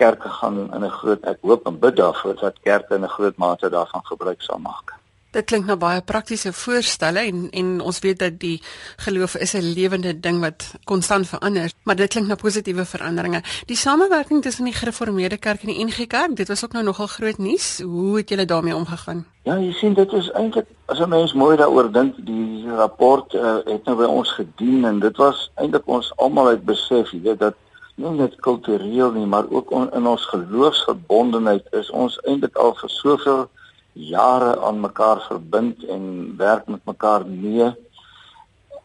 kerke 0.00 0.28
gaan 0.40 0.58
in 0.74 0.84
'n 0.84 0.96
groot 1.00 1.24
ek 1.24 1.38
hoop 1.40 1.66
en 1.66 1.78
bid 1.78 1.96
daarvoor 1.96 2.36
dat 2.40 2.60
kerke 2.62 2.94
in 2.94 3.04
'n 3.04 3.16
groot 3.16 3.36
mate 3.36 3.70
daarvan 3.70 4.04
gebruik 4.04 4.42
sal 4.42 4.58
maak. 4.58 5.03
Dit 5.34 5.48
klink 5.50 5.66
na 5.66 5.74
baie 5.74 5.98
praktiese 6.06 6.52
voorstelle 6.54 7.24
en 7.26 7.48
en 7.58 7.70
ons 7.82 7.96
weet 8.04 8.20
dat 8.22 8.36
die 8.38 8.62
geloof 9.02 9.34
is 9.34 9.54
'n 9.54 9.72
lewende 9.78 10.20
ding 10.20 10.38
wat 10.40 10.74
konstant 10.84 11.26
verander, 11.28 11.72
maar 11.82 11.96
dit 11.96 12.08
klink 12.08 12.26
na 12.26 12.34
positiewe 12.34 12.84
veranderinge. 12.84 13.42
Die 13.66 13.76
samewerking 13.76 14.42
tussen 14.42 14.64
die 14.64 14.74
Gereformeerde 14.74 15.36
Kerk 15.36 15.62
en 15.62 15.72
die 15.74 15.84
NG 15.84 16.06
Kerk, 16.06 16.36
dit 16.36 16.48
was 16.48 16.64
ook 16.64 16.72
nou 16.72 16.84
nogal 16.84 17.06
groot 17.06 17.38
nuus. 17.38 17.80
Hoe 17.80 18.16
het 18.16 18.28
julle 18.28 18.44
daarmee 18.44 18.76
omgegaan? 18.76 19.26
Ja, 19.42 19.58
jy 19.58 19.72
sien 19.72 19.94
dit 19.94 20.12
is 20.12 20.30
eintlik 20.30 20.66
as 20.86 20.98
'n 21.00 21.08
mens 21.08 21.32
mooi 21.32 21.56
daaroor 21.56 21.92
dink, 21.92 22.14
die 22.16 22.68
rapport 22.68 23.34
uh, 23.34 23.56
het 23.64 23.84
nou 23.84 23.96
by 23.96 24.04
ons 24.04 24.30
gedien 24.30 24.84
en 24.84 25.00
dit 25.00 25.16
was 25.16 25.50
eintlik 25.54 25.86
ons 25.86 26.12
almal 26.16 26.46
het 26.46 26.64
besef, 26.64 27.10
jy 27.10 27.20
weet 27.22 27.38
dat 27.38 27.54
nie 27.94 28.10
net 28.10 28.40
kultureel 28.40 29.12
nie, 29.12 29.26
maar 29.26 29.44
ook 29.50 29.70
on, 29.70 29.92
in 29.92 30.06
ons 30.06 30.24
geloofsverbondenheid 30.24 31.66
is 31.70 31.90
ons 31.90 32.20
eintlik 32.22 32.56
al 32.56 32.74
vir 32.74 32.90
soveel 32.90 33.48
jare 33.94 34.60
aan 34.60 34.80
mekaar 34.80 35.20
verbind 35.28 35.84
en 35.84 36.34
werk 36.36 36.66
met 36.66 36.84
mekaar 36.84 37.26
mee. 37.26 37.70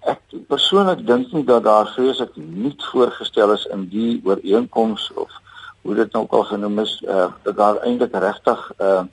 Ek 0.06 0.22
persoonlik 0.48 1.02
dink 1.08 1.32
nie 1.34 1.44
dat 1.44 1.64
daar 1.64 1.90
vreeslik 1.96 2.36
nie 2.36 2.76
voorgestel 2.92 3.54
is 3.54 3.66
in 3.74 3.88
die 3.90 4.22
ooreenkoms 4.24 5.10
of 5.14 5.32
hoe 5.82 5.96
dit 5.96 6.14
nou 6.14 6.26
al 6.30 6.44
genoem 6.44 6.80
is, 6.80 6.94
uh, 7.08 7.32
dat 7.44 7.58
daar 7.58 7.82
eintlik 7.82 8.14
regtig 8.14 8.72
'n 8.78 8.84
uh, 8.84 9.04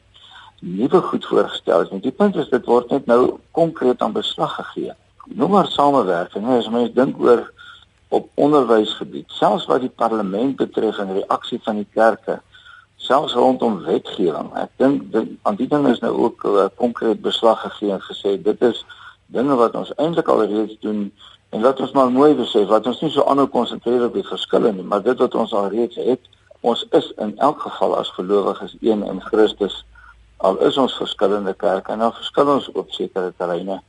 nuwe 0.60 1.00
goed 1.00 1.26
voorgestel 1.26 1.80
is. 1.80 2.00
Die 2.02 2.12
punt 2.12 2.36
is 2.36 2.48
dit 2.48 2.64
word 2.64 2.90
net 2.90 3.06
nou 3.06 3.38
konkreet 3.50 4.02
aan 4.02 4.12
beslag 4.12 4.54
gegee. 4.54 4.92
Noem 5.26 5.50
maar 5.50 5.66
samewerking, 5.66 6.46
as 6.46 6.68
mens 6.68 6.92
dink 6.94 7.18
oor 7.20 7.52
op 8.08 8.28
onderwysgebied, 8.34 9.30
selfs 9.30 9.66
wat 9.66 9.80
die 9.80 9.92
parlement 9.96 10.56
betref 10.56 10.98
en 10.98 11.12
reaksie 11.12 11.60
van 11.62 11.76
die 11.76 11.88
kerke 11.92 12.40
selfs 13.06 13.34
rondom 13.38 13.78
wetgewing. 13.86 14.50
Ek 14.58 14.70
dink 14.82 15.14
aan 15.46 15.58
die 15.58 15.68
ding 15.70 15.86
is 15.90 16.02
nou 16.02 16.12
ook 16.26 16.44
'n 16.44 16.48
uh, 16.48 16.64
eh, 16.64 16.70
konkreet 16.82 17.20
beslag 17.22 17.60
gegee 17.60 17.92
en 17.92 18.02
gesê 18.10 18.36
dit 18.42 18.62
is 18.62 18.84
dinge 19.26 19.54
wat 19.54 19.74
ons 19.74 19.94
eintlik 19.94 20.28
al 20.28 20.44
reeds 20.44 20.76
doen 20.80 21.12
en 21.50 21.60
wat 21.62 21.80
ons 21.80 21.92
maar 21.92 22.10
mooi 22.10 22.34
besef 22.34 22.68
wat 22.68 22.86
ons 22.86 23.00
nie 23.00 23.10
so 23.10 23.24
aanhou 23.24 23.46
konsentreer 23.46 24.04
op 24.04 24.14
die 24.14 24.26
verskille 24.26 24.72
nie, 24.72 24.82
maar 24.82 25.02
dit 25.02 25.18
wat 25.18 25.34
ons 25.34 25.52
al 25.52 25.68
reeds 25.68 25.96
het, 25.96 26.20
ons 26.60 26.86
is 26.90 27.12
in 27.16 27.38
elk 27.38 27.60
geval 27.60 27.96
as 27.96 28.10
gelowiges 28.18 28.76
een 28.80 29.02
in 29.02 29.20
Christus. 29.20 29.84
Al 30.36 30.58
is 30.58 30.76
ons 30.76 30.96
verskillende 30.96 31.54
kerke 31.54 31.92
en 31.92 31.98
dan 31.98 32.12
verskil 32.12 32.48
ons 32.54 32.72
op 32.72 32.90
sekere 32.90 33.32
terreine. 33.36 33.80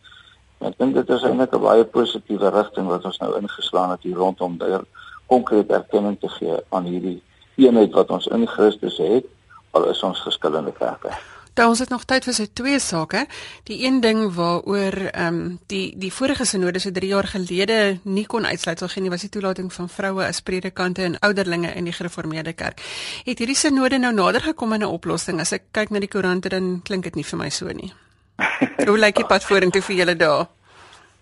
Ek 0.59 0.77
dink 0.77 0.93
dit 0.93 1.09
is 1.09 1.23
eintlik 1.23 1.53
'n 1.53 1.61
baie 1.61 1.85
positiewe 1.85 2.49
rigting 2.49 2.87
wat 2.87 3.05
ons 3.05 3.17
nou 3.17 3.35
ingeslaan 3.37 3.89
het 3.89 4.03
hier 4.03 4.15
rondom 4.15 4.57
daar 4.57 4.83
konkrete 5.27 5.73
erkenning 5.73 6.19
te 6.19 6.29
gee 6.29 6.55
aan 6.69 6.83
hierdie 6.83 7.21
eenheid 7.57 7.91
wat 7.97 8.13
ons 8.13 8.27
in 8.27 8.47
Christus 8.47 8.97
het, 8.97 9.25
al 9.71 9.89
is 9.89 10.03
ons 10.03 10.21
verskillende 10.23 10.73
kerke. 10.77 11.13
Daar 11.57 11.67
ons 11.67 11.79
het 11.79 11.89
nog 11.89 12.03
tyd 12.05 12.21
vir 12.27 12.35
so 12.37 12.45
twee 12.53 12.79
sake. 12.79 13.23
Die 13.65 13.79
een 13.85 13.95
ding 14.01 14.19
waaroor 14.33 14.97
ehm 15.09 15.27
um, 15.27 15.59
die 15.73 15.97
die 15.97 16.11
vorige 16.13 16.45
sinode 16.45 16.79
so 16.79 16.91
3 16.91 17.07
jaar 17.09 17.27
gelede 17.27 17.97
nie 18.03 18.25
kon 18.25 18.45
uitsluitsel 18.45 18.87
gee 18.87 19.01
nie 19.01 19.09
was 19.09 19.25
die 19.25 19.29
toelating 19.33 19.73
van 19.73 19.89
vroue 19.89 20.25
as 20.25 20.41
predikante 20.41 21.01
en 21.01 21.19
ouderlinge 21.19 21.73
in 21.73 21.89
die 21.89 21.93
gereformeerde 21.93 22.53
kerk. 22.53 22.81
Het 23.25 23.39
hierdie 23.39 23.57
sinode 23.57 23.97
nou 23.97 24.13
nader 24.13 24.41
gekom 24.41 24.73
aan 24.73 24.85
'n 24.85 24.93
oplossing? 24.99 25.39
As 25.39 25.51
ek 25.51 25.63
kyk 25.71 25.89
na 25.89 25.99
die 25.99 26.07
koerante 26.07 26.49
dan 26.49 26.81
klink 26.83 27.03
dit 27.03 27.15
nie 27.15 27.25
vir 27.25 27.39
my 27.39 27.49
so 27.49 27.65
nie. 27.65 27.93
Hoe 28.87 28.97
lyk 28.97 29.15
die 29.15 29.25
pad 29.25 29.43
vorentoe 29.43 29.81
vir 29.81 29.95
julle 29.95 30.15
daar? 30.15 30.45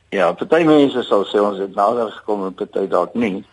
Ja, 0.10 0.34
party 0.34 0.64
mense 0.64 1.04
sal 1.04 1.26
sê 1.26 1.40
ons 1.40 1.60
het 1.60 1.76
nader 1.76 2.12
gekom 2.12 2.46
en 2.46 2.54
party 2.54 2.88
dalk 2.88 3.16
nie. 3.16 3.46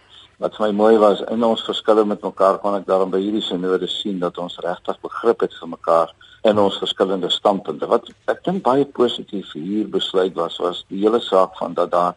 Wat 0.43 0.57
vir 0.59 0.67
my 0.67 0.73
mooi 0.75 0.99
was 0.99 1.21
in 1.31 1.45
ons 1.47 1.63
verskille 1.63 2.03
met 2.05 2.25
mekaar 2.27 2.59
kon 2.63 2.75
ek 2.75 2.87
daarom 2.89 3.13
by 3.15 3.21
hierdie 3.23 3.45
sinode 3.47 3.87
sien 3.87 4.19
dat 4.19 4.39
ons 4.43 4.59
regtig 4.65 4.99
begrip 5.07 5.45
het 5.47 5.53
vir 5.61 5.71
mekaar 5.71 6.11
in 6.51 6.59
ons 6.59 6.79
verskillende 6.83 7.31
standpunte. 7.31 7.87
Wat 7.87 8.09
ek 8.33 8.43
dink 8.49 8.65
baie 8.67 8.87
positief 8.99 9.53
hier 9.55 9.87
besluit 9.91 10.35
was 10.35 10.59
was 10.63 10.83
die 10.91 11.05
hele 11.05 11.21
saak 11.23 11.55
van 11.61 11.77
dat 11.79 11.93
daar 11.95 12.17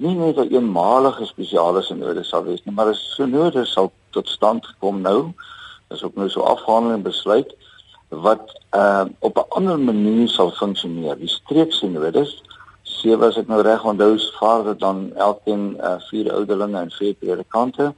nie 0.00 0.14
net 0.16 0.38
'n 0.38 0.48
eenmalige 0.48 1.26
spesiale 1.26 1.82
sinode 1.82 2.24
sal 2.24 2.44
wees 2.44 2.64
nie, 2.64 2.74
maar 2.74 2.88
'n 2.88 2.94
sinode 3.16 3.66
sal 3.66 3.92
tot 4.10 4.28
stand 4.28 4.64
kom 4.80 5.02
nou. 5.02 5.34
Dis 5.90 6.02
ook 6.02 6.16
nou 6.16 6.28
so 6.28 6.40
afhandel 6.40 6.92
en 6.92 7.02
besluit 7.02 7.52
wat 8.08 8.48
uh, 8.74 9.04
op 9.20 9.36
'n 9.36 9.48
ander 9.48 9.78
manier 9.78 10.28
sal 10.28 10.50
funksioneer. 10.50 11.18
Die 11.18 11.28
streeksinodes 11.28 12.42
sewe 13.00 13.26
as 13.26 13.38
ek 13.40 13.48
nou 13.48 13.60
reg 13.64 13.84
onthou, 13.84 14.16
vaar 14.38 14.64
dit 14.70 14.80
dan 14.80 15.04
elkeen 15.16 15.64
uh, 15.80 15.96
vier 16.10 16.32
ouderlinge 16.32 16.80
en 16.80 16.92
vier 16.98 17.14
predikante 17.14 17.92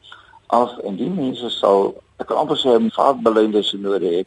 af 0.46 0.78
en 0.84 0.96
die 0.96 1.10
mense 1.10 1.50
sal 1.50 1.94
ek 2.20 2.28
kan 2.28 2.44
amper 2.44 2.58
sê 2.60 2.76
'n 2.78 2.92
vaartbeleide 2.94 3.62
sinode 3.62 4.08
hê 4.14 4.22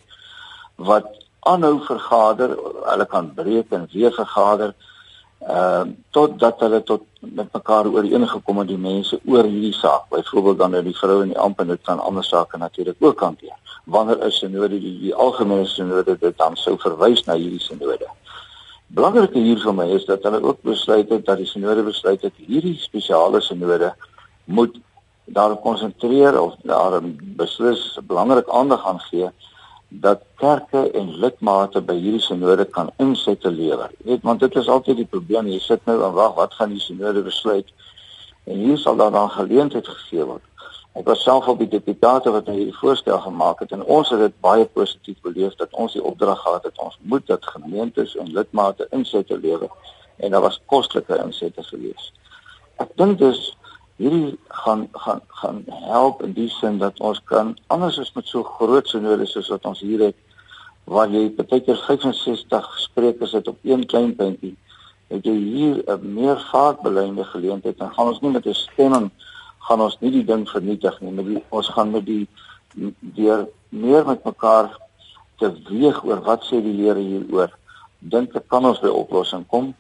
wat 0.90 1.08
aanhou 1.52 1.80
vergader, 1.88 2.58
hulle 2.92 3.06
kan 3.06 3.34
breek 3.34 3.72
en 3.72 3.88
weer 3.94 4.12
vergader 4.12 4.74
uh, 5.56 5.86
totdat 6.12 6.60
hulle 6.60 6.82
tot 6.84 7.04
met 7.20 7.54
mekaar 7.54 7.88
ooreengekom 7.88 8.62
het 8.62 8.68
die 8.68 8.78
mense 8.78 9.20
oor 9.26 9.44
hierdie 9.44 9.74
saak. 9.74 10.10
Byvoorbeeld 10.10 10.58
dan 10.58 10.72
dat 10.72 10.84
die 10.84 10.98
vrou 10.98 11.22
en 11.22 11.34
die 11.34 11.40
amp 11.40 11.60
en 11.60 11.68
dit 11.74 11.82
kan 11.82 12.00
ander 12.00 12.24
sake 12.24 12.58
natuurlik 12.58 12.96
ook 13.00 13.20
hanteer. 13.20 13.56
Wanneer 13.86 14.26
is 14.28 14.40
sinode 14.40 14.80
die, 14.80 14.98
die 15.00 15.16
algemene 15.16 15.66
sinode 15.66 16.18
dit 16.20 16.38
dan 16.38 16.56
sou 16.56 16.76
verwys 16.78 17.24
na 17.26 17.38
hierdie 17.40 17.64
sinode. 17.64 18.10
Belangrike 18.88 19.42
hier 19.44 19.60
vir 19.60 19.74
my 19.76 19.86
is 19.92 20.06
dat 20.08 20.24
hulle 20.24 20.40
ook 20.42 20.62
besluit 20.64 21.10
het 21.12 21.26
dat 21.28 21.42
die 21.42 21.50
sinode 21.50 21.84
besluit 21.84 22.22
het 22.24 22.38
hierdie 22.40 22.78
spesiale 22.80 23.42
sinode 23.44 23.92
moet 24.46 24.78
daarop 25.26 25.62
konsentreer 25.62 26.38
of 26.40 26.56
daar 26.64 27.02
beslis 27.36 27.82
belangrik 28.08 28.48
aandag 28.48 28.86
aan 28.88 29.02
gee 29.10 29.28
dat 29.90 30.24
kerke 30.40 30.86
en 30.96 31.12
lidmate 31.20 31.82
by 31.84 31.98
hierdie 32.00 32.24
sinode 32.24 32.66
kan 32.66 32.92
insette 33.04 33.52
lewer. 33.52 33.92
Jy 34.00 34.12
weet, 34.14 34.24
want 34.24 34.40
dit 34.40 34.56
is 34.56 34.72
altyd 34.72 35.04
die 35.04 35.12
probleem. 35.12 35.52
Jy 35.52 35.60
sit 35.64 35.84
nou 35.88 36.00
en 36.08 36.16
wag 36.16 36.36
wat 36.40 36.56
gaan 36.56 36.72
die 36.72 36.84
sinode 36.84 37.24
besluit? 37.28 37.68
En 38.48 38.64
hier 38.64 38.80
sal 38.80 38.96
daar 38.96 39.12
dan 39.12 39.32
geleentheid 39.36 39.88
gegee 39.88 40.24
word 40.24 40.44
Ek 40.98 41.06
was 41.06 41.22
self 41.22 41.46
op 41.52 41.60
die 41.62 41.70
deputate 41.70 42.32
wat 42.34 42.48
hierdie 42.50 42.74
voorstel 42.80 43.20
gemaak 43.22 43.60
het 43.62 43.74
en 43.76 43.84
ons 43.86 44.10
het 44.10 44.24
dit 44.24 44.38
baie 44.42 44.66
positief 44.66 45.20
beleef 45.22 45.54
dat 45.60 45.76
ons 45.78 45.94
die 45.94 46.02
opdrag 46.02 46.40
gehad 46.42 46.64
het 46.66 46.80
ons 46.82 46.98
moet 47.12 47.28
dat 47.30 47.46
gemeentes 47.46 48.16
en 48.18 48.32
lidmate 48.34 48.88
insette 48.98 49.38
lewer 49.38 49.70
en 50.18 50.34
daar 50.34 50.42
was 50.42 50.58
kostelike 50.66 51.20
insette 51.22 51.64
gewees. 51.70 52.10
Ek 52.82 52.90
dink 52.98 53.20
dus 53.22 53.52
hierdie 54.02 54.40
gaan 54.64 54.88
gaan 55.06 55.22
gaan 55.42 55.62
help 55.86 56.24
in 56.26 56.34
die 56.34 56.50
sin 56.56 56.82
dat 56.82 56.98
ons 57.00 57.22
kan 57.30 57.54
anders 57.74 58.02
as 58.02 58.14
met 58.18 58.34
so 58.34 58.42
groot 58.58 58.90
synodes 58.90 59.38
soos 59.38 59.54
wat 59.54 59.70
ons 59.70 59.86
hier 59.86 60.08
het 60.08 60.18
waar 60.90 61.14
jy 61.14 61.28
baie 61.38 61.62
keer 61.62 61.78
65 61.86 62.74
sprekers 62.88 63.38
het 63.38 63.54
op 63.54 63.62
een 63.62 63.86
klein 63.86 64.16
puntjie 64.18 64.56
het 65.14 65.26
jy 65.30 65.38
hier 65.38 65.78
'n 65.86 66.14
meer 66.18 66.42
vaartbeleide 66.52 67.24
geleentheid 67.38 67.78
en 67.78 67.94
gaan 67.94 68.14
ons 68.14 68.22
nie 68.22 68.34
met 68.34 68.46
'n 68.46 68.54
stemming 68.66 69.12
gaan 69.68 69.84
ons 69.84 69.98
nie 70.00 70.12
die 70.12 70.26
ding 70.26 70.46
vernietig 70.50 71.00
nie, 71.02 71.14
maar 71.14 71.28
die, 71.28 71.42
ons 71.50 71.70
gaan 71.76 71.92
met 71.92 72.06
die 72.08 72.28
deur 73.18 73.48
meer 73.70 74.06
met 74.08 74.24
mekaar 74.26 74.70
te 75.42 75.50
weeg 75.70 76.04
oor 76.06 76.22
wat 76.26 76.46
sê 76.48 76.62
die 76.64 76.76
Here 76.78 77.02
hieroor. 77.02 77.52
Dink 78.00 78.36
ek 78.38 78.48
kan 78.52 78.66
ons 78.66 78.80
by 78.82 78.92
oplossing 78.94 79.44
kom, 79.52 79.74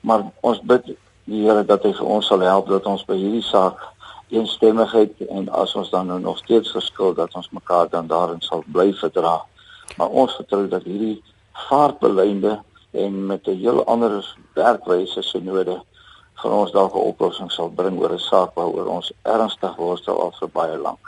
maar 0.00 0.26
ons 0.46 0.60
bid 0.64 0.90
die 1.28 1.44
Here 1.44 1.64
dat 1.68 1.84
hy 1.86 1.92
vir 1.96 2.10
ons 2.16 2.28
sal 2.30 2.42
help 2.44 2.70
dat 2.72 2.88
ons 2.90 3.04
by 3.08 3.16
hierdie 3.20 3.44
saak 3.46 3.80
eensstemmigheid 4.34 5.22
en 5.32 5.48
as 5.56 5.74
ons 5.78 5.90
dan 5.92 6.10
nou 6.10 6.18
nog 6.20 6.40
steeds 6.42 6.72
verskil 6.76 7.14
dat 7.16 7.34
ons 7.38 7.48
mekaar 7.56 7.88
dan 7.92 8.08
daarin 8.10 8.42
sal 8.44 8.64
bly 8.66 8.90
verdra. 9.00 9.38
Maar 9.96 10.08
ons 10.22 10.34
vertrou 10.36 10.66
dat 10.68 10.84
hierdie 10.84 11.22
vaartbeleide 11.68 12.58
en 12.92 13.26
met 13.26 13.48
'n 13.48 13.56
heel 13.56 13.84
ander 13.84 14.36
werkwyse 14.54 15.22
se 15.22 15.40
vir 16.42 16.52
ons 16.52 16.72
dalk 16.72 16.94
'n 16.94 17.08
oplossing 17.12 17.50
sal 17.50 17.68
bring 17.68 17.98
oor 17.98 18.12
'n 18.12 18.18
saak 18.18 18.54
waaroor 18.54 18.86
ons 18.86 19.12
ernstig 19.22 19.76
worstel 19.76 20.20
al 20.22 20.32
vir 20.40 20.48
baie 20.48 20.76
lank. 20.78 21.04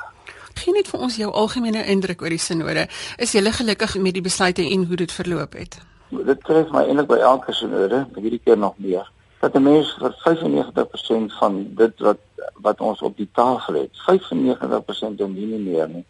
Geen 0.55 0.75
net 0.75 0.89
vir 0.89 1.01
ons 1.01 1.17
jou 1.17 1.31
algemene 1.33 1.87
indruk 1.87 2.23
oor 2.23 2.29
die 2.29 2.39
sinode. 2.39 2.89
Is 3.19 3.33
jy 3.33 3.41
gelukkig 3.53 3.97
met 3.97 4.15
die 4.15 4.23
besluite 4.23 4.63
en 4.63 4.85
hoe 4.85 4.97
dit 4.97 5.13
verloop 5.13 5.53
het? 5.53 5.79
Dit 6.11 6.45
tref 6.45 6.71
my 6.71 6.83
eintlik 6.85 7.07
by 7.07 7.17
elke 7.17 7.53
sinode, 7.53 8.07
hierdie 8.15 8.41
keer 8.45 8.59
nog 8.59 8.75
meer. 8.77 9.11
Dat 9.41 9.55
'n 9.55 9.63
mens 9.63 9.97
vir 9.99 10.13
95% 10.25 11.33
van 11.39 11.75
dit 11.75 12.01
wat 12.01 12.19
wat 12.63 12.81
ons 12.81 13.01
op 13.03 13.17
die 13.17 13.29
tafel 13.33 13.75
het, 13.75 13.91
95% 14.09 15.21
en 15.21 15.33
nie 15.33 15.59
meer 15.59 15.89
nie. 15.89 16.05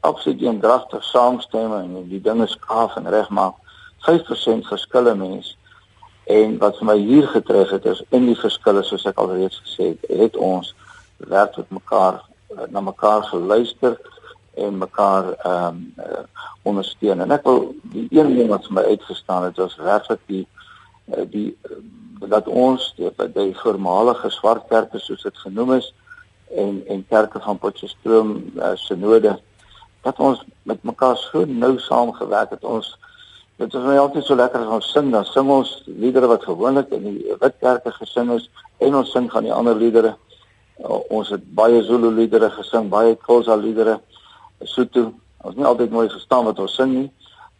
Absoluut 0.00 0.40
eendragtig 0.40 1.04
saamstem 1.04 1.72
en 1.72 2.08
die 2.08 2.20
dinge 2.20 2.46
skaaf 2.46 2.96
en 2.96 3.08
regmaak. 3.08 3.54
5% 3.98 4.66
verskille 4.66 5.14
mense 5.14 5.54
En 6.24 6.58
wat 6.58 6.78
vir 6.78 6.86
my 6.86 6.96
hier 6.98 7.26
getref 7.28 7.70
het 7.70 7.84
is 7.84 8.02
in 8.08 8.26
die 8.26 8.38
verskille 8.38 8.82
soos 8.82 9.06
ek 9.06 9.18
alreeds 9.18 9.60
gesê 9.64 9.92
het, 9.94 10.10
het 10.20 10.36
ons 10.36 10.74
werk 11.16 11.56
met 11.56 11.70
mekaar 11.70 12.20
eh, 12.56 12.66
na 12.68 12.80
mekaar 12.80 13.22
geluister 13.22 13.98
en 14.54 14.78
mekaar 14.78 15.32
ehm 15.32 15.66
um, 15.66 15.94
uh, 15.98 16.24
ondersteun. 16.62 17.20
En 17.20 17.30
ek 17.30 17.44
wil 17.46 17.74
die 17.82 18.08
een 18.10 18.34
ding 18.36 18.48
wat 18.50 18.66
vir 18.66 18.74
my 18.76 18.82
uitgestaan 18.92 19.46
het 19.46 19.56
was 19.56 19.76
werklik 19.76 20.20
die 20.26 20.46
uh, 21.14 21.24
die 21.30 21.56
uh, 21.70 21.78
dat 22.28 22.48
ons 22.48 22.92
die, 22.96 23.10
die 23.34 23.54
voormalige 23.62 24.30
swart 24.30 24.66
kerke 24.68 24.98
soos 24.98 25.22
dit 25.22 25.38
genoem 25.44 25.72
is 25.78 25.92
en 26.50 26.82
en 26.86 27.06
kerke 27.08 27.40
van 27.40 27.58
Potchefstroom 27.58 28.34
uh, 28.56 28.74
synode 28.74 29.38
dat 30.02 30.18
ons 30.18 30.42
met 30.62 30.82
mekaar 30.82 31.16
so 31.16 31.44
nou 31.44 31.78
saamgewerk 31.78 32.50
het 32.56 32.64
ons 32.64 32.92
Dit 33.60 33.74
is 33.76 33.82
my 33.84 33.98
altyd 34.00 34.24
so 34.24 34.34
lekker 34.40 34.62
as 34.62 34.70
ons 34.72 34.86
sing, 34.94 35.10
dan 35.12 35.26
sing 35.28 35.48
ons 35.52 35.70
liedere 35.84 36.30
wat 36.30 36.46
gewoonlik 36.48 36.94
in 36.96 37.02
die 37.04 37.34
wit 37.42 37.58
kerke 37.60 37.90
gesing 37.92 38.30
is 38.32 38.46
en 38.80 38.94
ons 38.96 39.10
sing 39.12 39.26
van 39.28 39.44
die 39.44 39.52
ander 39.52 39.76
liedere. 39.76 40.14
Uh, 40.80 40.96
ons 41.12 41.28
het 41.28 41.44
baie 41.58 41.82
Zulu 41.84 42.08
liedere 42.16 42.48
gesing, 42.54 42.88
baie 42.88 43.18
Khoza 43.20 43.58
liedere. 43.60 43.98
Sotho. 44.64 45.10
Ons 45.44 45.58
nie 45.60 45.68
altyd 45.68 45.92
mooi 45.92 46.06
verstaan 46.08 46.48
wat 46.48 46.62
ons 46.64 46.72
sing 46.76 46.94
nie, 46.94 47.06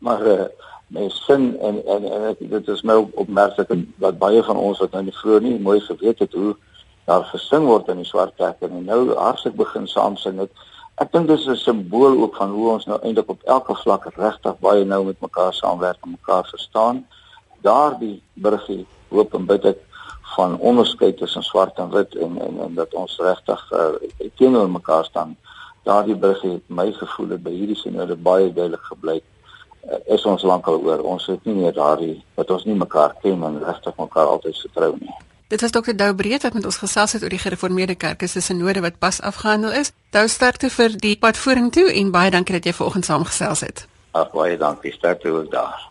maar 0.01 0.25
uh, 0.25 0.49
mens 0.97 1.21
sing 1.27 1.51
en 1.61 1.83
en, 1.85 2.09
en 2.17 2.27
ek, 2.31 2.41
dit 2.49 2.73
is 2.73 2.83
my 2.89 2.97
opmerklik 3.21 3.77
dat 4.01 4.19
baie 4.25 4.41
van 4.49 4.61
ons 4.61 4.81
wat 4.81 4.97
nou 4.97 5.05
nie 5.05 5.17
vroeër 5.21 5.45
nie 5.45 5.55
mooi 5.61 5.79
geweet 5.85 6.25
het 6.25 6.33
hoe 6.33 6.55
daar 7.11 7.29
gesing 7.29 7.69
word 7.69 7.93
in 7.93 8.01
die 8.01 8.09
swart 8.09 8.33
kerk 8.41 8.65
en 8.65 8.87
nou 8.89 9.03
hartlik 9.19 9.61
begin 9.61 9.85
saam 9.89 10.17
sing 10.17 10.41
het. 10.41 10.69
Ek 11.01 11.09
dink 11.13 11.29
dis 11.29 11.47
'n 11.49 11.57
simbool 11.57 12.19
ook 12.23 12.35
van 12.37 12.51
hoe 12.53 12.67
ons 12.71 12.85
nou 12.87 12.99
eintlik 13.01 13.31
op 13.33 13.43
elke 13.55 13.75
vlak 13.83 14.03
regtig 14.17 14.59
baie 14.61 14.85
nou 14.85 15.05
met 15.05 15.21
mekaar 15.21 15.55
saamwerk 15.55 15.97
en 16.05 16.11
mekaar 16.11 16.45
verstaan. 16.45 17.07
Daardie 17.65 18.23
burgie 18.35 18.87
hoop 19.09 19.35
en 19.35 19.47
bid 19.47 19.65
ek 19.65 19.79
van 20.35 20.59
onderskeid 20.59 21.17
tussen 21.17 21.43
swart 21.43 21.79
en 21.79 21.89
wit 21.91 22.15
en 22.17 22.37
en, 22.41 22.61
en 22.67 22.75
dat 22.75 22.95
ons 22.95 23.17
regtig 23.19 23.73
uh, 23.73 23.87
teenoor 24.37 24.69
mekaar 24.71 25.05
staan. 25.05 25.37
Daardie 25.89 26.17
burgie 26.17 26.53
het 26.53 26.69
my 26.69 26.93
gevoel 26.93 27.31
het 27.31 27.43
by 27.43 27.55
hierdie 27.57 27.81
sinode 27.81 28.17
baie 28.17 28.53
duidelik 28.53 28.85
gebleik. 28.93 29.25
Uh, 29.89 29.97
is 30.05 30.25
ons 30.25 30.43
lankal 30.43 30.85
oor. 30.85 31.01
Ons 31.01 31.27
het 31.33 31.45
nie 31.45 31.57
meer 31.63 31.73
daardie 31.73 32.21
wat 32.35 32.51
ons 32.51 32.69
nie 32.69 32.77
mekaar 32.77 33.17
ken 33.23 33.43
en 33.43 33.63
regtig 33.65 33.97
mekaar 33.97 34.37
altyd 34.37 34.65
vertrou 34.69 34.93
nie. 35.01 35.17
Dit 35.51 35.61
was 35.61 35.71
Dr. 35.71 35.97
Dou 35.97 36.15
Breed 36.15 36.43
wat 36.43 36.53
met 36.55 36.65
ons 36.65 36.77
gesels 36.77 37.13
het 37.13 37.23
oor 37.23 37.33
die 37.33 37.39
gereformeerde 37.43 37.95
kerk 37.95 38.23
se 38.27 38.41
sinode 38.41 38.81
wat 38.81 38.99
pas 38.99 39.21
afgehandel 39.21 39.73
is. 39.73 39.91
Dou 40.15 40.29
sterkte 40.29 40.71
vir 40.71 40.95
die 40.95 41.17
pad 41.19 41.37
vorentoe 41.37 41.89
en 41.91 42.13
baie 42.15 42.31
dankie 42.31 42.55
dat 42.55 42.65
jy 42.65 42.73
vanoggend 42.73 43.05
saamgesels 43.05 43.61
het. 43.67 43.83
Ag 44.15 44.31
baie 44.31 44.55
dankie, 44.57 44.93
sterkte 44.93 45.29
ook 45.29 45.51
daar. 45.51 45.89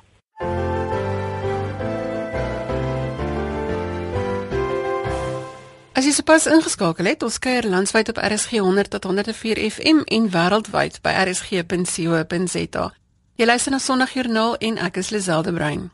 As 5.92 6.08
jy 6.08 6.16
sopas 6.16 6.48
ingeskakel 6.48 7.12
het, 7.12 7.24
ons 7.24 7.40
kuier 7.44 7.68
landwyd 7.68 8.16
op 8.16 8.24
RSG 8.24 8.64
100 8.64 8.96
tot 8.96 9.04
104 9.04 9.60
FM 9.72 10.06
en 10.08 10.32
wêreldwyd 10.32 11.02
by 11.04 11.18
rsg.co.za. 11.28 12.92
Jy 13.36 13.46
luister 13.46 13.76
na 13.76 13.84
Sondagjoernaal 13.84 14.56
en 14.56 14.80
ek 14.88 15.04
is 15.04 15.12
Liselde 15.12 15.52
Brein. 15.52 15.90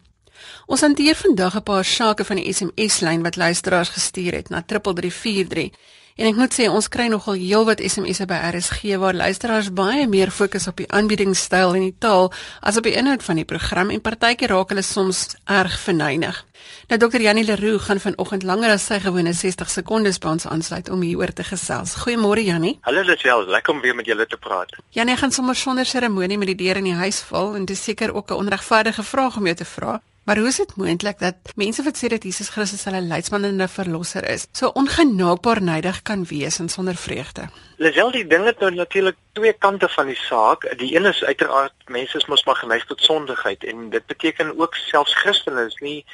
Ons 0.65 0.81
hanteer 0.81 1.15
vandag 1.15 1.55
'n 1.55 1.63
paar 1.63 1.85
sake 1.85 2.23
van 2.23 2.35
die 2.35 2.53
SMS-lyn 2.53 3.23
wat 3.23 3.35
luisteraars 3.35 3.89
gestuur 3.89 4.33
het 4.33 4.49
na 4.49 4.61
3343. 4.61 5.71
En 6.15 6.29
ek 6.29 6.37
moet 6.39 6.53
sê 6.55 6.69
ons 6.71 6.85
kry 6.87 7.09
nogal 7.11 7.35
heelwat 7.35 7.81
SMS'e 7.83 8.23
by 8.29 8.37
RSG 8.47 8.95
waar 9.01 9.17
luisteraars 9.19 9.73
baie 9.75 10.05
meer 10.07 10.29
fokus 10.31 10.69
op 10.71 10.77
die 10.79 10.87
aanbiedingstyl 10.87 11.75
en 11.75 11.83
die 11.89 11.97
taal 11.99 12.29
as 12.63 12.79
op 12.79 12.87
die 12.87 12.93
inhoud 12.95 13.23
van 13.25 13.41
die 13.41 13.43
program 13.49 13.91
en 13.91 13.99
partykeer 13.99 14.53
raak 14.55 14.71
hulle 14.71 14.85
soms 14.87 15.35
erg 15.43 15.75
verneig. 15.83 16.39
Nou 16.87 17.01
Dr. 17.03 17.19
Janie 17.19 17.43
Leroux 17.43 17.83
gaan 17.83 17.99
vanoggend 17.99 18.47
langer 18.47 18.77
as 18.77 18.87
sy 18.87 19.01
gewone 19.03 19.35
60 19.35 19.75
sekondes 19.75 20.21
by 20.23 20.37
ons 20.37 20.47
aansluit 20.47 20.87
om 20.89 21.03
hieroor 21.03 21.35
te 21.35 21.43
gesels. 21.43 21.97
Goeiemôre 22.05 22.47
Janie. 22.47 22.77
Hallo 22.87 23.03
Lisel, 23.03 23.43
lekker 23.51 23.75
om 23.75 23.83
weer 23.83 23.99
met 23.99 24.07
julle 24.07 24.23
te 24.25 24.39
praat. 24.39 24.71
Janie 24.95 25.19
gaan 25.19 25.35
sommer 25.35 25.55
sonder 25.55 25.85
seremonie 25.85 26.39
met 26.39 26.55
die 26.55 26.61
deur 26.63 26.79
in 26.79 26.93
die 26.93 26.99
huis 27.03 27.19
val 27.27 27.57
en 27.59 27.67
dis 27.67 27.83
seker 27.83 28.15
ook 28.15 28.31
'n 28.31 28.39
onregverdige 28.39 29.03
vraag 29.03 29.35
om 29.35 29.51
jou 29.51 29.55
te 29.55 29.65
vra. 29.65 29.99
Maar 30.25 30.37
hoe 30.37 30.47
is 30.47 30.55
dit 30.57 30.75
moontlik 30.75 31.19
dat 31.19 31.35
mense 31.55 31.83
wat 31.85 31.99
sê 32.01 32.07
dat 32.09 32.23
Jesus 32.25 32.49
Christus 32.49 32.83
hulle 32.87 33.01
leidsman 33.01 33.43
en 33.43 33.61
'n 33.61 33.67
verlosser 33.69 34.25
is, 34.29 34.47
so 34.51 34.71
ongenaakbaar 34.73 35.61
nydig 35.61 36.01
kan 36.01 36.25
wees 36.25 36.59
en 36.59 36.69
sonder 36.69 36.95
vreugde? 36.95 37.49
Lisel, 37.77 38.11
die 38.11 38.27
ding 38.27 38.45
het 38.45 38.59
nou 38.59 38.73
natuurlik 38.73 39.15
twee 39.33 39.53
kante 39.53 39.89
van 39.89 40.05
die 40.05 40.15
saak. 40.15 40.77
Die 40.77 40.95
een 40.95 41.05
is 41.05 41.23
uiteraard 41.23 41.73
mense 41.85 42.17
is 42.17 42.25
mos 42.25 42.43
maar 42.43 42.55
geneig 42.55 42.85
tot 42.85 43.01
sondigheid 43.01 43.63
en 43.63 43.89
dit 43.89 44.05
beteken 44.05 44.59
ook 44.59 44.75
selfs 44.75 45.13
Christene 45.13 45.65
is 45.65 45.77
nie 45.79 46.05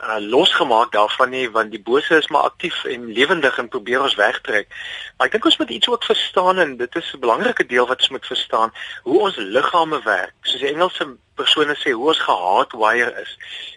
uh, 0.00 0.16
losgemaak 0.20 0.92
daarvan 0.92 1.30
nie 1.30 1.50
want 1.50 1.70
die 1.70 1.82
bose 1.82 2.16
is 2.16 2.28
maar 2.28 2.42
aktief 2.50 2.84
en 2.84 3.06
lewendig 3.12 3.58
en 3.58 3.68
probeer 3.68 4.02
ons 4.02 4.14
wegtrek. 4.14 4.68
Maar 5.16 5.26
ek 5.26 5.36
dink 5.36 5.44
ons 5.44 5.58
moet 5.58 5.70
iets 5.70 5.88
ook 5.88 6.04
verstaan 6.04 6.58
en 6.58 6.76
dit 6.76 6.96
is 6.96 7.12
'n 7.14 7.20
belangrike 7.20 7.66
deel 7.66 7.86
wat 7.86 8.00
ons 8.00 8.14
moet 8.16 8.26
verstaan 8.26 8.72
hoe 9.02 9.20
ons 9.20 9.36
liggame 9.36 10.02
werk. 10.04 10.34
Soos 10.42 10.60
die 10.60 10.72
Engelse 10.72 11.16
persone 11.34 11.74
sê 11.76 11.92
hoe 11.92 12.08
ons 12.08 12.20
gehardwire 12.20 13.12
is. 13.22 13.32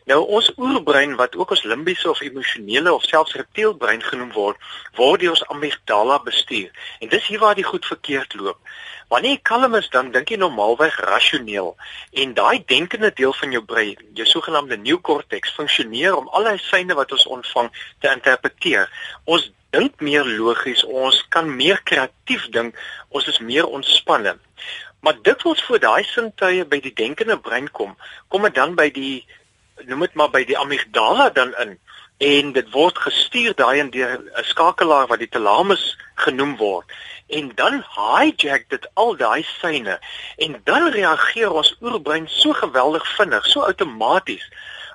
Nou 0.06 0.20
ons 0.26 0.52
oerbrein 0.58 1.16
wat 1.16 1.36
ook 1.36 1.50
ons 1.50 1.64
limbiese 1.64 2.10
of 2.10 2.22
emosionele 2.22 2.94
of 2.94 3.04
selfs 3.04 3.36
reptielbrein 3.36 4.02
genoem 4.02 4.32
word, 4.32 4.58
word 4.96 5.20
deur 5.20 5.36
ons 5.36 5.48
amygdala 5.48 6.20
bestuur. 6.24 6.72
En 7.00 7.10
dis 7.10 7.28
hier 7.28 7.40
waar 7.40 7.56
die 7.56 7.68
goed 7.68 7.86
verkeerd 7.86 8.34
loop. 8.34 8.60
Wanneer 9.10 9.38
jy 9.38 9.42
kalm 9.50 9.76
is, 9.80 9.88
dan 9.90 10.12
dink 10.14 10.30
jy 10.30 10.38
normaalweg 10.38 11.00
rasioneel 11.08 11.72
en 12.24 12.34
daai 12.38 12.62
denkende 12.70 13.10
deel 13.18 13.34
van 13.34 13.56
jou 13.56 13.62
brein, 13.66 14.04
jou 14.18 14.28
sogenaamde 14.30 14.78
neokorteks, 14.78 15.56
funksioneer 15.58 16.18
om 16.18 16.30
al 16.38 16.46
die 16.52 16.62
seine 16.62 16.98
wat 17.00 17.16
ons 17.18 17.26
ontvang 17.38 17.72
te 18.04 18.12
interpreteer. 18.14 18.86
Ons 19.26 19.50
dink 19.74 19.98
meer 20.06 20.30
logies, 20.30 20.84
ons 20.86 21.24
kan 21.34 21.50
meer 21.50 21.82
kreatief 21.90 22.46
dink, 22.54 22.78
ons 23.10 23.26
is 23.34 23.42
meer 23.42 23.66
ontspanne. 23.66 24.36
Maar 25.02 25.18
dikwels 25.26 25.64
voor 25.66 25.82
daai 25.82 26.04
sintuie 26.06 26.66
by 26.70 26.82
die 26.84 26.94
denkende 26.94 27.40
brein 27.42 27.70
kom, 27.72 27.96
kom 28.30 28.46
dit 28.46 28.58
dan 28.62 28.78
by 28.78 28.90
die 28.94 29.26
noem 29.88 30.04
dit 30.06 30.18
maar 30.20 30.32
by 30.34 30.42
die 30.44 30.58
amygdala 30.60 31.30
dan 31.34 31.54
in 31.64 31.78
en 32.20 32.52
dit 32.52 32.72
word 32.72 32.98
gestuur 33.00 33.56
daai 33.56 33.80
in 33.80 33.90
deur 33.96 34.20
'n 34.20 34.44
skakelaar 34.52 35.08
wat 35.08 35.20
die 35.20 35.30
thalamus 35.36 35.98
genoem 36.16 36.58
word. 36.58 36.86
En 37.28 37.52
dan 37.56 37.84
hijack 37.96 38.70
dit 38.70 38.90
al 38.94 39.16
daai 39.16 39.44
syne 39.62 40.00
en 40.38 40.62
dan 40.64 40.92
reageer 40.92 41.52
ons 41.52 41.76
oerbrein 41.82 42.28
so 42.28 42.54
geweldig 42.54 43.08
vinnig, 43.16 43.46
so 43.46 43.62
outomaties 43.62 44.50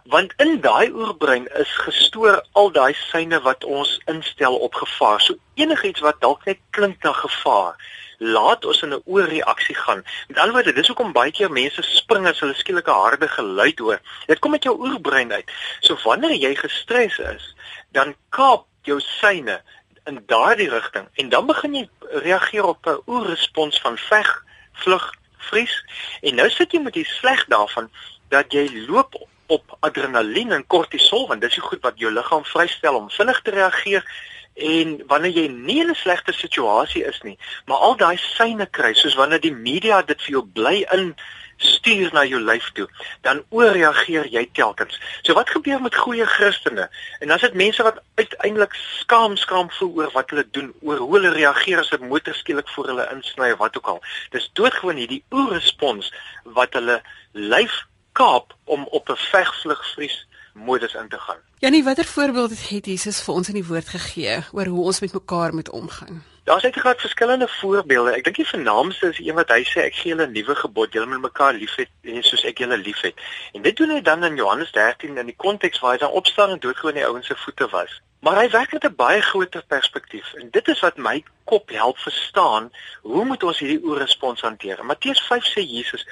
want 0.05 0.33
in 0.37 0.61
daai 0.61 0.91
oerbrein 0.93 1.47
is 1.57 1.71
gestoor 1.87 2.43
al 2.53 2.71
daai 2.71 2.93
syne 2.95 3.41
wat 3.41 3.65
ons 3.65 4.01
instel 4.05 4.57
op 4.57 4.75
gevaar. 4.75 5.21
So 5.21 5.35
enigiets 5.55 6.01
wat 6.01 6.21
dalk 6.21 6.45
net 6.45 6.61
klink 6.71 7.03
na 7.03 7.13
gevaar, 7.13 7.77
laat 8.25 8.65
ons 8.65 8.83
in 8.83 8.95
'n 8.95 9.03
oorreaksie 9.05 9.75
gaan. 9.75 10.05
Met 10.29 10.39
ander 10.39 10.55
woorde, 10.55 10.73
dis 10.73 10.87
hoekom 10.87 11.13
baie 11.13 11.33
keer 11.33 11.51
mense 11.51 11.83
spring 11.83 12.27
as 12.27 12.41
hulle 12.41 12.55
skielik 12.55 12.89
'n 12.89 13.03
harde 13.05 13.29
geluid 13.29 13.79
hoor. 13.79 14.01
Dit 14.27 14.39
kom 14.39 14.53
uit 14.53 14.63
jou 14.63 14.77
oerbrein 14.79 15.33
uit. 15.33 15.51
So 15.81 15.97
wanneer 16.05 16.33
jy 16.33 16.55
gestres 16.55 17.19
is, 17.19 17.55
dan 17.93 18.15
kaap 18.29 18.65
jou 18.83 19.01
syne 19.01 19.63
in 20.05 20.23
daardie 20.27 20.69
rigting 20.69 21.09
en 21.15 21.29
dan 21.29 21.47
begin 21.47 21.75
jy 21.75 21.89
reageer 22.25 22.65
op 22.65 22.87
'n 22.87 23.03
oerrespons 23.07 23.81
van 23.81 23.99
veg, 23.99 24.45
vlug, 24.73 25.13
vries 25.39 25.75
en 26.21 26.35
nou 26.35 26.51
sit 26.51 26.73
jy 26.73 26.81
met 26.81 26.93
die 26.93 27.09
sleg 27.09 27.45
daarvan 27.53 27.91
dat 28.29 28.53
jy 28.53 28.87
loop 28.89 29.17
op 29.47 29.77
adrenalien 29.81 30.53
en 30.53 30.67
kortisol 30.67 31.27
want 31.29 31.41
dis 31.41 31.59
die 31.59 31.65
goed 31.65 31.83
wat 31.83 31.99
jou 32.01 32.13
liggaam 32.13 32.45
vrystel 32.45 32.97
om 33.01 33.11
vinnig 33.11 33.41
te 33.43 33.51
reageer 33.51 34.07
en 34.55 35.03
wanneer 35.07 35.33
jy 35.33 35.47
nie 35.49 35.81
in 35.81 35.91
'n 35.91 35.95
slegte 35.95 36.33
situasie 36.33 37.05
is 37.05 37.21
nie 37.23 37.39
maar 37.67 37.79
al 37.79 37.97
daai 37.97 38.17
syne 38.17 38.67
kry 38.67 38.95
soos 38.95 39.15
wanneer 39.15 39.41
die 39.41 39.55
media 39.55 40.03
dit 40.03 40.23
vir 40.23 40.31
jou 40.31 40.45
bly 40.47 40.87
in 40.93 41.15
stuur 41.57 42.13
na 42.13 42.25
jou 42.25 42.41
lyf 42.41 42.71
toe, 42.73 42.87
dan 43.23 43.43
ooreageer 43.55 44.27
jy 44.33 44.45
telkens. 44.53 44.99
So 45.23 45.35
wat 45.39 45.51
gebeur 45.51 45.81
met 45.83 45.97
goeie 45.97 46.27
Christene? 46.27 46.89
En 47.21 47.29
dan 47.29 47.37
is 47.37 47.47
dit 47.47 47.55
mense 47.55 47.83
wat 47.83 48.01
uiteindelik 48.15 48.75
skaam 48.75 49.37
skaam 49.37 49.71
voel 49.79 49.95
oor 49.95 50.13
wat 50.13 50.31
hulle 50.31 50.47
doen, 50.51 50.73
oor 50.83 51.03
hoe 51.03 51.13
hulle 51.17 51.35
reageer 51.37 51.79
as 51.79 51.93
'n 51.93 52.09
motor 52.09 52.35
skielik 52.35 52.69
voor 52.69 52.87
hulle 52.87 53.09
insny 53.13 53.53
of 53.53 53.59
wat 53.59 53.77
ook 53.77 53.87
al. 53.87 54.03
Dis 54.31 54.51
doodgewoon 54.53 54.97
hierdie 54.97 55.25
oorrespons 55.31 56.13
wat 56.45 56.73
hulle 56.73 57.03
lyf 57.33 57.85
kaap 58.13 58.55
om 58.65 58.87
op 58.91 59.09
'n 59.09 59.17
vegvlugvries 59.17 60.27
modus 60.53 60.95
in 60.95 61.09
te 61.09 61.19
gaan. 61.19 61.43
Janie, 61.65 61.85
watter 61.85 62.05
voorbeelde 62.05 62.55
het 62.61 62.87
Jesus 62.87 63.23
vir 63.25 63.35
ons 63.35 63.49
in 63.49 63.57
die 63.57 63.65
woord 63.65 63.87
gegee 63.89 64.35
oor 64.53 64.69
hoe 64.69 64.83
ons 64.91 64.99
met 65.01 65.13
mekaar 65.17 65.55
moet 65.57 65.71
omgaan? 65.71 66.19
Daar's 66.45 66.65
uiteraard 66.65 67.01
verskillende 67.01 67.49
voorbeelde. 67.49 68.13
Ek 68.13 68.27
dink 68.27 68.37
die 68.37 68.45
vernaamste 68.51 69.09
is 69.15 69.21
een 69.25 69.39
wat 69.39 69.49
hy 69.49 69.63
sê 69.71 69.87
ek 69.87 69.97
gee 69.97 70.13
julle 70.13 70.27
'n 70.27 70.37
nuwe 70.37 70.57
gebod, 70.61 70.93
julle 70.93 71.09
moet 71.09 71.23
mekaar 71.23 71.57
liefhet 71.57 71.89
soos 72.29 72.45
ek 72.45 72.61
julle 72.61 72.77
liefhet. 72.77 73.17
En 73.57 73.65
dit 73.65 73.77
doen 73.77 73.95
hy 73.97 74.03
dan 74.03 74.29
in 74.29 74.37
Johannes 74.37 74.75
13 74.77 75.17
in 75.17 75.33
die 75.33 75.37
konteks 75.47 75.81
waar 75.81 75.97
hy 75.97 76.03
dan 76.05 76.19
opstaan 76.21 76.51
en 76.51 76.61
doodgewoon 76.61 77.01
die 77.01 77.07
ouens 77.07 77.27
se 77.27 77.37
voete 77.47 77.69
was. 77.73 77.97
Maar 78.21 78.37
hy 78.43 78.51
werk 78.51 78.73
met 78.73 78.85
'n 78.85 78.95
baie 78.97 79.23
groter 79.23 79.65
perspektief 79.67 80.35
en 80.35 80.51
dit 80.51 80.69
is 80.69 80.81
wat 80.81 80.97
my 80.97 81.25
kop 81.45 81.71
help 81.71 81.99
verstaan 81.99 82.73
hoe 83.03 83.25
moet 83.25 83.43
ons 83.43 83.59
hierdie 83.59 83.85
oorrespons 83.85 84.41
hanteer. 84.41 84.85
Matteus 84.85 85.27
5 85.33 85.45
sê 85.45 85.65
Jesus, 85.65 86.05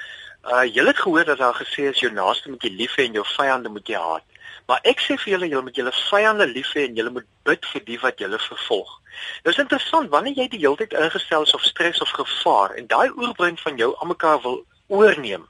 uh 0.49 0.65
julle 0.65 0.87
het 0.87 0.99
gehoor 0.99 1.25
dat 1.25 1.37
daar 1.37 1.61
gesê 1.61 1.93
is 1.93 1.99
jou 1.99 2.11
naaste 2.11 2.49
moet 2.49 2.63
jy 2.63 2.69
lief 2.69 2.97
hê 2.97 3.05
en 3.05 3.21
jou 3.21 3.25
vyande 3.37 3.69
moet 3.69 3.87
jy 3.87 4.01
haat. 4.01 4.32
Maar 4.67 4.79
ek 4.87 5.01
sê 5.03 5.17
vir 5.19 5.33
julle, 5.33 5.47
julle 5.51 5.65
moet 5.67 5.79
julle 5.79 5.93
vyande 6.09 6.47
lief 6.47 6.73
hê 6.77 6.85
en 6.87 6.99
julle 6.99 7.13
moet 7.17 7.29
bid 7.47 7.65
vir 7.71 7.83
die 7.87 7.99
wat 7.99 8.21
julle 8.23 8.39
vervolg. 8.39 8.91
Dit 9.43 9.53
is 9.53 9.63
interessant 9.63 10.11
wanneer 10.13 10.37
jy 10.39 10.47
die 10.53 10.61
hele 10.63 10.79
tyd 10.79 10.95
ingestel 10.97 11.47
is 11.47 11.55
of 11.57 11.65
stres 11.67 12.01
of 12.01 12.13
gevaar 12.19 12.77
en 12.79 12.87
daai 12.87 13.09
oorbrein 13.11 13.59
van 13.59 13.77
jou 13.77 13.91
almekaar 13.95 14.41
wil 14.45 14.61
oorneem. 14.87 15.47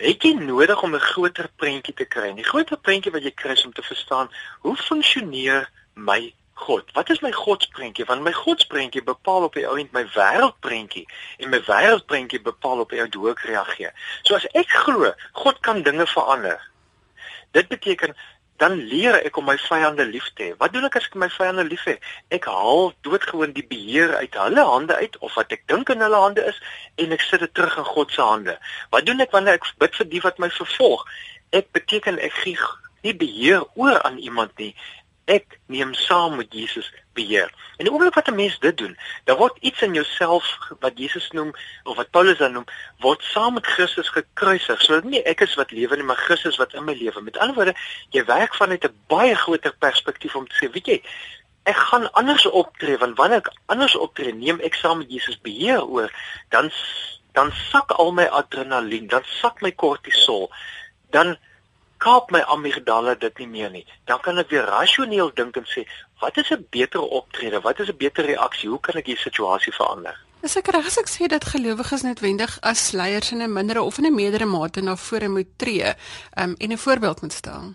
Het 0.00 0.22
jy 0.24 0.32
nodig 0.38 0.82
om 0.82 0.94
'n 0.94 1.08
groter 1.12 1.50
prentjie 1.56 1.94
te 1.94 2.04
kry? 2.04 2.32
Die 2.34 2.50
groter 2.52 2.78
prentjie 2.78 3.12
wat 3.12 3.22
jy 3.22 3.34
kry 3.34 3.52
is 3.52 3.64
om 3.64 3.72
te 3.72 3.82
verstaan 3.82 4.30
hoe 4.60 4.76
funksioneer 4.76 5.68
my 5.94 6.32
God. 6.54 6.92
Wat 6.92 7.10
is 7.10 7.20
my 7.20 7.32
godsprentjie? 7.32 8.04
Want 8.04 8.22
my 8.22 8.32
godsprentjie 8.32 9.02
bepaal 9.02 9.42
op 9.42 9.54
die 9.56 9.66
ou 9.68 9.76
end 9.80 9.92
my 9.92 10.04
wêreldprentjie 10.14 11.06
en 11.38 11.50
my 11.50 11.60
wêreldprentjie 11.66 12.42
bepaal 12.44 12.84
op 12.84 12.92
hoe 12.92 13.30
ek 13.30 13.44
reageer. 13.48 13.92
So 14.22 14.34
as 14.34 14.46
ek 14.52 14.68
glo 14.68 15.12
God 15.32 15.60
kan 15.60 15.82
dinge 15.82 16.06
verander. 16.06 16.60
Dit 17.56 17.68
beteken 17.68 18.14
dan 18.60 18.76
leer 18.76 19.16
ek 19.24 19.38
om 19.40 19.46
my 19.48 19.56
vyande 19.56 20.04
lief 20.04 20.26
te 20.36 20.50
hê. 20.50 20.56
Wat 20.60 20.72
doen 20.72 20.84
ek 20.84 20.98
as 21.00 21.06
ek 21.08 21.16
my 21.20 21.30
vyande 21.32 21.64
lief 21.64 21.86
het? 21.88 22.02
Ek 22.28 22.44
haal 22.50 22.92
doodgewoon 23.06 23.54
die 23.56 23.64
beheer 23.64 24.12
uit 24.20 24.36
hulle 24.36 24.64
hande 24.68 24.98
uit 25.00 25.16
of 25.24 25.32
wat 25.38 25.54
ek 25.56 25.64
dink 25.72 25.88
in 25.94 26.04
hulle 26.04 26.20
hande 26.20 26.44
is 26.50 26.60
en 27.00 27.16
ek 27.16 27.24
sit 27.24 27.40
dit 27.40 27.54
terug 27.56 27.78
in 27.80 27.88
God 27.88 28.12
se 28.12 28.20
hande. 28.20 28.58
Wat 28.92 29.08
doen 29.08 29.24
ek 29.24 29.32
wanneer 29.32 29.56
ek 29.56 29.70
bid 29.80 29.96
vir 29.96 30.10
die 30.12 30.22
wat 30.26 30.42
my 30.44 30.50
vervolg? 30.52 31.06
Ek 31.56 31.72
beteken 31.76 32.20
ek 32.20 32.36
gee 32.44 32.68
nie 33.00 33.16
beheer 33.16 33.64
oor 33.80 33.96
aan 34.04 34.18
iemand 34.20 34.52
nie 34.60 34.74
ek 35.30 35.58
neem 35.70 35.94
saam 35.94 36.36
met 36.36 36.50
Jesus 36.50 36.88
beheer. 37.14 37.50
En 37.78 37.86
die 37.86 37.92
oomblik 37.92 38.14
wat 38.18 38.28
'n 38.28 38.34
mens 38.34 38.58
dit 38.58 38.76
doen, 38.76 38.96
dan 39.24 39.36
word 39.36 39.56
iets 39.60 39.82
in 39.82 39.94
jouself 39.94 40.44
wat 40.80 40.98
Jesus 40.98 41.30
noem 41.30 41.52
of 41.84 41.96
wat 41.96 42.10
Paulus 42.10 42.38
dan 42.38 42.52
noem, 42.52 42.64
word 42.98 43.22
saam 43.22 43.54
met 43.54 43.66
Christus 43.66 44.08
gekruisig. 44.08 44.82
So 44.82 45.00
nie 45.00 45.22
ek 45.22 45.40
is 45.40 45.54
wat 45.54 45.70
lewe 45.70 45.96
nie, 45.96 46.04
maar 46.04 46.16
Christus 46.26 46.56
wat 46.56 46.74
in 46.74 46.84
my 46.84 46.94
lewe. 46.94 47.22
Met 47.22 47.38
ander 47.38 47.54
woorde, 47.54 47.74
jy 48.10 48.24
werk 48.24 48.54
vanuit 48.54 48.84
'n 48.84 48.96
baie 49.06 49.34
groter 49.34 49.74
perspektief 49.78 50.34
om 50.36 50.48
te 50.48 50.54
sê, 50.54 50.70
weet 50.72 50.86
jy, 50.86 51.02
ek 51.62 51.76
gaan 51.76 52.12
anders 52.12 52.46
optree 52.46 52.98
want 52.98 53.16
wanneer 53.16 53.38
ek 53.38 53.52
anders 53.66 53.96
optree, 53.96 54.32
neem 54.32 54.60
ek 54.60 54.74
saam 54.74 54.98
met 54.98 55.10
Jesus 55.10 55.40
beheer 55.40 55.84
oor, 55.86 56.10
dan 56.48 56.70
dan 57.32 57.52
sak 57.70 57.90
al 57.90 58.12
my 58.12 58.24
adrenalien, 58.24 59.06
dan 59.06 59.22
sak 59.24 59.60
my 59.62 59.70
kortisol, 59.70 60.50
dan 61.10 61.36
kaap 62.00 62.32
my 62.34 62.40
amygdala 62.54 63.14
dit 63.20 63.38
nie 63.42 63.48
meer 63.48 63.70
nie. 63.70 63.84
Dan 64.08 64.20
kan 64.24 64.38
ek 64.38 64.50
weer 64.50 64.66
rasioneel 64.68 65.32
dink 65.36 65.56
en 65.60 65.68
sê, 65.68 65.84
wat 66.20 66.36
is 66.36 66.50
'n 66.50 66.66
beter 66.70 67.00
optrede? 67.00 67.60
Wat 67.60 67.80
is 67.80 67.88
'n 67.88 67.96
beter 67.96 68.24
reaksie? 68.24 68.68
Hoe 68.68 68.80
kan 68.80 68.94
ek 68.94 69.04
die 69.04 69.16
situasie 69.16 69.72
verander? 69.72 70.16
Is 70.42 70.56
ek 70.56 70.70
reg 70.72 70.86
as 70.86 70.96
ek 70.98 71.08
sê 71.08 71.26
dat 71.28 71.44
gelowiges 71.44 72.02
noodwendig 72.02 72.58
as 72.62 72.92
leiers 72.92 73.32
in 73.32 73.42
'n 73.42 73.52
mindere 73.52 73.82
of 73.82 73.98
in 73.98 74.06
'n 74.06 74.14
meerdere 74.14 74.46
mate 74.46 74.80
na 74.80 74.96
vore 74.96 75.28
moet 75.28 75.50
tree 75.56 75.84
um, 76.36 76.54
en 76.58 76.72
'n 76.72 76.78
voorbeeld 76.78 77.20
moet 77.20 77.32
stel? 77.32 77.74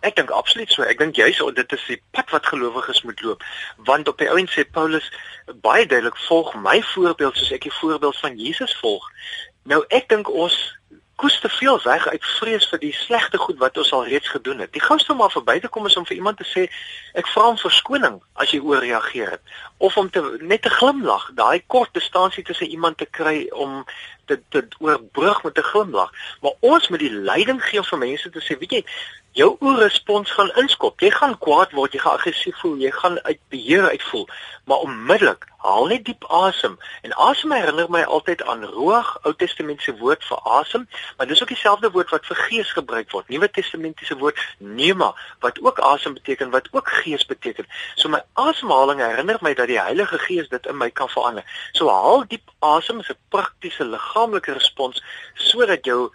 Ek 0.00 0.16
dink 0.16 0.30
absoluut 0.30 0.70
so. 0.72 0.82
Ek 0.82 0.98
dink 0.98 1.16
juis 1.16 1.38
dit 1.54 1.72
is 1.72 1.84
die 1.86 2.02
pad 2.10 2.30
wat 2.30 2.46
gelowiges 2.46 3.02
moet 3.02 3.20
loop, 3.22 3.42
want 3.76 4.08
op 4.08 4.18
die 4.18 4.28
ouend 4.28 4.50
sê 4.50 4.64
Paulus 4.70 5.12
baie 5.62 5.86
duidelik 5.86 6.16
volg 6.16 6.54
my 6.54 6.82
voorbeeld 6.82 7.36
soos 7.36 7.52
ek 7.52 7.62
die 7.62 7.78
voorbeeld 7.80 8.18
van 8.18 8.36
Jesus 8.36 8.76
volg. 8.80 9.08
Nou 9.62 9.84
ek 9.88 10.08
dink 10.08 10.28
ons 10.28 10.58
koes 11.22 11.40
te 11.40 11.48
veel 11.48 11.78
weg 11.84 12.06
uit 12.08 12.24
vrees 12.38 12.64
vir 12.70 12.80
die 12.82 12.92
slegte 12.98 13.38
goed 13.38 13.58
wat 13.62 13.76
ons 13.78 13.92
al 13.94 14.08
reeds 14.10 14.30
gedoen 14.34 14.58
het. 14.64 14.72
Die 14.74 14.82
gouste 14.82 15.12
om 15.14 15.20
maar 15.22 15.30
verby 15.30 15.60
te 15.62 15.70
kom 15.70 15.86
is 15.86 15.96
om 16.00 16.06
vir 16.08 16.18
iemand 16.18 16.40
te 16.42 16.46
sê 16.48 16.64
ek 17.18 17.30
vra 17.30 17.52
om 17.52 17.60
verskoning 17.60 18.16
as 18.42 18.50
jy 18.50 18.58
ooreageer 18.58 19.36
het 19.36 19.54
of 19.78 19.96
om 20.00 20.10
te 20.10 20.22
net 20.40 20.64
te 20.66 20.72
glimlag, 20.80 21.28
daai 21.38 21.62
kort 21.74 21.94
distansie 21.94 22.42
tussen 22.46 22.74
iemand 22.74 22.98
te 22.98 23.06
kry 23.06 23.46
om 23.54 23.84
dit 24.30 24.42
dit 24.54 24.76
oorbrug 24.82 25.42
met 25.46 25.58
'n 25.58 25.70
glimlag. 25.70 26.10
Maar 26.42 26.58
ons 26.60 26.88
moet 26.88 27.02
die 27.06 27.14
leiding 27.30 27.62
gee 27.64 27.82
vir 27.82 27.98
mense 27.98 28.30
te 28.30 28.42
sê, 28.42 28.58
weet 28.58 28.70
jy, 28.70 28.84
jou 29.32 29.56
oorrespons 29.60 30.30
gaan 30.30 30.50
inskop. 30.60 31.00
Jy 31.00 31.10
gaan 31.10 31.38
kwaad 31.40 31.72
word, 31.76 31.94
jy 31.96 32.02
gaan 32.02 32.18
aggressief 32.18 32.58
voel, 32.60 32.76
jy 32.82 32.90
gaan 32.92 33.16
uit 33.24 33.40
beheer 33.52 33.88
uitvoel, 33.88 34.26
maar 34.68 34.84
onmiddellik 34.84 35.46
haal 35.62 35.86
net 35.86 36.04
diep 36.04 36.24
asem. 36.34 36.74
En 37.06 37.14
asem 37.26 37.52
herinner 37.54 37.88
my 37.90 38.02
altyd 38.02 38.42
aan 38.50 38.64
roog, 38.74 39.08
Ou 39.22 39.32
Testamentiese 39.38 39.94
woord 40.00 40.24
vir 40.26 40.40
asem, 40.58 40.86
maar 41.16 41.30
dis 41.30 41.42
ook 41.42 41.52
dieselfde 41.54 41.90
woord 41.94 42.10
wat 42.10 42.26
vir 42.26 42.40
gees 42.48 42.72
gebruik 42.76 43.10
word. 43.14 43.28
Nuwe 43.32 43.48
Testamentiese 43.50 44.18
woord 44.20 44.40
pneuma 44.58 45.12
wat 45.44 45.60
ook 45.62 45.80
asem 45.86 46.16
beteken, 46.18 46.50
wat 46.50 46.68
ook 46.72 46.90
gees 47.02 47.24
beteken. 47.26 47.68
So 47.94 48.10
my 48.12 48.20
asemhaling 48.32 49.00
herinner 49.00 49.38
my 49.40 49.54
dat 49.54 49.70
die 49.70 49.80
Heilige 49.80 50.18
Gees 50.26 50.50
dit 50.50 50.66
in 50.66 50.76
my 50.76 50.90
kan 50.90 51.08
verander. 51.08 51.46
So 51.72 51.88
haal 51.88 52.26
diep 52.28 52.50
asem 52.58 53.00
is 53.00 53.08
'n 53.08 53.18
praktiese 53.30 53.84
liggaamlike 53.84 54.52
respons 54.52 55.02
sodat 55.34 55.84
jou 55.84 56.10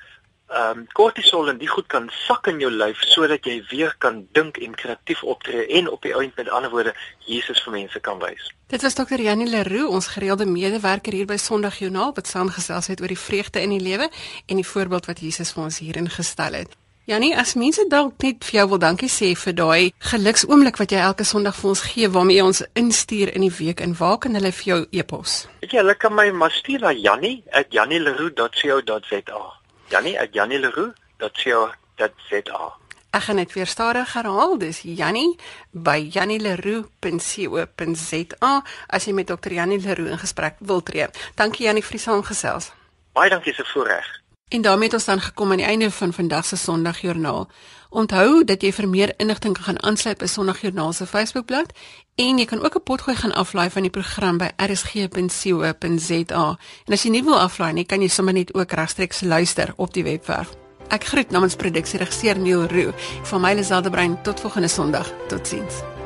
ehm 0.48 0.80
um, 0.80 0.86
kortisol 0.96 1.50
en 1.52 1.58
die 1.60 1.68
goed 1.68 1.88
kan 1.92 2.08
sak 2.28 2.48
in 2.48 2.62
jou 2.64 2.70
lyf 2.72 3.02
sodat 3.04 3.46
jy 3.46 3.58
weer 3.72 3.92
kan 4.00 4.22
dink 4.32 4.58
en 4.64 4.76
kreatief 4.76 5.24
optree 5.24 5.68
en 5.80 5.90
op 5.92 6.02
die 6.02 6.16
einde 6.16 6.34
met 6.38 6.50
ander 6.50 6.72
woorde 6.72 6.94
Jesus 7.26 7.60
vir 7.66 7.74
mense 7.74 8.00
kan 8.00 8.20
wys. 8.24 8.48
Dit 8.72 8.82
was 8.82 8.96
Dr. 8.96 9.20
Janie 9.20 9.50
Leroux, 9.50 9.92
ons 9.92 10.08
gereelde 10.08 10.46
medewerker 10.46 11.14
hier 11.14 11.28
by 11.28 11.38
Sondag 11.38 11.80
Joernaal 11.80 12.16
wat 12.16 12.28
saamgesels 12.28 12.88
het 12.88 13.02
oor 13.02 13.12
die 13.12 13.20
vreugde 13.20 13.60
in 13.60 13.76
die 13.76 13.84
lewe 13.84 14.10
en 14.46 14.56
die 14.56 14.70
voorbeeld 14.72 15.12
wat 15.12 15.20
Jesus 15.20 15.52
vir 15.52 15.64
ons 15.64 15.84
hierin 15.84 16.10
gestel 16.10 16.64
het. 16.64 16.80
Janie, 17.08 17.32
as 17.40 17.54
mense 17.56 17.86
dalk 17.88 18.20
net 18.20 18.44
vir 18.44 18.58
jou 18.58 18.66
wil 18.74 18.82
dankie 18.84 19.08
sê 19.08 19.32
vir 19.40 19.54
daai 19.56 19.96
geluksoomblik 20.10 20.76
wat 20.80 20.92
jy 20.92 21.00
elke 21.00 21.24
Sondag 21.28 21.56
vir 21.60 21.70
ons 21.70 21.82
gee 21.92 22.08
waarmee 22.12 22.38
jy 22.40 22.46
ons 22.48 22.64
instuur 22.76 23.30
in 23.36 23.42
die 23.48 23.56
week 23.60 23.80
en 23.84 23.96
waar 24.00 24.18
kan 24.24 24.36
hulle 24.36 24.52
vir 24.52 24.68
jou 24.72 24.80
e-pos? 24.92 25.48
Ek 25.64 25.72
jy, 25.72 25.80
hulle 25.84 25.96
kan 25.96 26.14
my 26.16 26.32
maar 26.32 26.52
stuur 26.52 26.80
na 26.84 26.92
janie@janieleroux.co.za. 26.92 29.57
Jannie@jannieleroux.co.za. 29.90 32.74
Ek 33.10 33.24
gaan 33.24 33.36
net 33.36 33.54
weer 33.54 33.68
stadig 33.68 34.14
herhaal. 34.14 34.58
Dis 34.58 34.82
Jannie 34.84 35.40
by 35.72 36.08
jannieleroux.co.za 36.12 38.64
as 38.88 39.06
jy 39.06 39.14
met 39.14 39.28
Dr. 39.28 39.52
Jannie 39.52 39.80
Leroux 39.80 40.10
in 40.10 40.20
gesprek 40.20 40.56
wil 40.60 40.84
tree. 40.84 41.08
Dankie 41.36 41.66
Jannie 41.66 41.84
vir 41.84 41.92
die 41.92 42.00
saamgesels. 42.00 42.72
Baie 43.14 43.30
dankie 43.30 43.54
se 43.54 43.66
voorreg. 43.66 44.22
En 44.48 44.62
daarmee 44.62 44.88
het 44.88 44.94
ons 44.94 45.06
dan 45.06 45.22
gekom 45.22 45.52
aan 45.52 45.58
die 45.58 45.66
einde 45.66 45.92
van 45.92 46.14
vandag 46.14 46.46
se 46.46 46.56
Sondagjoernaal. 46.56 47.50
Onthou 47.90 48.44
dat 48.44 48.62
jy 48.62 48.72
vir 48.72 48.88
meer 48.88 49.14
inligting 49.18 49.54
kan 49.54 49.64
gaan 49.64 49.84
aansluit 49.84 50.18
by 50.18 50.26
Sondagjoernaal 50.26 50.94
se 50.94 51.06
Facebookblad 51.06 51.72
en 52.16 52.38
jy 52.38 52.46
kan 52.46 52.64
ook 52.64 52.76
'n 52.76 52.84
potgooi 52.84 53.16
gaan 53.16 53.34
aflaai 53.34 53.70
van 53.70 53.82
die 53.82 53.92
program 53.92 54.38
by 54.38 54.50
rsg.co.za. 54.56 56.58
En 56.86 56.94
as 56.94 57.04
jy 57.04 57.10
nie 57.10 57.24
wil 57.24 57.40
aflaai 57.40 57.74
nie, 57.74 57.86
kan 57.86 58.02
jy 58.02 58.08
sommer 58.08 58.34
net 58.34 58.54
ook 58.54 58.72
regstreeks 58.72 59.22
luister 59.22 59.74
op 59.76 59.94
die 59.94 60.04
webwerf. 60.04 60.50
Ek 60.88 61.04
groet 61.04 61.32
namens 61.32 61.56
produksieregisseur 61.56 62.40
Neil 62.40 62.68
Roo 62.68 62.94
van 63.24 63.42
my 63.42 63.54
Liselde 63.54 63.90
Brein 63.90 64.22
tot 64.22 64.40
volgende 64.40 64.68
Sondag. 64.68 65.14
Totsiens. 65.28 65.97